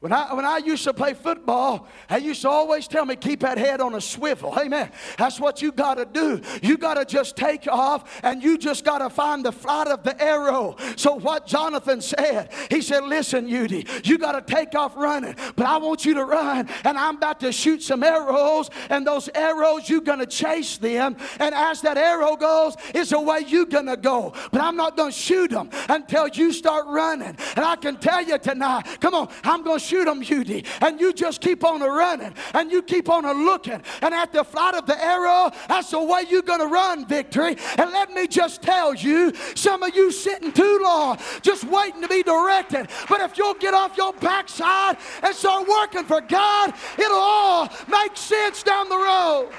When 0.00 0.12
I, 0.12 0.32
when 0.32 0.44
I 0.44 0.58
used 0.58 0.84
to 0.84 0.94
play 0.94 1.12
football, 1.12 1.88
they 2.08 2.20
used 2.20 2.42
to 2.42 2.48
always 2.48 2.86
tell 2.86 3.04
me, 3.04 3.16
keep 3.16 3.40
that 3.40 3.58
head 3.58 3.80
on 3.80 3.96
a 3.96 4.00
swivel. 4.00 4.56
Amen. 4.56 4.92
That's 5.16 5.40
what 5.40 5.60
you 5.60 5.72
got 5.72 5.94
to 5.94 6.04
do. 6.04 6.40
You 6.62 6.78
got 6.78 6.94
to 6.94 7.04
just 7.04 7.36
take 7.36 7.66
off 7.66 8.20
and 8.22 8.40
you 8.40 8.58
just 8.58 8.84
got 8.84 8.98
to 8.98 9.10
find 9.10 9.44
the 9.44 9.50
flight 9.50 9.88
of 9.88 10.04
the 10.04 10.20
arrow. 10.22 10.76
So, 10.94 11.14
what 11.14 11.48
Jonathan 11.48 12.00
said, 12.00 12.52
he 12.70 12.80
said, 12.80 13.04
Listen, 13.06 13.48
Udy, 13.48 13.88
you 14.04 14.18
got 14.18 14.32
to 14.46 14.54
take 14.54 14.76
off 14.76 14.96
running, 14.96 15.34
but 15.56 15.66
I 15.66 15.78
want 15.78 16.04
you 16.04 16.14
to 16.14 16.24
run 16.24 16.68
and 16.84 16.96
I'm 16.96 17.16
about 17.16 17.40
to 17.40 17.50
shoot 17.50 17.82
some 17.82 18.04
arrows, 18.04 18.70
and 18.90 19.04
those 19.04 19.28
arrows, 19.34 19.88
you're 19.88 20.00
going 20.00 20.20
to 20.20 20.26
chase 20.26 20.78
them. 20.78 21.16
And 21.40 21.52
as 21.52 21.80
that 21.80 21.98
arrow 21.98 22.36
goes, 22.36 22.76
it's 22.94 23.10
the 23.10 23.20
way 23.20 23.40
you're 23.48 23.66
going 23.66 23.86
to 23.86 23.96
go. 23.96 24.32
But 24.52 24.60
I'm 24.60 24.76
not 24.76 24.96
going 24.96 25.10
to 25.10 25.18
shoot 25.18 25.50
them 25.50 25.70
until 25.88 26.28
you 26.28 26.52
start 26.52 26.86
running. 26.86 27.36
And 27.56 27.64
I 27.64 27.74
can 27.74 27.96
tell 27.96 28.22
you 28.22 28.38
tonight, 28.38 28.98
come 29.00 29.14
on, 29.14 29.28
I'm 29.42 29.64
going 29.64 29.80
to 29.80 29.87
shoot 29.88 30.04
them, 30.04 30.22
Udy. 30.22 30.64
And 30.80 31.00
you 31.00 31.12
just 31.12 31.40
keep 31.40 31.64
on 31.64 31.82
a 31.82 31.88
running 31.88 32.34
and 32.54 32.70
you 32.70 32.82
keep 32.82 33.08
on 33.08 33.24
a 33.24 33.32
looking. 33.32 33.82
And 34.02 34.14
at 34.14 34.32
the 34.32 34.44
flight 34.44 34.74
of 34.74 34.86
the 34.86 35.02
arrow, 35.02 35.50
that's 35.68 35.90
the 35.90 36.02
way 36.02 36.24
you're 36.28 36.42
going 36.42 36.60
to 36.60 36.66
run 36.66 37.06
victory. 37.06 37.56
And 37.78 37.90
let 37.90 38.12
me 38.12 38.26
just 38.26 38.62
tell 38.62 38.94
you, 38.94 39.32
some 39.54 39.82
of 39.82 39.94
you 39.94 40.12
sitting 40.12 40.52
too 40.52 40.80
long 40.82 41.18
just 41.42 41.64
waiting 41.64 42.02
to 42.02 42.08
be 42.08 42.22
directed. 42.22 42.88
But 43.08 43.20
if 43.22 43.38
you'll 43.38 43.54
get 43.54 43.74
off 43.74 43.96
your 43.96 44.12
backside 44.14 44.98
and 45.22 45.34
start 45.34 45.66
working 45.66 46.04
for 46.04 46.20
God, 46.20 46.74
it'll 46.98 47.16
all 47.16 47.68
make 47.88 48.16
sense 48.16 48.62
down 48.62 48.88
the 48.88 48.96
road. 48.96 49.50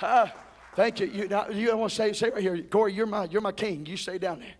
Uh, 0.00 0.28
thank 0.74 1.00
you. 1.00 1.06
You, 1.06 1.28
now, 1.28 1.48
you 1.48 1.76
want 1.76 1.90
to 1.90 1.96
say, 1.96 2.12
say 2.12 2.30
right 2.30 2.40
here, 2.40 2.62
Corey, 2.62 2.94
you're 2.94 3.06
my, 3.06 3.24
you're 3.24 3.40
my 3.40 3.52
king. 3.52 3.84
You 3.84 3.96
stay 3.96 4.18
down 4.18 4.40
there. 4.40 4.54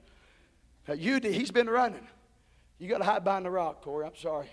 Uh, 0.88 0.92
you, 0.94 1.20
he's 1.22 1.50
been 1.50 1.68
running. 1.68 2.06
You 2.78 2.88
got 2.88 2.98
to 2.98 3.04
hide 3.04 3.24
behind 3.24 3.44
the 3.44 3.50
rock, 3.50 3.82
Corey. 3.82 4.06
I'm 4.06 4.16
sorry. 4.16 4.48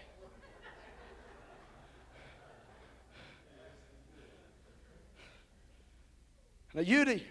Now, 6.74 6.82
Udy, 6.82 7.26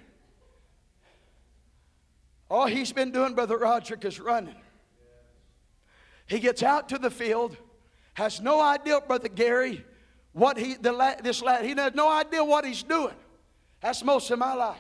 All 2.49 2.67
he's 2.67 2.93
been 2.93 3.11
doing, 3.11 3.35
Brother 3.35 3.59
Roderick, 3.59 4.05
is 4.07 4.19
running. 4.19 4.55
He 6.27 6.39
gets 6.39 6.63
out 6.63 6.89
to 6.91 6.99
the 6.99 7.11
field, 7.11 7.57
has 8.15 8.41
no 8.41 8.59
idea, 8.61 9.01
Brother 9.03 9.29
Gary, 9.29 9.85
what 10.33 10.57
he, 10.57 10.75
the 10.75 11.17
this 11.23 11.43
lad, 11.43 11.65
he 11.65 11.75
has 11.75 11.95
no 11.95 12.09
idea 12.09 12.43
what 12.43 12.65
he's 12.65 12.83
doing. 12.83 13.15
That's 13.81 14.03
most 14.03 14.31
of 14.31 14.39
my 14.39 14.55
life. 14.55 14.79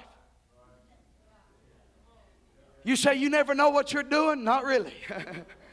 You 2.84 2.96
say 2.96 3.16
you 3.16 3.28
never 3.28 3.54
know 3.54 3.68
what 3.68 3.92
you're 3.92 4.02
doing? 4.02 4.44
Not 4.44 4.64
really. 4.64 4.94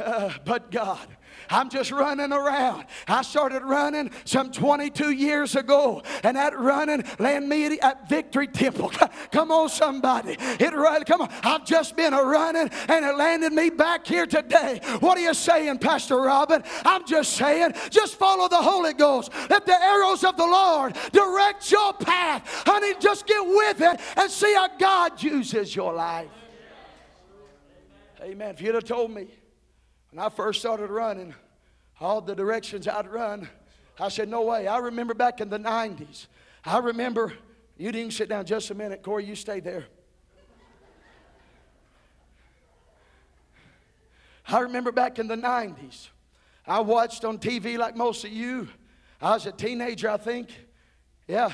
but 0.44 0.70
God. 0.70 1.06
I'm 1.48 1.68
just 1.68 1.90
running 1.90 2.32
around. 2.32 2.86
I 3.08 3.22
started 3.22 3.62
running 3.62 4.10
some 4.24 4.52
22 4.52 5.10
years 5.10 5.56
ago, 5.56 6.02
and 6.22 6.36
that 6.36 6.58
running 6.58 7.04
landed 7.18 7.48
me 7.48 7.80
at 7.80 8.08
Victory 8.08 8.46
Temple. 8.46 8.92
Come 9.32 9.50
on, 9.50 9.68
somebody. 9.68 10.36
It 10.38 10.72
run, 10.72 11.04
come 11.04 11.22
on. 11.22 11.30
I've 11.42 11.64
just 11.64 11.96
been 11.96 12.14
a 12.14 12.22
running, 12.22 12.70
and 12.88 13.04
it 13.04 13.16
landed 13.16 13.52
me 13.52 13.70
back 13.70 14.06
here 14.06 14.26
today. 14.26 14.80
What 15.00 15.18
are 15.18 15.20
you 15.20 15.34
saying, 15.34 15.78
Pastor 15.78 16.20
Robin? 16.20 16.62
I'm 16.84 17.06
just 17.06 17.32
saying, 17.32 17.72
just 17.90 18.16
follow 18.16 18.48
the 18.48 18.62
Holy 18.62 18.92
Ghost. 18.92 19.32
Let 19.48 19.66
the 19.66 19.80
arrows 19.80 20.24
of 20.24 20.36
the 20.36 20.46
Lord 20.46 20.96
direct 21.12 21.70
your 21.70 21.92
path. 21.94 22.42
Honey, 22.66 22.94
just 23.00 23.26
get 23.26 23.44
with 23.44 23.80
it 23.80 24.00
and 24.16 24.30
see 24.30 24.54
how 24.54 24.68
God 24.78 25.22
uses 25.22 25.74
your 25.74 25.92
life. 25.92 26.28
Amen. 28.22 28.50
If 28.50 28.60
you'd 28.60 28.74
have 28.74 28.84
told 28.84 29.10
me 29.10 29.28
when 30.10 30.24
I 30.24 30.28
first 30.28 30.60
started 30.60 30.90
running, 30.90 31.34
all 32.00 32.20
the 32.20 32.34
directions 32.34 32.88
I'd 32.88 33.06
run, 33.06 33.48
I 33.98 34.08
said, 34.08 34.28
No 34.28 34.42
way. 34.42 34.66
I 34.66 34.78
remember 34.78 35.14
back 35.14 35.40
in 35.40 35.48
the 35.48 35.58
90s. 35.58 36.26
I 36.64 36.78
remember, 36.78 37.32
you 37.76 37.92
didn't 37.92 38.12
sit 38.12 38.28
down 38.28 38.44
just 38.44 38.70
a 38.70 38.74
minute. 38.74 39.02
Corey, 39.02 39.24
you 39.24 39.34
stay 39.34 39.60
there. 39.60 39.84
I 44.48 44.60
remember 44.60 44.90
back 44.90 45.18
in 45.18 45.28
the 45.28 45.36
90s. 45.36 46.08
I 46.66 46.80
watched 46.80 47.24
on 47.24 47.38
TV 47.38 47.78
like 47.78 47.96
most 47.96 48.24
of 48.24 48.32
you. 48.32 48.68
I 49.20 49.34
was 49.34 49.46
a 49.46 49.52
teenager, 49.52 50.10
I 50.10 50.16
think. 50.16 50.48
Yeah. 51.28 51.52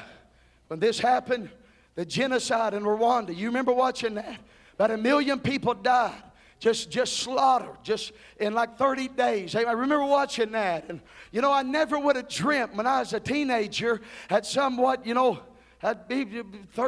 When 0.69 0.81
this 0.81 0.99
happened, 0.99 1.51
the 1.95 2.07
genocide 2.07 2.75
in 2.75 2.85
Rwanda, 2.85 3.37
you 3.37 3.49
remember 3.49 3.73
watching 3.73 4.15
that? 4.15 4.41
About 4.75 4.91
a 4.91 4.97
million 4.97 5.41
people 5.41 5.75
died 5.75 6.23
just 6.59 6.91
just 6.91 7.19
slaughtered 7.19 7.77
just 7.83 8.13
in 8.39 8.55
like 8.55 8.79
30 8.79 9.09
days. 9.09 9.55
I 9.55 9.63
remember 9.63 10.05
watching 10.05 10.53
that 10.53 10.87
and 10.89 11.01
you 11.37 11.43
know 11.43 11.53
i 11.53 11.63
never 11.63 11.99
would 11.99 12.17
have 12.17 12.29
dreamt 12.29 12.75
when 12.75 12.87
i 12.87 13.01
was 13.01 13.13
a 13.13 13.21
teenager 13.21 14.01
at 14.31 14.47
somewhat 14.47 15.05
you 15.05 15.13
know 15.13 15.39
I'd 15.87 16.09
be 16.09 16.27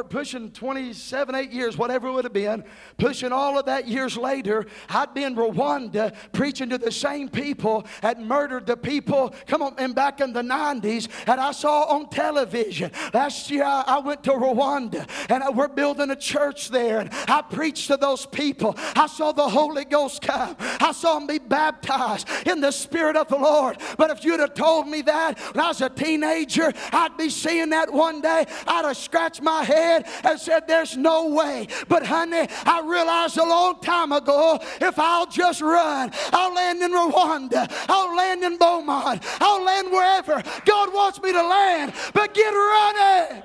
pushing 0.09 0.51
27, 0.51 1.33
8 1.33 1.51
years, 1.51 1.77
whatever 1.77 2.09
it 2.09 2.11
would 2.11 2.25
have 2.25 2.33
been, 2.33 2.65
pushing 2.97 3.31
all 3.31 3.57
of 3.57 3.65
that 3.67 3.87
years 3.87 4.17
later. 4.17 4.65
I'd 4.89 5.13
be 5.13 5.23
in 5.23 5.37
Rwanda 5.37 6.13
preaching 6.33 6.69
to 6.71 6.77
the 6.77 6.91
same 6.91 7.29
people 7.29 7.87
that 8.01 8.19
murdered 8.19 8.65
the 8.65 8.75
people, 8.75 9.33
come 9.47 9.61
on, 9.61 9.75
and 9.77 9.95
back 9.95 10.19
in 10.19 10.33
the 10.33 10.41
90s, 10.41 11.07
and 11.27 11.39
I 11.39 11.53
saw 11.53 11.83
on 11.83 12.09
television. 12.09 12.91
Last 13.13 13.49
year 13.49 13.63
I 13.63 13.99
went 13.99 14.21
to 14.25 14.31
Rwanda 14.31 15.09
and 15.29 15.55
we're 15.55 15.69
building 15.69 16.09
a 16.09 16.15
church 16.17 16.67
there, 16.67 16.99
and 16.99 17.09
I 17.29 17.41
preached 17.41 17.87
to 17.87 17.95
those 17.95 18.25
people. 18.25 18.75
I 18.97 19.07
saw 19.07 19.31
the 19.31 19.47
Holy 19.47 19.85
Ghost 19.85 20.21
come, 20.21 20.57
I 20.59 20.91
saw 20.91 21.19
them 21.19 21.25
be 21.25 21.39
baptized 21.39 22.27
in 22.45 22.59
the 22.59 22.71
Spirit 22.71 23.15
of 23.15 23.29
the 23.29 23.37
Lord. 23.37 23.77
But 23.97 24.11
if 24.11 24.25
you'd 24.25 24.41
have 24.41 24.55
told 24.55 24.89
me 24.89 25.03
that 25.03 25.39
when 25.39 25.63
I 25.63 25.69
was 25.69 25.79
a 25.79 25.89
teenager, 25.89 26.73
I'd 26.91 27.15
be 27.15 27.29
seeing 27.29 27.69
that 27.69 27.93
one 27.93 28.19
day. 28.19 28.45
I'd 28.67 28.88
have 28.89 28.97
scratched 28.97 29.41
my 29.41 29.63
head 29.63 30.05
and 30.23 30.39
said, 30.39 30.67
There's 30.67 30.97
no 30.97 31.29
way. 31.29 31.67
But, 31.87 32.05
honey, 32.05 32.47
I 32.65 32.81
realized 32.85 33.37
a 33.37 33.43
long 33.43 33.79
time 33.81 34.11
ago 34.11 34.59
if 34.81 34.99
I'll 34.99 35.27
just 35.27 35.61
run, 35.61 36.11
I'll 36.31 36.53
land 36.53 36.81
in 36.81 36.91
Rwanda, 36.91 37.71
I'll 37.87 38.15
land 38.15 38.43
in 38.43 38.57
Beaumont, 38.57 39.23
I'll 39.39 39.63
land 39.63 39.91
wherever 39.91 40.43
God 40.65 40.93
wants 40.93 41.21
me 41.21 41.31
to 41.31 41.41
land. 41.41 41.93
But 42.13 42.33
get 42.33 42.49
running. 42.49 43.43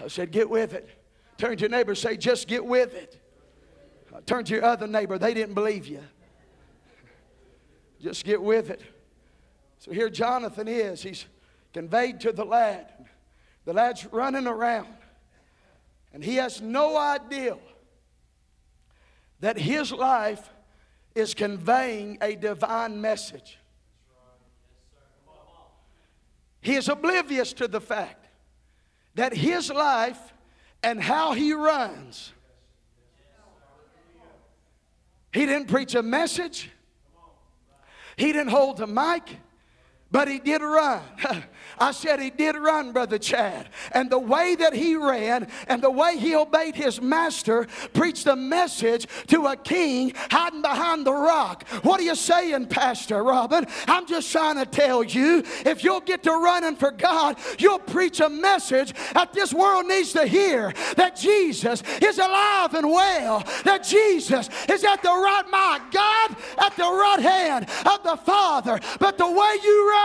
I 0.00 0.08
said, 0.08 0.30
Get 0.30 0.48
with 0.48 0.74
it. 0.74 0.88
Turn 1.38 1.56
to 1.56 1.60
your 1.62 1.70
neighbor 1.70 1.94
say, 1.94 2.16
Just 2.16 2.48
get 2.48 2.64
with 2.64 2.94
it. 2.94 3.18
Turn 4.26 4.44
to 4.44 4.54
your 4.54 4.64
other 4.64 4.86
neighbor, 4.86 5.18
they 5.18 5.34
didn't 5.34 5.54
believe 5.54 5.86
you. 5.86 6.02
Just 8.00 8.24
get 8.24 8.42
with 8.42 8.68
it. 8.68 8.82
So 9.78 9.92
here 9.92 10.10
Jonathan 10.10 10.68
is. 10.68 11.02
He's 11.02 11.24
conveyed 11.72 12.20
to 12.20 12.32
the 12.32 12.44
lad. 12.44 12.92
The 13.64 13.72
lad's 13.72 14.06
running 14.12 14.46
around, 14.46 14.88
and 16.12 16.22
he 16.24 16.36
has 16.36 16.60
no 16.60 16.96
idea 16.96 17.56
that 19.40 19.58
his 19.58 19.92
life 19.92 20.50
is 21.14 21.34
conveying 21.34 22.18
a 22.20 22.34
divine 22.34 23.00
message. 23.00 23.58
He 26.60 26.76
is 26.76 26.88
oblivious 26.88 27.52
to 27.54 27.68
the 27.68 27.80
fact 27.80 28.26
that 29.14 29.34
his 29.34 29.70
life 29.70 30.32
and 30.82 31.02
how 31.02 31.32
he 31.32 31.52
runs. 31.52 32.32
He 35.32 35.46
didn't 35.46 35.68
preach 35.68 35.94
a 35.94 36.02
message. 36.02 36.70
He 38.16 38.26
didn't 38.32 38.50
hold 38.50 38.76
the 38.76 38.86
mic, 38.86 39.38
but 40.12 40.28
he 40.28 40.38
did 40.38 40.60
run. 40.60 41.02
I 41.78 41.90
said 41.90 42.20
he 42.20 42.30
did 42.30 42.54
run, 42.54 42.92
Brother 42.92 43.18
Chad. 43.18 43.68
And 43.92 44.10
the 44.10 44.18
way 44.18 44.54
that 44.54 44.74
he 44.74 44.94
ran 44.94 45.48
and 45.66 45.82
the 45.82 45.90
way 45.90 46.18
he 46.18 46.36
obeyed 46.36 46.76
his 46.76 47.00
master 47.00 47.66
preached 47.94 48.26
a 48.26 48.36
message 48.36 49.06
to 49.28 49.46
a 49.46 49.56
king 49.56 50.12
hiding 50.30 50.62
behind 50.62 51.06
the 51.06 51.12
rock. 51.12 51.66
What 51.82 51.98
are 51.98 52.04
you 52.04 52.14
saying, 52.14 52.66
Pastor 52.66 53.24
Robin? 53.24 53.66
I'm 53.88 54.06
just 54.06 54.30
trying 54.30 54.56
to 54.58 54.66
tell 54.66 55.02
you 55.02 55.42
if 55.64 55.82
you'll 55.82 56.00
get 56.00 56.22
to 56.24 56.30
running 56.30 56.76
for 56.76 56.90
God, 56.90 57.38
you'll 57.58 57.78
preach 57.78 58.20
a 58.20 58.28
message 58.28 58.92
that 59.14 59.32
this 59.32 59.52
world 59.52 59.86
needs 59.86 60.12
to 60.12 60.26
hear 60.26 60.72
that 60.96 61.16
Jesus 61.16 61.82
is 62.02 62.18
alive 62.18 62.74
and 62.74 62.88
well, 62.90 63.42
that 63.64 63.82
Jesus 63.82 64.48
is 64.68 64.84
at 64.84 65.02
the 65.02 65.08
right, 65.08 65.44
my 65.50 65.80
God, 65.90 66.36
at 66.58 66.76
the 66.76 66.82
right 66.82 67.20
hand 67.20 67.66
of 67.86 68.02
the 68.04 68.16
Father. 68.24 68.78
But 69.00 69.16
the 69.16 69.30
way 69.30 69.56
you 69.64 69.90
run, 69.90 70.01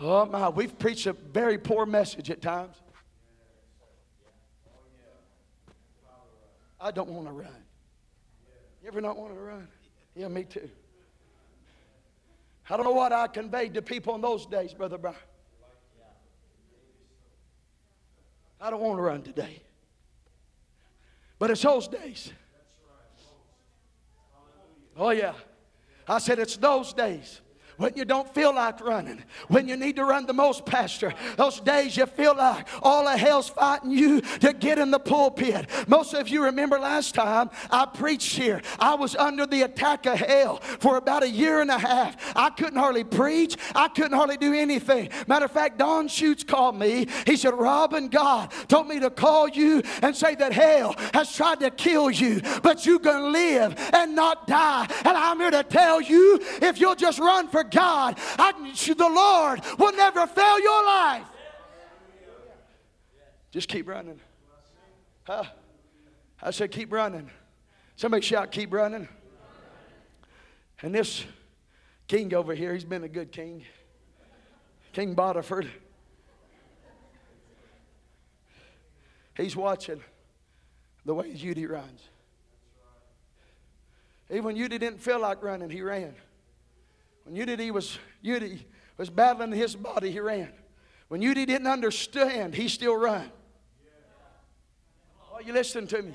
Oh 0.00 0.26
my, 0.26 0.48
we've 0.48 0.78
preached 0.78 1.06
a 1.06 1.12
very 1.12 1.58
poor 1.58 1.84
message 1.84 2.30
at 2.30 2.40
times. 2.40 2.76
I 6.80 6.92
don't 6.92 7.08
want 7.08 7.26
to 7.26 7.32
run. 7.32 7.48
You 8.82 8.88
ever 8.88 9.00
not 9.00 9.16
want 9.16 9.34
to 9.34 9.40
run? 9.40 9.66
Yeah, 10.14 10.28
me 10.28 10.44
too. 10.44 10.70
I 12.70 12.76
don't 12.76 12.84
know 12.84 12.92
what 12.92 13.12
I 13.12 13.26
conveyed 13.26 13.74
to 13.74 13.82
people 13.82 14.14
in 14.14 14.20
those 14.20 14.46
days, 14.46 14.72
Brother 14.72 14.98
Brian. 14.98 15.16
I 18.60 18.70
don't 18.70 18.80
want 18.80 18.98
to 18.98 19.02
run 19.02 19.22
today. 19.22 19.62
But 21.38 21.50
it's 21.50 21.62
those 21.62 21.88
days. 21.88 22.32
Oh, 24.96 25.10
yeah. 25.10 25.34
I 26.06 26.18
said 26.18 26.38
it's 26.38 26.56
those 26.56 26.92
days 26.92 27.40
when 27.78 27.92
you 27.96 28.04
don't 28.04 28.32
feel 28.34 28.54
like 28.54 28.80
running, 28.84 29.22
when 29.46 29.68
you 29.68 29.76
need 29.76 29.96
to 29.96 30.04
run 30.04 30.26
the 30.26 30.32
most, 30.32 30.66
Pastor. 30.66 31.14
Those 31.36 31.60
days 31.60 31.96
you 31.96 32.06
feel 32.06 32.36
like 32.36 32.66
all 32.82 33.06
of 33.06 33.18
hell's 33.18 33.48
fighting 33.48 33.92
you 33.92 34.20
to 34.20 34.52
get 34.52 34.78
in 34.78 34.90
the 34.90 34.98
pulpit. 34.98 35.70
Most 35.86 36.12
of 36.12 36.28
you 36.28 36.44
remember 36.44 36.78
last 36.78 37.14
time 37.14 37.50
I 37.70 37.86
preached 37.86 38.36
here, 38.36 38.60
I 38.78 38.94
was 38.96 39.14
under 39.14 39.46
the 39.46 39.62
attack 39.62 40.06
of 40.06 40.18
hell 40.18 40.56
for 40.56 40.96
about 40.96 41.22
a 41.22 41.28
year 41.28 41.60
and 41.60 41.70
a 41.70 41.78
half. 41.78 42.16
I 42.36 42.50
couldn't 42.50 42.78
hardly 42.78 43.04
preach, 43.04 43.56
I 43.74 43.88
couldn't 43.88 44.12
hardly 44.12 44.36
do 44.36 44.52
anything. 44.52 45.10
Matter 45.28 45.44
of 45.44 45.52
fact, 45.52 45.78
Don 45.78 46.08
Schutz 46.08 46.42
called 46.42 46.76
me. 46.76 47.06
He 47.26 47.36
said, 47.36 47.54
Robin, 47.54 48.08
God 48.08 48.52
told 48.66 48.88
me 48.88 48.98
to 48.98 49.10
call 49.10 49.48
you 49.48 49.82
and 50.02 50.16
say 50.16 50.34
that 50.34 50.52
hell 50.52 50.96
has 51.14 51.32
tried 51.32 51.60
to 51.60 51.70
kill 51.70 52.10
you, 52.10 52.40
but 52.62 52.84
you're 52.84 52.98
going 52.98 53.22
to 53.22 53.30
live 53.30 53.90
and 53.92 54.16
not 54.16 54.48
die. 54.48 54.88
And 55.04 55.16
I'm 55.16 55.38
here 55.38 55.52
to 55.52 55.62
tell 55.62 56.00
you 56.00 56.40
if 56.60 56.80
you'll 56.80 56.96
just 56.96 57.20
run 57.20 57.46
for 57.46 57.67
God, 57.70 58.16
I, 58.38 58.52
the 58.52 59.08
Lord 59.08 59.60
will 59.78 59.92
never 59.92 60.26
fail 60.26 60.60
your 60.60 60.84
life. 60.84 61.26
Just 63.50 63.68
keep 63.68 63.88
running. 63.88 64.20
Huh? 65.24 65.44
I 66.42 66.50
said, 66.50 66.70
keep 66.70 66.92
running. 66.92 67.30
Somebody 67.96 68.22
shout, 68.22 68.52
keep 68.52 68.72
running. 68.72 69.08
And 70.82 70.94
this 70.94 71.24
king 72.06 72.32
over 72.34 72.54
here, 72.54 72.72
he's 72.72 72.84
been 72.84 73.04
a 73.04 73.08
good 73.08 73.32
king. 73.32 73.64
King 74.92 75.14
Bodiford. 75.14 75.68
He's 79.36 79.54
watching 79.54 80.00
the 81.04 81.14
way 81.14 81.30
Udy 81.30 81.66
runs. 81.66 82.02
Even 84.30 84.56
Udy 84.56 84.78
didn't 84.78 85.00
feel 85.00 85.20
like 85.20 85.42
running, 85.42 85.70
he 85.70 85.80
ran. 85.80 86.14
When 87.28 87.36
Unity 87.36 87.70
was, 87.70 87.98
Unity 88.22 88.66
was 88.96 89.10
battling 89.10 89.52
his 89.52 89.76
body, 89.76 90.10
he 90.10 90.18
ran. 90.18 90.50
When 91.08 91.20
Unity 91.20 91.44
didn't 91.44 91.66
understand, 91.66 92.54
he 92.54 92.68
still 92.68 92.96
ran. 92.96 93.30
Are 95.34 95.42
you 95.42 95.52
listening 95.52 95.88
to 95.88 96.00
me? 96.00 96.14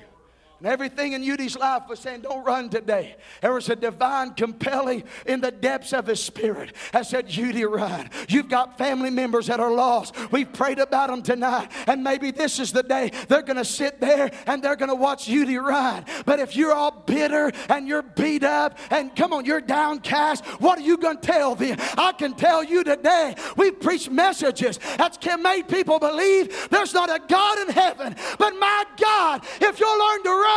And 0.64 0.72
everything 0.72 1.12
in 1.12 1.22
Udy's 1.22 1.58
life 1.58 1.82
was 1.90 2.00
saying, 2.00 2.22
Don't 2.22 2.42
run 2.42 2.70
today. 2.70 3.16
There 3.42 3.52
was 3.52 3.68
a 3.68 3.76
divine 3.76 4.32
compelling 4.32 5.04
in 5.26 5.42
the 5.42 5.50
depths 5.50 5.92
of 5.92 6.06
his 6.06 6.22
spirit. 6.22 6.74
I 6.94 7.02
said, 7.02 7.26
Udy, 7.26 7.66
run. 7.66 8.08
You've 8.30 8.48
got 8.48 8.78
family 8.78 9.10
members 9.10 9.48
that 9.48 9.60
are 9.60 9.70
lost. 9.70 10.14
We've 10.32 10.50
prayed 10.50 10.78
about 10.78 11.10
them 11.10 11.20
tonight. 11.20 11.70
And 11.86 12.02
maybe 12.02 12.30
this 12.30 12.58
is 12.58 12.72
the 12.72 12.82
day 12.82 13.10
they're 13.28 13.42
going 13.42 13.58
to 13.58 13.64
sit 13.66 14.00
there 14.00 14.30
and 14.46 14.62
they're 14.62 14.74
going 14.74 14.88
to 14.88 14.94
watch 14.94 15.28
Udy 15.28 15.58
run. 15.58 16.06
But 16.24 16.40
if 16.40 16.56
you're 16.56 16.72
all 16.72 16.92
bitter 16.92 17.52
and 17.68 17.86
you're 17.86 18.00
beat 18.00 18.42
up 18.42 18.78
and 18.88 19.14
come 19.14 19.34
on, 19.34 19.44
you're 19.44 19.60
downcast, 19.60 20.46
what 20.62 20.78
are 20.78 20.82
you 20.82 20.96
going 20.96 21.18
to 21.18 21.26
tell 21.26 21.54
them? 21.54 21.76
I 21.98 22.12
can 22.12 22.32
tell 22.32 22.64
you 22.64 22.84
today, 22.84 23.34
we've 23.58 23.78
preached 23.78 24.10
messages 24.10 24.78
that's 24.96 25.18
made 25.42 25.68
people 25.68 25.98
believe 25.98 26.70
there's 26.70 26.94
not 26.94 27.10
a 27.10 27.20
God 27.28 27.58
in 27.58 27.74
heaven. 27.74 28.16
But 28.38 28.54
my 28.58 28.84
God, 28.96 29.44
if 29.60 29.78
you'll 29.78 29.98
learn 29.98 30.22
to 30.22 30.30
run, 30.30 30.53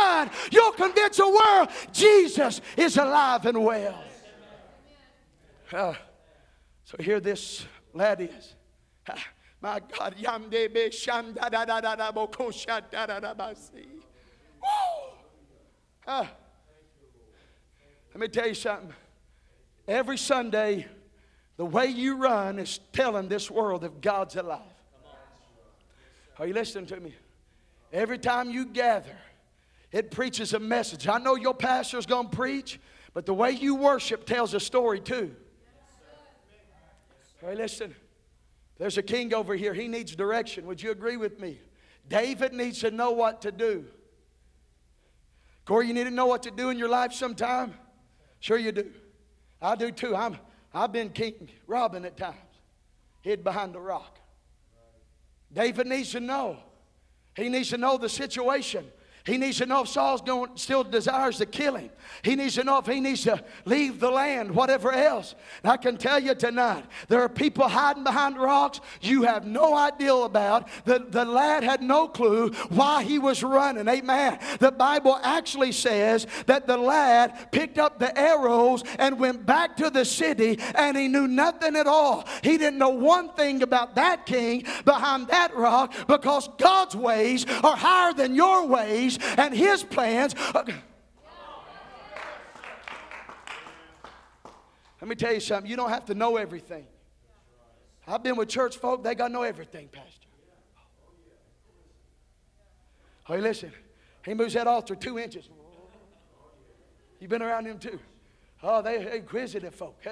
you'll 0.50 0.72
convince 0.72 1.16
the 1.16 1.28
world 1.28 1.68
Jesus 1.92 2.60
is 2.76 2.96
alive 2.96 3.46
and 3.46 3.64
well. 3.64 4.02
Uh, 5.72 5.94
so 6.84 6.96
here 7.00 7.20
this 7.20 7.66
lad 7.92 8.20
is. 8.20 8.54
Uh, 9.08 9.14
my 9.60 9.80
God, 9.96 10.14
yamde 10.16 10.72
be 10.72 10.88
shanda 10.90 11.50
da 11.50 11.64
da 11.64 11.64
da 11.64 11.80
da 11.80 11.96
da 11.96 12.12
boko 12.12 12.50
da 12.50 13.06
da 13.06 13.20
da 13.20 13.34
basi. 13.34 13.86
Let 16.06 16.28
me 18.14 18.28
tell 18.28 18.48
you 18.48 18.54
something. 18.54 18.92
Every 19.86 20.18
Sunday, 20.18 20.86
the 21.56 21.64
way 21.64 21.86
you 21.86 22.16
run 22.16 22.58
is 22.58 22.80
telling 22.92 23.28
this 23.28 23.50
world 23.50 23.84
if 23.84 24.00
God's 24.00 24.36
alive. 24.36 24.60
Are 26.38 26.46
you 26.46 26.54
listening 26.54 26.86
to 26.86 27.00
me? 27.00 27.14
Every 27.92 28.18
time 28.18 28.50
you 28.50 28.64
gather, 28.66 29.16
it 29.92 30.10
preaches 30.10 30.52
a 30.52 30.58
message. 30.58 31.08
I 31.08 31.18
know 31.18 31.34
your 31.34 31.54
pastor's 31.54 32.06
going 32.06 32.28
to 32.28 32.36
preach, 32.36 32.80
but 33.14 33.26
the 33.26 33.34
way 33.34 33.52
you 33.52 33.74
worship 33.74 34.26
tells 34.26 34.54
a 34.54 34.60
story 34.60 35.00
too. 35.00 35.34
Hey, 37.40 37.54
listen. 37.54 37.94
There's 38.78 38.96
a 38.96 39.02
king 39.02 39.34
over 39.34 39.56
here. 39.56 39.74
He 39.74 39.88
needs 39.88 40.14
direction. 40.14 40.66
Would 40.66 40.80
you 40.80 40.92
agree 40.92 41.16
with 41.16 41.40
me? 41.40 41.60
David 42.08 42.52
needs 42.52 42.80
to 42.80 42.90
know 42.90 43.10
what 43.10 43.42
to 43.42 43.52
do. 43.52 43.84
Corey, 45.64 45.88
you 45.88 45.94
need 45.94 46.04
to 46.04 46.10
know 46.10 46.26
what 46.26 46.44
to 46.44 46.50
do 46.50 46.70
in 46.70 46.78
your 46.78 46.88
life 46.88 47.12
sometime? 47.12 47.74
Sure 48.40 48.56
you 48.56 48.72
do. 48.72 48.90
I 49.60 49.74
do 49.74 49.90
too. 49.90 50.14
I'm, 50.14 50.38
I've 50.72 50.92
been 50.92 51.10
King 51.10 51.50
Robin 51.66 52.04
at 52.04 52.16
times, 52.16 52.36
hid 53.22 53.42
behind 53.42 53.74
a 53.74 53.80
rock. 53.80 54.18
David 55.52 55.86
needs 55.86 56.12
to 56.12 56.20
know. 56.20 56.58
He 57.36 57.48
needs 57.48 57.70
to 57.70 57.78
know 57.78 57.98
the 57.98 58.08
situation. 58.08 58.86
He 59.28 59.36
needs 59.36 59.58
to 59.58 59.66
know 59.66 59.82
if 59.82 59.88
Saul's 59.88 60.22
going, 60.22 60.52
still 60.54 60.82
desires 60.82 61.36
to 61.36 61.44
kill 61.44 61.76
him. 61.76 61.90
He 62.22 62.34
needs 62.34 62.54
to 62.54 62.64
know 62.64 62.78
if 62.78 62.86
he 62.86 62.98
needs 62.98 63.24
to 63.24 63.44
leave 63.66 64.00
the 64.00 64.10
land, 64.10 64.50
whatever 64.50 64.90
else. 64.90 65.34
And 65.62 65.70
I 65.70 65.76
can 65.76 65.98
tell 65.98 66.18
you 66.18 66.34
tonight, 66.34 66.86
there 67.08 67.20
are 67.20 67.28
people 67.28 67.68
hiding 67.68 68.04
behind 68.04 68.38
rocks 68.38 68.80
you 69.02 69.24
have 69.24 69.46
no 69.46 69.76
idea 69.76 70.14
about. 70.14 70.66
The, 70.86 71.04
the 71.06 71.26
lad 71.26 71.62
had 71.62 71.82
no 71.82 72.08
clue 72.08 72.52
why 72.70 73.02
he 73.02 73.18
was 73.18 73.42
running. 73.42 73.86
Amen. 73.86 74.38
The 74.60 74.72
Bible 74.72 75.20
actually 75.22 75.72
says 75.72 76.26
that 76.46 76.66
the 76.66 76.78
lad 76.78 77.52
picked 77.52 77.78
up 77.78 77.98
the 77.98 78.18
arrows 78.18 78.82
and 78.98 79.20
went 79.20 79.44
back 79.44 79.76
to 79.76 79.90
the 79.90 80.06
city 80.06 80.58
and 80.74 80.96
he 80.96 81.06
knew 81.06 81.28
nothing 81.28 81.76
at 81.76 81.86
all. 81.86 82.26
He 82.42 82.56
didn't 82.56 82.78
know 82.78 82.88
one 82.88 83.28
thing 83.34 83.62
about 83.62 83.94
that 83.96 84.24
king 84.24 84.64
behind 84.86 85.28
that 85.28 85.54
rock 85.54 85.92
because 86.06 86.48
God's 86.56 86.96
ways 86.96 87.44
are 87.62 87.76
higher 87.76 88.14
than 88.14 88.34
your 88.34 88.66
ways 88.66 89.17
and 89.20 89.54
His 89.54 89.82
plans. 89.82 90.34
Uh, 90.54 90.64
Let 95.00 95.08
me 95.08 95.14
tell 95.14 95.32
you 95.32 95.40
something. 95.40 95.70
You 95.70 95.76
don't 95.76 95.90
have 95.90 96.06
to 96.06 96.14
know 96.14 96.36
everything. 96.36 96.86
I've 98.06 98.22
been 98.22 98.36
with 98.36 98.48
church 98.48 98.76
folk, 98.78 99.04
they 99.04 99.14
got 99.14 99.28
to 99.28 99.32
know 99.32 99.42
everything, 99.42 99.88
Pastor. 99.88 100.26
Hey, 103.26 103.38
listen. 103.38 103.72
He 104.24 104.34
moves 104.34 104.54
that 104.54 104.66
altar 104.66 104.94
two 104.94 105.18
inches. 105.18 105.48
You've 107.20 107.30
been 107.30 107.42
around 107.42 107.66
him 107.66 107.78
too. 107.78 107.98
Oh, 108.62 108.82
they, 108.82 109.02
they 109.04 109.18
inquisitive 109.18 109.74
folk. 109.74 110.02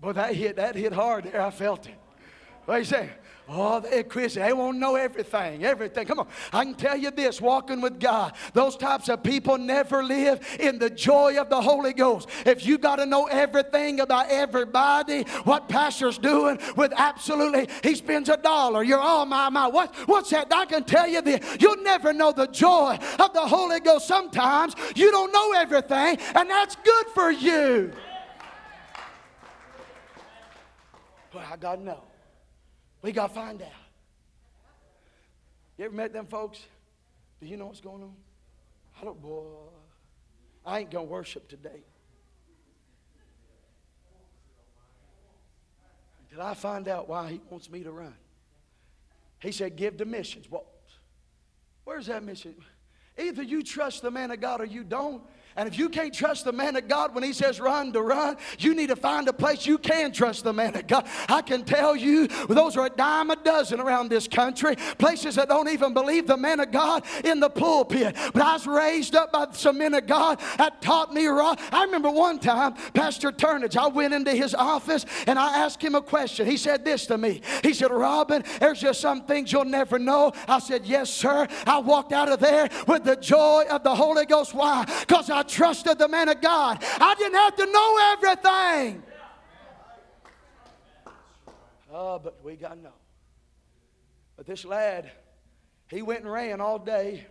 Boy, 0.00 0.12
that 0.12 0.34
hit, 0.34 0.56
that 0.56 0.74
hit 0.74 0.92
hard 0.92 1.24
there. 1.24 1.42
I 1.42 1.50
felt 1.50 1.86
it. 1.86 1.94
What 2.64 2.78
you 2.78 2.84
say? 2.84 3.10
Oh, 3.52 3.80
they're 3.80 4.04
They 4.04 4.52
won't 4.52 4.78
know 4.78 4.94
everything. 4.94 5.64
Everything. 5.64 6.06
Come 6.06 6.20
on. 6.20 6.28
I 6.52 6.64
can 6.64 6.74
tell 6.74 6.96
you 6.96 7.10
this 7.10 7.40
walking 7.40 7.80
with 7.80 7.98
God, 7.98 8.34
those 8.52 8.76
types 8.76 9.08
of 9.08 9.24
people 9.24 9.58
never 9.58 10.04
live 10.04 10.56
in 10.60 10.78
the 10.78 10.88
joy 10.88 11.36
of 11.36 11.50
the 11.50 11.60
Holy 11.60 11.92
Ghost. 11.92 12.28
If 12.46 12.64
you 12.64 12.78
got 12.78 12.96
to 12.96 13.06
know 13.06 13.26
everything 13.26 13.98
about 13.98 14.30
everybody, 14.30 15.22
what 15.42 15.68
pastor's 15.68 16.16
doing 16.16 16.60
with 16.76 16.92
absolutely, 16.96 17.68
he 17.82 17.96
spends 17.96 18.28
a 18.28 18.36
dollar. 18.36 18.84
You're, 18.84 19.00
oh, 19.02 19.24
my, 19.24 19.48
my. 19.48 19.66
What, 19.66 19.96
what's 20.06 20.30
that? 20.30 20.46
I 20.52 20.66
can 20.66 20.84
tell 20.84 21.08
you 21.08 21.20
this. 21.20 21.44
You'll 21.58 21.82
never 21.82 22.12
know 22.12 22.30
the 22.30 22.46
joy 22.46 22.98
of 23.18 23.32
the 23.32 23.40
Holy 23.40 23.80
Ghost. 23.80 24.06
Sometimes 24.06 24.76
you 24.94 25.10
don't 25.10 25.32
know 25.32 25.54
everything, 25.54 26.18
and 26.36 26.48
that's 26.48 26.76
good 26.76 27.06
for 27.14 27.32
you. 27.32 27.90
Well, 31.34 31.44
I 31.50 31.56
got 31.56 31.76
to 31.76 31.82
know. 31.82 32.09
We 33.02 33.12
got 33.12 33.28
to 33.28 33.34
find 33.34 33.62
out. 33.62 33.68
You 35.78 35.86
ever 35.86 35.94
met 35.94 36.12
them 36.12 36.26
folks? 36.26 36.62
Do 37.40 37.46
you 37.46 37.56
know 37.56 37.66
what's 37.66 37.80
going 37.80 38.02
on? 38.02 38.14
I 39.00 39.04
don't, 39.04 39.20
boy, 39.20 39.44
I 40.66 40.80
ain't 40.80 40.90
going 40.90 41.06
to 41.06 41.10
worship 41.10 41.48
today. 41.48 41.82
Until 46.28 46.44
I 46.44 46.54
find 46.54 46.86
out 46.86 47.08
why 47.08 47.30
he 47.30 47.40
wants 47.48 47.70
me 47.70 47.82
to 47.82 47.90
run. 47.90 48.14
He 49.38 49.52
said, 49.52 49.76
give 49.76 49.96
the 49.96 50.04
missions. 50.04 50.50
Well, 50.50 50.66
where's 51.84 52.06
that 52.06 52.22
mission? 52.22 52.54
Either 53.18 53.42
you 53.42 53.62
trust 53.62 54.02
the 54.02 54.10
man 54.10 54.30
of 54.30 54.40
God 54.40 54.60
or 54.60 54.66
you 54.66 54.84
don't. 54.84 55.22
And 55.56 55.68
if 55.68 55.78
you 55.78 55.88
can't 55.88 56.14
trust 56.14 56.44
the 56.44 56.52
man 56.52 56.76
of 56.76 56.86
God 56.86 57.14
when 57.14 57.24
he 57.24 57.32
says 57.32 57.58
run 57.58 57.92
to 57.92 58.02
run, 58.02 58.36
you 58.58 58.74
need 58.74 58.88
to 58.88 58.96
find 58.96 59.26
a 59.28 59.32
place 59.32 59.66
you 59.66 59.78
can 59.78 60.12
trust 60.12 60.44
the 60.44 60.52
man 60.52 60.76
of 60.76 60.86
God. 60.86 61.06
I 61.28 61.42
can 61.42 61.64
tell 61.64 61.96
you, 61.96 62.28
those 62.48 62.76
are 62.76 62.86
a 62.86 62.90
dime 62.90 63.30
a 63.30 63.36
dozen 63.36 63.80
around 63.80 64.10
this 64.10 64.28
country, 64.28 64.76
places 64.98 65.34
that 65.34 65.48
don't 65.48 65.68
even 65.68 65.92
believe 65.92 66.26
the 66.26 66.36
man 66.36 66.60
of 66.60 66.70
God 66.70 67.04
in 67.24 67.40
the 67.40 67.50
pulpit. 67.50 68.16
But 68.32 68.42
I 68.42 68.52
was 68.54 68.66
raised 68.66 69.16
up 69.16 69.32
by 69.32 69.48
some 69.52 69.78
men 69.78 69.94
of 69.94 70.06
God 70.06 70.40
that 70.58 70.80
taught 70.80 71.12
me 71.12 71.26
right. 71.26 71.58
I 71.72 71.84
remember 71.84 72.10
one 72.10 72.38
time, 72.38 72.74
Pastor 72.94 73.32
Turnage, 73.32 73.76
I 73.76 73.88
went 73.88 74.14
into 74.14 74.32
his 74.32 74.54
office 74.54 75.04
and 75.26 75.38
I 75.38 75.58
asked 75.58 75.82
him 75.82 75.94
a 75.94 76.02
question. 76.02 76.46
He 76.46 76.56
said 76.56 76.84
this 76.84 77.06
to 77.06 77.18
me. 77.18 77.42
He 77.62 77.74
said, 77.74 77.90
Robin, 77.90 78.44
there's 78.60 78.80
just 78.80 79.00
some 79.00 79.24
things 79.24 79.52
you'll 79.52 79.64
never 79.64 79.98
know. 79.98 80.32
I 80.46 80.60
said, 80.60 80.86
Yes, 80.86 81.10
sir. 81.10 81.46
I 81.66 81.78
walked 81.78 82.12
out 82.12 82.28
of 82.30 82.40
there 82.40 82.68
with 82.86 83.04
the 83.04 83.16
joy 83.16 83.64
of 83.70 83.82
the 83.82 83.94
Holy 83.94 84.26
Ghost. 84.26 84.54
Why? 84.54 84.84
Because 85.00 85.30
I 85.30 85.39
I 85.40 85.42
trusted 85.42 85.98
the 85.98 86.06
man 86.06 86.28
of 86.28 86.42
God. 86.42 86.84
I 87.00 87.14
didn't 87.14 87.38
have 87.38 87.56
to 87.56 87.64
know 87.64 87.98
everything. 88.12 89.02
Oh, 91.90 92.18
but 92.18 92.44
we 92.44 92.56
got 92.56 92.74
to 92.74 92.82
know. 92.82 92.92
But 94.36 94.44
this 94.44 94.66
lad, 94.66 95.10
he 95.88 96.02
went 96.02 96.24
and 96.24 96.30
ran 96.30 96.60
all 96.60 96.78
day, 96.78 97.26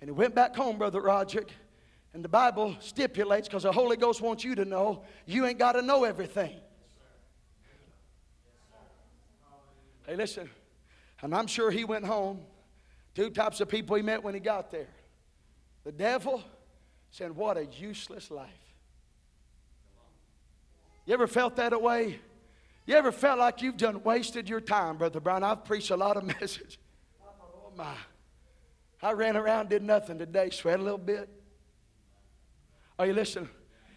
and 0.00 0.08
he 0.08 0.12
went 0.12 0.36
back 0.36 0.54
home, 0.54 0.78
Brother 0.78 1.00
Roderick. 1.00 1.50
And 2.14 2.22
the 2.22 2.28
Bible 2.28 2.76
stipulates, 2.78 3.48
because 3.48 3.64
the 3.64 3.72
Holy 3.72 3.96
Ghost 3.96 4.20
wants 4.20 4.44
you 4.44 4.54
to 4.54 4.64
know, 4.64 5.02
you 5.26 5.44
ain't 5.44 5.58
got 5.58 5.72
to 5.72 5.82
know 5.82 6.04
everything. 6.04 6.54
Hey, 10.06 10.14
listen, 10.14 10.48
and 11.22 11.34
I'm 11.34 11.48
sure 11.48 11.72
he 11.72 11.84
went 11.84 12.04
home. 12.04 12.38
Two 13.16 13.30
types 13.30 13.60
of 13.60 13.68
people 13.68 13.96
he 13.96 14.02
met 14.02 14.22
when 14.22 14.32
he 14.32 14.40
got 14.40 14.70
there 14.70 14.86
the 15.82 15.90
devil 15.90 16.44
saying, 17.12 17.34
What 17.36 17.56
a 17.56 17.66
useless 17.66 18.30
life. 18.30 18.48
You 21.06 21.14
ever 21.14 21.28
felt 21.28 21.56
that 21.56 21.80
way? 21.80 22.18
You 22.86 22.96
ever 22.96 23.12
felt 23.12 23.38
like 23.38 23.62
you've 23.62 23.76
done 23.76 24.02
wasted 24.02 24.48
your 24.48 24.60
time, 24.60 24.96
Brother 24.96 25.20
Brown? 25.20 25.44
I've 25.44 25.64
preached 25.64 25.90
a 25.90 25.96
lot 25.96 26.16
of 26.16 26.24
messages. 26.40 26.78
Oh 27.24 27.70
my. 27.76 27.94
I 29.00 29.12
ran 29.12 29.36
around, 29.36 29.68
did 29.68 29.82
nothing 29.82 30.18
today, 30.18 30.50
sweat 30.50 30.80
a 30.80 30.82
little 30.82 30.98
bit. 30.98 31.28
Are 32.98 33.06
you 33.06 33.12
listening? 33.12 33.48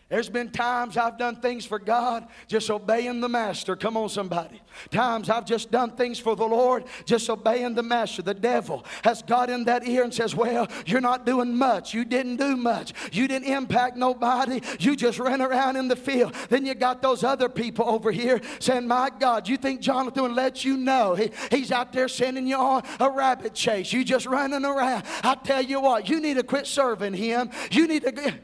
There's 0.07 0.29
been 0.29 0.51
times 0.51 0.97
I've 0.97 1.17
done 1.17 1.37
things 1.37 1.65
for 1.65 1.79
God 1.79 2.27
just 2.47 2.69
obeying 2.69 3.21
the 3.21 3.29
master. 3.29 3.75
Come 3.75 3.97
on, 3.97 4.07
somebody. 4.07 4.61
Times 4.91 5.31
I've 5.31 5.45
just 5.45 5.71
done 5.71 5.95
things 5.95 6.19
for 6.19 6.35
the 6.35 6.45
Lord 6.45 6.83
just 7.05 7.27
obeying 7.27 7.73
the 7.73 7.81
master. 7.81 8.21
The 8.21 8.35
devil 8.35 8.85
has 9.03 9.23
got 9.23 9.49
in 9.49 9.63
that 9.63 9.87
ear 9.87 10.03
and 10.03 10.13
says, 10.13 10.35
Well, 10.35 10.67
you're 10.85 11.01
not 11.01 11.25
doing 11.25 11.57
much. 11.57 11.95
You 11.95 12.05
didn't 12.05 12.35
do 12.35 12.55
much. 12.55 12.93
You 13.11 13.27
didn't 13.27 13.47
impact 13.47 13.97
nobody. 13.97 14.61
You 14.79 14.95
just 14.95 15.17
ran 15.17 15.41
around 15.41 15.75
in 15.75 15.87
the 15.87 15.95
field. 15.95 16.35
Then 16.49 16.67
you 16.67 16.75
got 16.75 17.01
those 17.01 17.23
other 17.23 17.49
people 17.49 17.89
over 17.89 18.11
here 18.11 18.41
saying, 18.59 18.87
My 18.87 19.09
God, 19.09 19.49
you 19.49 19.57
think 19.57 19.81
Jonathan 19.81 20.21
would 20.21 20.33
let 20.33 20.63
you 20.63 20.77
know 20.77 21.15
he, 21.15 21.31
he's 21.49 21.71
out 21.71 21.91
there 21.93 22.07
sending 22.09 22.45
you 22.45 22.57
on 22.57 22.83
a 22.99 23.09
rabbit 23.09 23.55
chase. 23.55 23.91
You 23.91 24.03
just 24.03 24.27
running 24.27 24.65
around. 24.65 25.03
I 25.23 25.33
tell 25.33 25.63
you 25.63 25.81
what, 25.81 26.07
you 26.07 26.19
need 26.19 26.35
to 26.35 26.43
quit 26.43 26.67
serving 26.67 27.15
him. 27.15 27.49
You 27.71 27.87
need 27.87 28.03
to. 28.03 28.35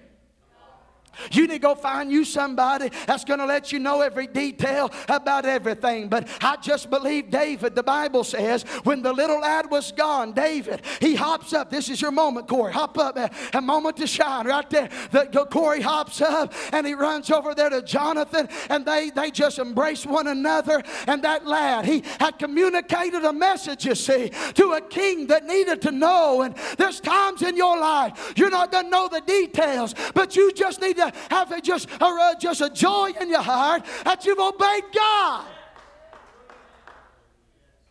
You 1.31 1.47
need 1.47 1.53
to 1.53 1.59
go 1.59 1.75
find 1.75 2.11
you 2.11 2.25
somebody 2.25 2.89
that's 3.05 3.25
going 3.25 3.39
to 3.39 3.45
let 3.45 3.71
you 3.71 3.79
know 3.79 4.01
every 4.01 4.27
detail 4.27 4.91
about 5.09 5.45
everything. 5.45 6.07
But 6.07 6.27
I 6.41 6.57
just 6.57 6.89
believe 6.89 7.29
David, 7.29 7.75
the 7.75 7.83
Bible 7.83 8.23
says, 8.23 8.63
when 8.83 9.01
the 9.01 9.13
little 9.13 9.39
lad 9.39 9.69
was 9.69 9.91
gone, 9.91 10.31
David, 10.33 10.81
he 10.99 11.15
hops 11.15 11.53
up. 11.53 11.69
This 11.69 11.89
is 11.89 12.01
your 12.01 12.11
moment, 12.11 12.47
Corey. 12.47 12.73
Hop 12.73 12.97
up. 12.97 13.17
A 13.53 13.61
moment 13.61 13.97
to 13.97 14.07
shine 14.07 14.47
right 14.47 14.69
there. 14.69 14.89
The, 15.11 15.41
Corey 15.51 15.81
hops 15.81 16.21
up 16.21 16.53
and 16.71 16.87
he 16.87 16.93
runs 16.93 17.29
over 17.29 17.53
there 17.53 17.69
to 17.69 17.81
Jonathan 17.81 18.47
and 18.69 18.85
they, 18.85 19.09
they 19.09 19.31
just 19.31 19.59
embrace 19.59 20.05
one 20.05 20.27
another. 20.27 20.81
And 21.07 21.23
that 21.23 21.45
lad, 21.45 21.85
he 21.85 22.03
had 22.19 22.39
communicated 22.39 23.23
a 23.25 23.33
message, 23.33 23.85
you 23.85 23.95
see, 23.95 24.31
to 24.53 24.73
a 24.73 24.81
king 24.81 25.27
that 25.27 25.45
needed 25.45 25.81
to 25.83 25.91
know. 25.91 26.41
And 26.41 26.55
there's 26.77 26.99
times 26.99 27.41
in 27.41 27.57
your 27.57 27.77
life 27.77 28.33
you're 28.35 28.49
not 28.49 28.71
going 28.71 28.85
to 28.85 28.89
know 28.89 29.07
the 29.07 29.21
details, 29.21 29.93
but 30.13 30.35
you 30.35 30.53
just 30.53 30.81
need 30.81 30.97
to 30.97 31.00
have 31.29 31.51
a, 31.51 31.61
just, 31.61 31.89
a, 31.99 32.35
just 32.39 32.61
a 32.61 32.69
joy 32.69 33.11
in 33.19 33.29
your 33.29 33.41
heart 33.41 33.85
that 34.03 34.25
you've 34.25 34.39
obeyed 34.39 34.83
God. 34.93 35.45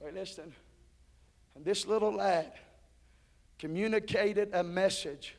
Wait, 0.01 0.15
listen. 0.15 0.53
And 1.55 1.65
this 1.65 1.87
little 1.87 2.13
lad 2.13 2.53
communicated 3.59 4.51
a 4.55 4.63
message 4.63 5.37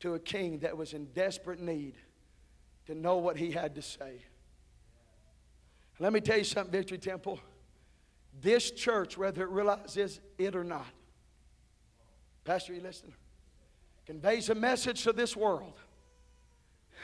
to 0.00 0.14
a 0.14 0.18
king 0.18 0.58
that 0.60 0.76
was 0.76 0.94
in 0.94 1.06
desperate 1.12 1.60
need 1.60 1.94
to 2.86 2.94
know 2.94 3.18
what 3.18 3.36
he 3.36 3.50
had 3.50 3.74
to 3.74 3.82
say. 3.82 4.22
Let 5.98 6.12
me 6.12 6.20
tell 6.20 6.38
you 6.38 6.44
something, 6.44 6.72
Victory 6.72 6.98
Temple. 6.98 7.38
This 8.40 8.70
church, 8.70 9.18
whether 9.18 9.42
it 9.42 9.50
realizes 9.50 10.20
it 10.38 10.56
or 10.56 10.64
not, 10.64 10.86
Pastor, 12.44 12.74
you 12.74 12.80
listen, 12.80 13.12
conveys 14.06 14.48
a 14.48 14.54
message 14.54 15.04
to 15.04 15.12
this 15.12 15.36
world 15.36 15.74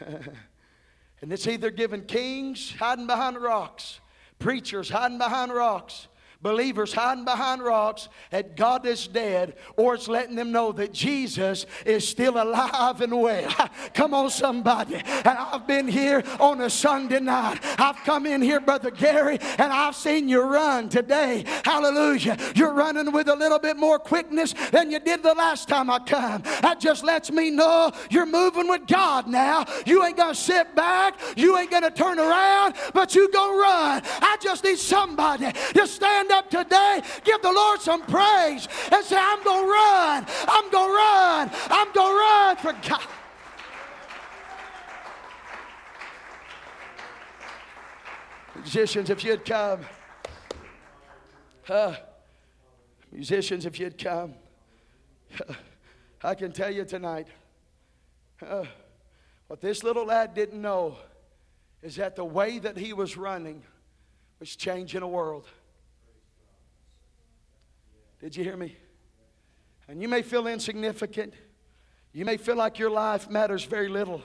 and 1.20 1.32
it's 1.32 1.46
either 1.46 1.70
giving 1.70 2.04
kings 2.04 2.74
hiding 2.78 3.06
behind 3.06 3.36
rocks, 3.40 4.00
preachers 4.38 4.88
hiding 4.90 5.18
behind 5.18 5.52
rocks, 5.52 6.08
believers 6.40 6.92
hiding 6.92 7.24
behind 7.24 7.62
rocks 7.62 8.08
that 8.30 8.56
God 8.56 8.86
is 8.86 9.08
dead, 9.08 9.56
or 9.76 9.94
it's 9.94 10.06
letting 10.06 10.36
them 10.36 10.52
know 10.52 10.70
that 10.72 10.92
Jesus 10.92 11.66
is 11.84 12.06
still 12.06 12.40
alive 12.40 13.00
and 13.00 13.20
well. 13.20 13.52
Come 13.94 14.14
on, 14.14 14.30
somebody. 14.30 14.94
And 14.94 15.26
I've 15.26 15.66
been 15.66 15.88
here 15.88 16.22
on 16.38 16.60
a 16.60 16.70
Sunday 16.70 17.20
night. 17.20 17.58
I've 17.78 17.96
come 18.04 18.26
in 18.26 18.40
here, 18.40 18.60
Brother 18.60 18.90
Gary, 18.90 19.38
and 19.40 19.72
I've 19.72 19.96
seen 19.96 20.28
you 20.28 20.42
run 20.42 20.88
today. 20.88 21.44
Hallelujah. 21.64 22.36
You're 22.54 22.72
running 22.72 23.12
with 23.12 23.28
a 23.28 23.34
little 23.34 23.58
bit 23.58 23.76
more 23.76 23.98
quickness 23.98 24.54
than 24.70 24.90
you 24.90 25.00
did 25.00 25.22
the 25.22 25.34
last 25.34 25.68
time 25.68 25.90
I 25.90 25.98
come. 25.98 26.42
That 26.62 26.78
just 26.80 27.04
lets 27.04 27.30
me 27.30 27.50
know 27.50 27.90
you're 28.10 28.26
moving 28.26 28.68
with 28.68 28.86
God 28.86 29.26
now. 29.26 29.64
You 29.86 30.04
ain't 30.04 30.16
going 30.16 30.34
to 30.34 30.40
sit 30.40 30.74
back, 30.74 31.20
you 31.36 31.58
ain't 31.58 31.70
going 31.70 31.82
to 31.82 31.90
turn 31.90 32.18
around, 32.18 32.74
but 32.94 33.14
you 33.14 33.30
going 33.32 33.56
to 33.56 33.60
run. 33.60 34.02
I 34.20 34.36
just 34.40 34.62
need 34.64 34.78
somebody 34.78 35.50
to 35.74 35.86
stand 35.86 36.27
stand 36.28 36.44
up 36.44 36.50
today, 36.50 37.02
give 37.24 37.42
the 37.42 37.52
Lord 37.52 37.80
some 37.80 38.02
praise, 38.02 38.68
and 38.92 39.04
say, 39.04 39.16
I'm 39.18 39.42
going 39.42 39.64
to 39.64 39.70
run. 39.70 40.26
I'm 40.48 40.70
going 40.70 40.90
to 40.90 40.96
run. 40.96 41.50
I'm 41.70 41.92
going 41.92 42.12
to 42.12 42.18
run 42.18 42.56
for 42.56 42.88
God. 42.88 43.02
Musicians, 48.56 49.10
if 49.10 49.24
you'd 49.24 49.44
come. 49.44 49.80
Uh, 51.68 51.94
musicians, 53.12 53.66
if 53.66 53.78
you'd 53.78 53.98
come. 53.98 54.34
Uh, 55.48 55.54
I 56.22 56.34
can 56.34 56.50
tell 56.50 56.70
you 56.70 56.84
tonight 56.84 57.28
uh, 58.44 58.64
what 59.46 59.60
this 59.60 59.84
little 59.84 60.06
lad 60.06 60.34
didn't 60.34 60.60
know 60.60 60.96
is 61.80 61.96
that 61.96 62.16
the 62.16 62.24
way 62.24 62.58
that 62.58 62.76
he 62.76 62.92
was 62.92 63.16
running 63.16 63.62
was 64.40 64.56
changing 64.56 65.02
a 65.02 65.08
world. 65.08 65.46
Did 68.20 68.36
you 68.36 68.44
hear 68.44 68.56
me? 68.56 68.76
And 69.88 70.02
you 70.02 70.08
may 70.08 70.22
feel 70.22 70.46
insignificant. 70.46 71.34
You 72.12 72.24
may 72.24 72.36
feel 72.36 72.56
like 72.56 72.78
your 72.78 72.90
life 72.90 73.30
matters 73.30 73.64
very 73.64 73.88
little. 73.88 74.22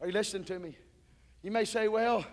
Are 0.00 0.06
you 0.06 0.12
listening 0.12 0.44
to 0.44 0.58
me? 0.58 0.76
You 1.42 1.50
may 1.50 1.64
say, 1.64 1.88
Well, 1.88 2.24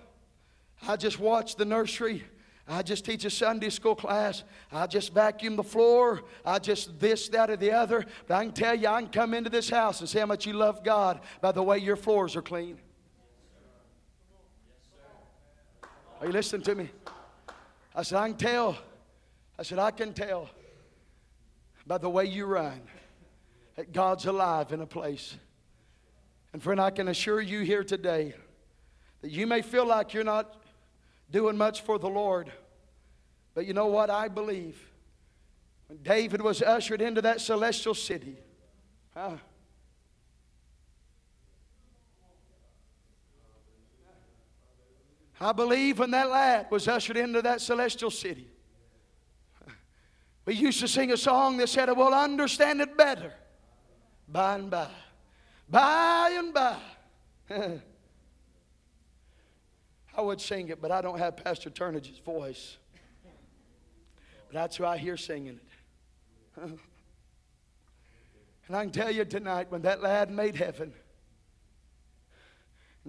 I 0.88 0.96
just 0.96 1.20
watch 1.20 1.56
the 1.56 1.66
nursery. 1.66 2.24
I 2.68 2.84
just 2.84 3.04
teach 3.04 3.26
a 3.26 3.30
Sunday 3.30 3.70
school 3.70 3.96
class. 3.96 4.44
I 4.72 4.88
just 4.88 5.14
vacuum 5.14 5.56
the 5.56 5.64
floor. 5.64 6.22
I 6.46 6.60
just 6.60 7.00
this, 7.00 7.28
that, 7.30 7.50
or 7.50 7.58
the 7.58 7.72
other. 7.72 8.06
But 8.28 8.36
I 8.36 8.44
can 8.46 8.54
tell 8.54 8.76
you, 8.76 8.88
I 8.88 9.02
can 9.02 9.12
come 9.12 9.34
into 9.34 9.50
this 9.50 9.70
house 9.70 10.00
and 10.00 10.08
say 10.08 10.20
how 10.20 10.26
much 10.26 10.46
you 10.46 10.54
love 10.54 10.84
God 10.84 11.20
by 11.42 11.52
the 11.52 11.64
way 11.64 11.80
your 11.80 11.98
floors 11.98 12.36
are 12.36 12.42
clean. 12.42 12.80
Are 16.22 16.28
you 16.28 16.32
listening 16.32 16.62
to 16.62 16.76
me? 16.76 16.90
I 17.96 18.04
said, 18.04 18.20
I 18.20 18.28
can 18.30 18.38
tell 18.38 18.78
I 19.62 19.64
said, 19.64 19.78
I 19.78 19.92
can 19.92 20.12
tell 20.12 20.50
by 21.86 22.00
the 22.00 22.10
way 22.10 22.26
you 22.26 22.48
run 22.48 22.82
that 23.76 23.94
God's 23.94 24.26
alive 24.26 24.72
in 24.72 24.82
a 24.82 24.88
place. 24.88 25.36
And 26.52 26.64
friend, 26.64 26.82
I 26.82 26.90
can 26.90 27.08
assure 27.08 27.40
you 27.40 27.60
here 27.60 27.84
today 27.84 28.34
that 29.22 29.30
you 29.30 29.46
may 29.46 29.62
feel 29.62 29.86
like 29.86 30.16
you're 30.16 30.24
not 30.24 30.64
doing 31.30 31.60
much 31.60 31.82
for 31.82 32.00
the 32.00 32.10
Lord. 32.10 32.52
But 33.54 33.68
you 33.68 33.76
know 33.76 33.86
what? 33.86 34.10
I 34.10 34.30
believe 34.30 34.82
when 35.86 36.00
David 36.02 36.42
was 36.42 36.64
ushered 36.64 37.00
into 37.00 37.22
that 37.22 37.40
celestial 37.40 37.94
city, 37.94 38.38
huh? 39.14 39.38
I 45.40 45.52
believe 45.52 46.00
when 46.00 46.10
that 46.10 46.32
lad 46.32 46.66
was 46.72 46.88
ushered 46.88 47.18
into 47.18 47.44
that 47.44 47.62
celestial 47.62 48.10
city, 48.10 48.48
we 50.52 50.58
used 50.58 50.82
to 50.82 50.88
sing 50.90 51.14
a 51.14 51.18
song 51.18 51.56
that 51.56 51.70
said, 51.70 51.88
We'll 51.96 52.14
understand 52.14 52.82
it 52.82 52.98
better 52.98 53.32
by 54.28 54.56
and 54.56 54.70
by. 54.70 54.90
By 55.70 56.32
and 56.34 56.54
by. 56.54 56.76
I 60.18 60.22
would 60.22 60.42
sing 60.42 60.68
it, 60.68 60.82
but 60.82 60.92
I 60.92 61.00
don't 61.00 61.20
have 61.20 61.38
Pastor 61.38 61.70
Turnage's 61.70 62.20
voice. 62.20 62.76
But 64.48 64.54
that's 64.54 64.76
who 64.76 64.86
I 64.86 64.98
hear 64.98 65.16
singing 65.16 65.58
it. 66.58 66.62
and 68.68 68.76
I 68.76 68.84
can 68.84 68.92
tell 68.92 69.10
you 69.10 69.24
tonight, 69.24 69.68
when 69.72 69.84
that 69.84 70.02
lad 70.02 70.30
made 70.30 70.58
heaven, 70.58 70.92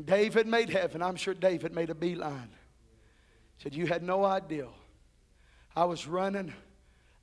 David 0.05 0.47
made 0.47 0.70
heaven, 0.70 1.03
I'm 1.03 1.16
sure 1.16 1.34
David 1.34 1.74
made 1.74 1.90
a 1.90 1.95
beeline. 1.97 2.51
Said, 3.59 3.74
You 3.74 3.88
had 3.88 4.05
no 4.05 4.24
idea. 4.24 4.68
I 5.74 5.86
was 5.86 6.07
running 6.07 6.55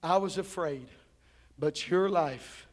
I 0.01 0.17
was 0.17 0.37
afraid, 0.37 0.87
but 1.57 1.89
your 1.89 2.09
life 2.09 2.67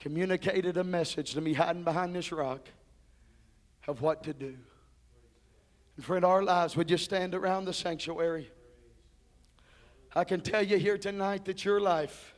communicated 0.00 0.76
a 0.76 0.84
message 0.84 1.34
to 1.34 1.40
me 1.40 1.52
hiding 1.52 1.84
behind 1.84 2.14
this 2.14 2.32
rock 2.32 2.68
of 3.86 4.02
what 4.02 4.24
to 4.24 4.34
do. 4.34 4.56
And 5.96 6.04
friend, 6.04 6.24
our 6.24 6.42
lives 6.42 6.76
would 6.76 6.88
just 6.88 7.04
stand 7.04 7.34
around 7.34 7.66
the 7.66 7.72
sanctuary. 7.72 8.50
I 10.14 10.24
can 10.24 10.40
tell 10.40 10.62
you 10.62 10.76
here 10.78 10.98
tonight 10.98 11.44
that 11.44 11.64
your 11.64 11.80
life, 11.80 12.34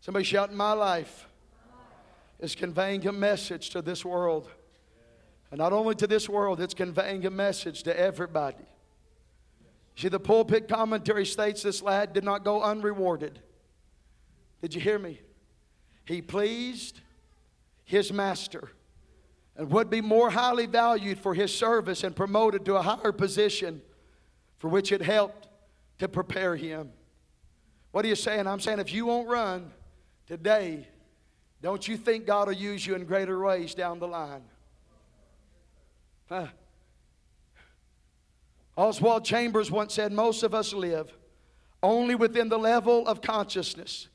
somebody 0.00 0.24
shout, 0.24 0.52
My 0.52 0.72
life, 0.72 1.26
is 2.40 2.54
conveying 2.54 3.06
a 3.06 3.12
message 3.12 3.70
to 3.70 3.82
this 3.82 4.04
world. 4.04 4.48
And 5.50 5.58
not 5.58 5.72
only 5.72 5.94
to 5.96 6.06
this 6.06 6.28
world, 6.28 6.60
it's 6.60 6.74
conveying 6.74 7.24
a 7.24 7.30
message 7.30 7.84
to 7.84 7.98
everybody. 7.98 8.66
See, 9.98 10.06
the 10.06 10.20
pulpit 10.20 10.68
commentary 10.68 11.26
states 11.26 11.64
this 11.64 11.82
lad 11.82 12.12
did 12.12 12.22
not 12.22 12.44
go 12.44 12.62
unrewarded. 12.62 13.40
Did 14.62 14.72
you 14.72 14.80
hear 14.80 14.96
me? 14.96 15.20
He 16.04 16.22
pleased 16.22 17.00
his 17.82 18.12
master 18.12 18.70
and 19.56 19.68
would 19.72 19.90
be 19.90 20.00
more 20.00 20.30
highly 20.30 20.66
valued 20.66 21.18
for 21.18 21.34
his 21.34 21.52
service 21.52 22.04
and 22.04 22.14
promoted 22.14 22.64
to 22.66 22.76
a 22.76 22.82
higher 22.82 23.10
position 23.10 23.82
for 24.58 24.68
which 24.68 24.92
it 24.92 25.02
helped 25.02 25.48
to 25.98 26.06
prepare 26.06 26.54
him. 26.54 26.92
What 27.90 28.04
are 28.04 28.08
you 28.08 28.14
saying? 28.14 28.46
I'm 28.46 28.60
saying 28.60 28.78
if 28.78 28.92
you 28.92 29.06
won't 29.06 29.28
run 29.28 29.68
today, 30.28 30.86
don't 31.60 31.88
you 31.88 31.96
think 31.96 32.24
God 32.24 32.46
will 32.46 32.54
use 32.54 32.86
you 32.86 32.94
in 32.94 33.04
greater 33.04 33.40
ways 33.40 33.74
down 33.74 33.98
the 33.98 34.06
line? 34.06 34.44
Huh. 36.28 36.46
Oswald 38.78 39.24
Chambers 39.24 39.72
once 39.72 39.92
said, 39.92 40.12
Most 40.12 40.44
of 40.44 40.54
us 40.54 40.72
live 40.72 41.12
only 41.82 42.14
within 42.14 42.48
the 42.48 42.58
level 42.58 43.06
of 43.08 43.20
consciousness, 43.20 44.06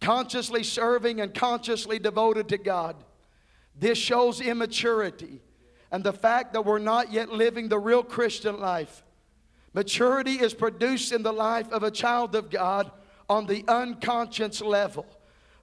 consciously 0.00 0.62
serving 0.62 1.20
and 1.20 1.34
consciously 1.34 1.98
devoted 1.98 2.48
to 2.48 2.58
God. 2.58 2.94
This 3.76 3.98
shows 3.98 4.40
immaturity 4.40 5.40
and 5.90 6.04
the 6.04 6.12
fact 6.12 6.52
that 6.52 6.64
we're 6.64 6.78
not 6.78 7.12
yet 7.12 7.30
living 7.30 7.68
the 7.68 7.78
real 7.78 8.04
Christian 8.04 8.60
life. 8.60 9.02
Maturity 9.72 10.34
is 10.34 10.54
produced 10.54 11.10
in 11.10 11.24
the 11.24 11.32
life 11.32 11.70
of 11.72 11.82
a 11.82 11.90
child 11.90 12.36
of 12.36 12.50
God 12.50 12.92
on 13.28 13.46
the 13.46 13.64
unconscious 13.66 14.60
level 14.60 15.06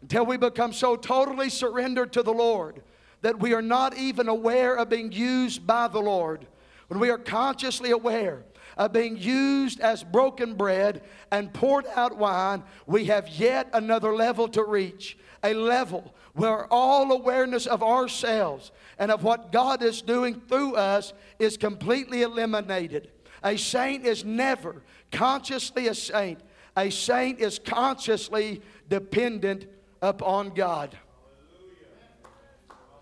until 0.02 0.26
we 0.26 0.36
become 0.36 0.74
so 0.74 0.97
totally 0.97 1.49
surrendered 1.49 2.12
to 2.12 2.22
the 2.22 2.34
Lord 2.34 2.82
that 3.22 3.39
we 3.39 3.54
are 3.54 3.62
not 3.62 3.95
even 3.97 4.28
aware 4.28 4.76
of 4.76 4.89
being 4.89 5.14
used 5.14 5.66
by 5.66 5.88
the 5.88 6.02
Lord. 6.02 6.47
When 6.92 7.00
we 7.00 7.10
are 7.10 7.18
consciously 7.18 7.92
aware 7.92 8.44
of 8.76 8.92
being 8.92 9.16
used 9.16 9.80
as 9.80 10.04
broken 10.04 10.56
bread 10.56 11.02
and 11.32 11.54
poured 11.54 11.86
out 11.96 12.18
wine, 12.18 12.64
we 12.86 13.06
have 13.06 13.30
yet 13.30 13.70
another 13.72 14.14
level 14.14 14.50
to 14.50 14.66
reach. 14.66 15.18
A 15.42 15.54
level 15.54 16.14
where 16.34 16.66
all 16.66 17.14
awareness 17.14 17.66
of 17.66 17.82
ourselves 17.82 18.74
and 19.00 19.10
of 19.10 19.24
what 19.24 19.54
God 19.54 19.82
is 19.82 20.02
doing 20.02 20.42
through 20.50 20.76
us 20.76 21.14
is 21.39 21.56
completely 21.56 22.24
eliminated. 22.24 23.10
A 23.42 23.56
saint 23.56 24.06
is 24.06 24.26
never 24.26 24.82
consciously 25.14 25.88
a 25.88 25.96
saint, 25.96 26.42
a 26.76 26.89
saint 26.89 27.39
is 27.39 27.58
consciously 27.58 28.62
dependent 28.89 29.66
upon 30.02 30.50
God. 30.50 30.98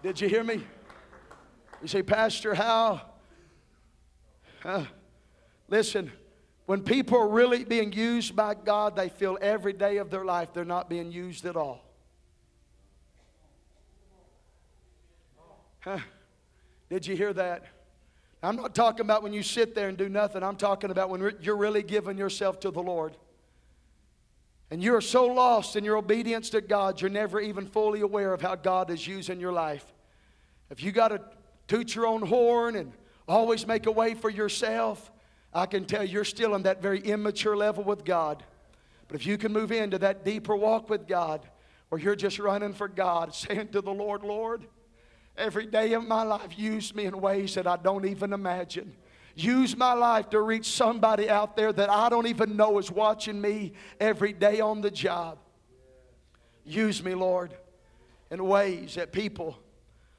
Did 0.04 0.22
you 0.22 0.30
hear 0.30 0.44
me? 0.44 0.64
You 1.82 1.88
say, 1.88 2.04
Pastor, 2.04 2.54
how? 2.54 3.02
Uh, 4.64 4.86
listen, 5.70 6.12
when 6.66 6.82
people 6.82 7.18
are 7.18 7.28
really 7.28 7.64
being 7.64 7.94
used 7.94 8.36
by 8.36 8.54
God, 8.54 8.96
they 8.96 9.10
feel 9.10 9.38
every 9.42 9.74
day 9.74 9.98
of 9.98 10.10
their 10.10 10.26
life 10.26 10.54
they're 10.54 10.66
not 10.66 10.90
being 10.90 11.12
used 11.12 11.46
at 11.46 11.56
all. 11.56 11.84
Huh? 15.80 16.00
Did 16.90 17.08
you 17.08 17.16
hear 17.16 17.34
that? 17.34 17.64
I'm 18.42 18.56
not 18.56 18.74
talking 18.76 19.02
about 19.02 19.24
when 19.24 19.34
you 19.34 19.44
sit 19.44 19.76
there 19.76 19.90
and 19.90 19.98
do 19.98 20.10
nothing. 20.10 20.44
I'm 20.44 20.56
talking 20.56 20.92
about 20.92 21.10
when 21.10 21.36
you're 21.42 21.58
really 21.58 21.84
giving 21.84 22.18
yourself 22.18 22.60
to 22.62 22.72
the 22.72 22.82
Lord. 22.82 23.16
And 24.72 24.84
you're 24.84 25.02
so 25.02 25.26
lost 25.26 25.76
in 25.76 25.84
your 25.84 25.98
obedience 25.98 26.50
to 26.52 26.62
God, 26.62 27.02
you're 27.02 27.10
never 27.10 27.40
even 27.40 27.66
fully 27.66 28.02
aware 28.02 28.34
of 28.34 28.42
how 28.42 28.56
God 28.56 28.92
is 28.92 29.08
using 29.08 29.40
your 29.40 29.52
life. 29.52 29.84
If 30.70 30.84
you 30.84 30.92
got 30.92 31.08
to 31.08 31.22
toot 31.68 31.96
your 31.96 32.06
own 32.06 32.22
horn 32.22 32.76
and 32.76 32.94
always 33.30 33.66
make 33.66 33.86
a 33.86 33.92
way 33.92 34.14
for 34.14 34.30
yourself, 34.30 35.12
I 35.54 35.66
can 35.66 35.86
tell 35.86 36.04
you're 36.04 36.26
still 36.26 36.54
on 36.54 36.64
that 36.64 36.82
very 36.82 37.00
immature 37.00 37.56
level 37.56 37.84
with 37.84 38.04
God. 38.04 38.44
But 39.08 39.16
if 39.16 39.26
you 39.26 39.38
can 39.38 39.54
move 39.54 39.72
into 39.72 39.98
that 40.00 40.26
deeper 40.26 40.56
walk 40.56 40.90
with 40.90 41.08
God, 41.08 41.48
where 41.90 42.00
you're 42.00 42.16
just 42.16 42.40
running 42.40 42.74
for 42.74 42.88
God, 42.88 43.34
saying 43.36 43.70
to 43.70 43.82
the 43.82 43.94
Lord, 43.94 44.24
Lord, 44.24 44.66
every 45.38 45.66
day 45.66 45.94
of 45.94 46.08
my 46.08 46.24
life, 46.24 46.58
use 46.58 46.94
me 46.94 47.06
in 47.06 47.20
ways 47.20 47.56
that 47.56 47.68
I 47.68 47.78
don't 47.78 48.06
even 48.06 48.34
imagine. 48.34 48.96
Use 49.36 49.78
my 49.78 49.94
life 49.94 50.30
to 50.32 50.42
reach 50.42 50.66
somebody 50.66 51.30
out 51.30 51.56
there 51.56 51.72
that 51.72 51.90
I 51.90 52.10
don't 52.10 52.28
even 52.28 52.58
know 52.58 52.78
is 52.78 52.92
watching 52.92 53.40
me 53.40 53.74
every 54.00 54.34
day 54.34 54.60
on 54.60 54.82
the 54.82 54.92
job. 54.92 55.40
Use 56.66 57.02
me, 57.04 57.16
Lord, 57.16 57.56
in 58.30 58.44
ways 58.44 58.96
that 58.96 59.12
people 59.12 59.58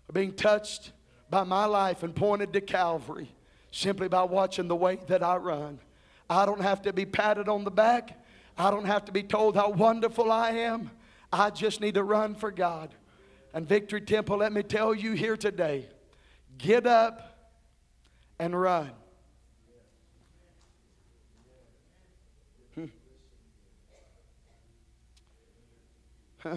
are 0.09 0.13
being 0.13 0.33
touched 0.33 0.93
by 1.31 1.45
my 1.45 1.65
life 1.65 2.03
and 2.03 2.15
pointed 2.15 2.53
to 2.53 2.61
Calvary 2.61 3.31
simply 3.71 4.09
by 4.09 4.25
watching 4.25 4.69
the 4.69 4.77
way 4.77 4.99
that 5.07 5.23
I 5.23 5.37
run. 5.37 5.79
I 6.29 6.45
don't 6.45 6.61
have 6.61 6.83
to 6.83 6.93
be 6.93 7.07
patted 7.07 7.49
on 7.49 7.65
the 7.65 7.71
back. 7.71 8.19
I 8.59 8.71
don't 8.71 8.85
have 8.85 9.05
to 9.07 9.13
be 9.13 9.23
told 9.23 9.57
how 9.57 9.71
wonderful 9.71 10.31
I 10.31 10.51
am. 10.51 10.91
I 11.33 11.51
just 11.51 11.81
need 11.81 11.95
to 11.95 12.03
run 12.03 12.35
for 12.35 12.51
God. 12.51 12.95
And 13.55 13.67
Victory 13.67 14.01
Temple, 14.01 14.39
let 14.39 14.53
me 14.53 14.63
tell 14.63 14.95
you 14.95 15.13
here 15.13 15.37
today 15.37 15.89
get 16.59 16.87
up 16.87 17.53
and 18.39 18.61
run. 18.61 18.91
Huh. 26.43 26.57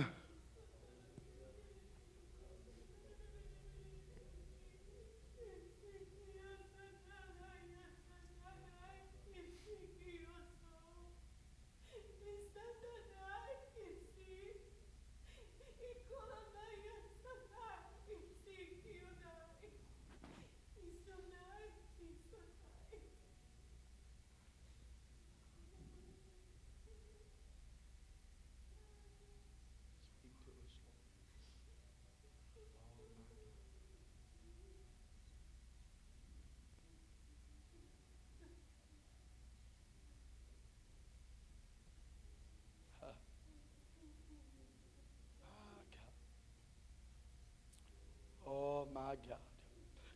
My 49.13 49.29
God. 49.29 49.37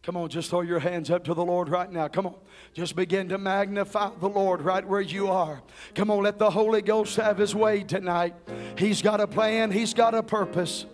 Come 0.04 0.16
on, 0.16 0.30
just 0.30 0.50
throw 0.50 0.62
your 0.62 0.80
hands 0.80 1.12
up 1.12 1.26
to 1.26 1.34
the 1.34 1.44
Lord 1.44 1.70
right 1.70 1.92
now. 1.92 2.08
Come 2.08 2.28
on. 2.28 2.36
Just 2.74 2.96
begin 2.96 3.30
to 3.30 3.38
magnify 3.38 4.12
the 4.20 4.30
Lord 4.30 4.62
right 4.62 4.88
where 4.88 5.02
you 5.02 5.30
are. 5.30 5.62
Come 5.96 6.10
on, 6.10 6.24
let 6.24 6.40
the 6.40 6.50
Holy 6.50 6.82
Ghost 6.82 7.18
have 7.18 7.38
his 7.38 7.54
way 7.54 7.84
tonight. 7.84 8.34
He's 8.78 9.02
got 9.02 9.20
a 9.20 9.28
plan, 9.28 9.72
he's 9.72 9.94
got 9.94 10.16
a 10.16 10.24
purpose. 10.24 10.86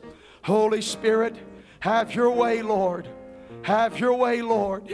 Holy 0.44 0.82
Spirit, 0.82 1.36
have 1.80 2.16
your 2.16 2.32
way, 2.32 2.62
Lord. 2.62 3.08
Have 3.62 4.00
your 4.00 4.16
way, 4.16 4.42
Lord. 4.42 4.90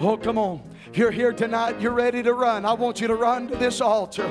Oh, 0.00 0.16
come 0.16 0.38
on. 0.38 0.62
If 0.94 0.98
you're 0.98 1.10
here 1.10 1.32
tonight, 1.32 1.80
you're 1.80 1.92
ready 1.92 2.22
to 2.22 2.34
run. 2.34 2.64
I 2.64 2.72
want 2.74 3.00
you 3.00 3.08
to 3.08 3.16
run 3.16 3.48
to 3.48 3.56
this 3.56 3.80
altar. 3.80 4.28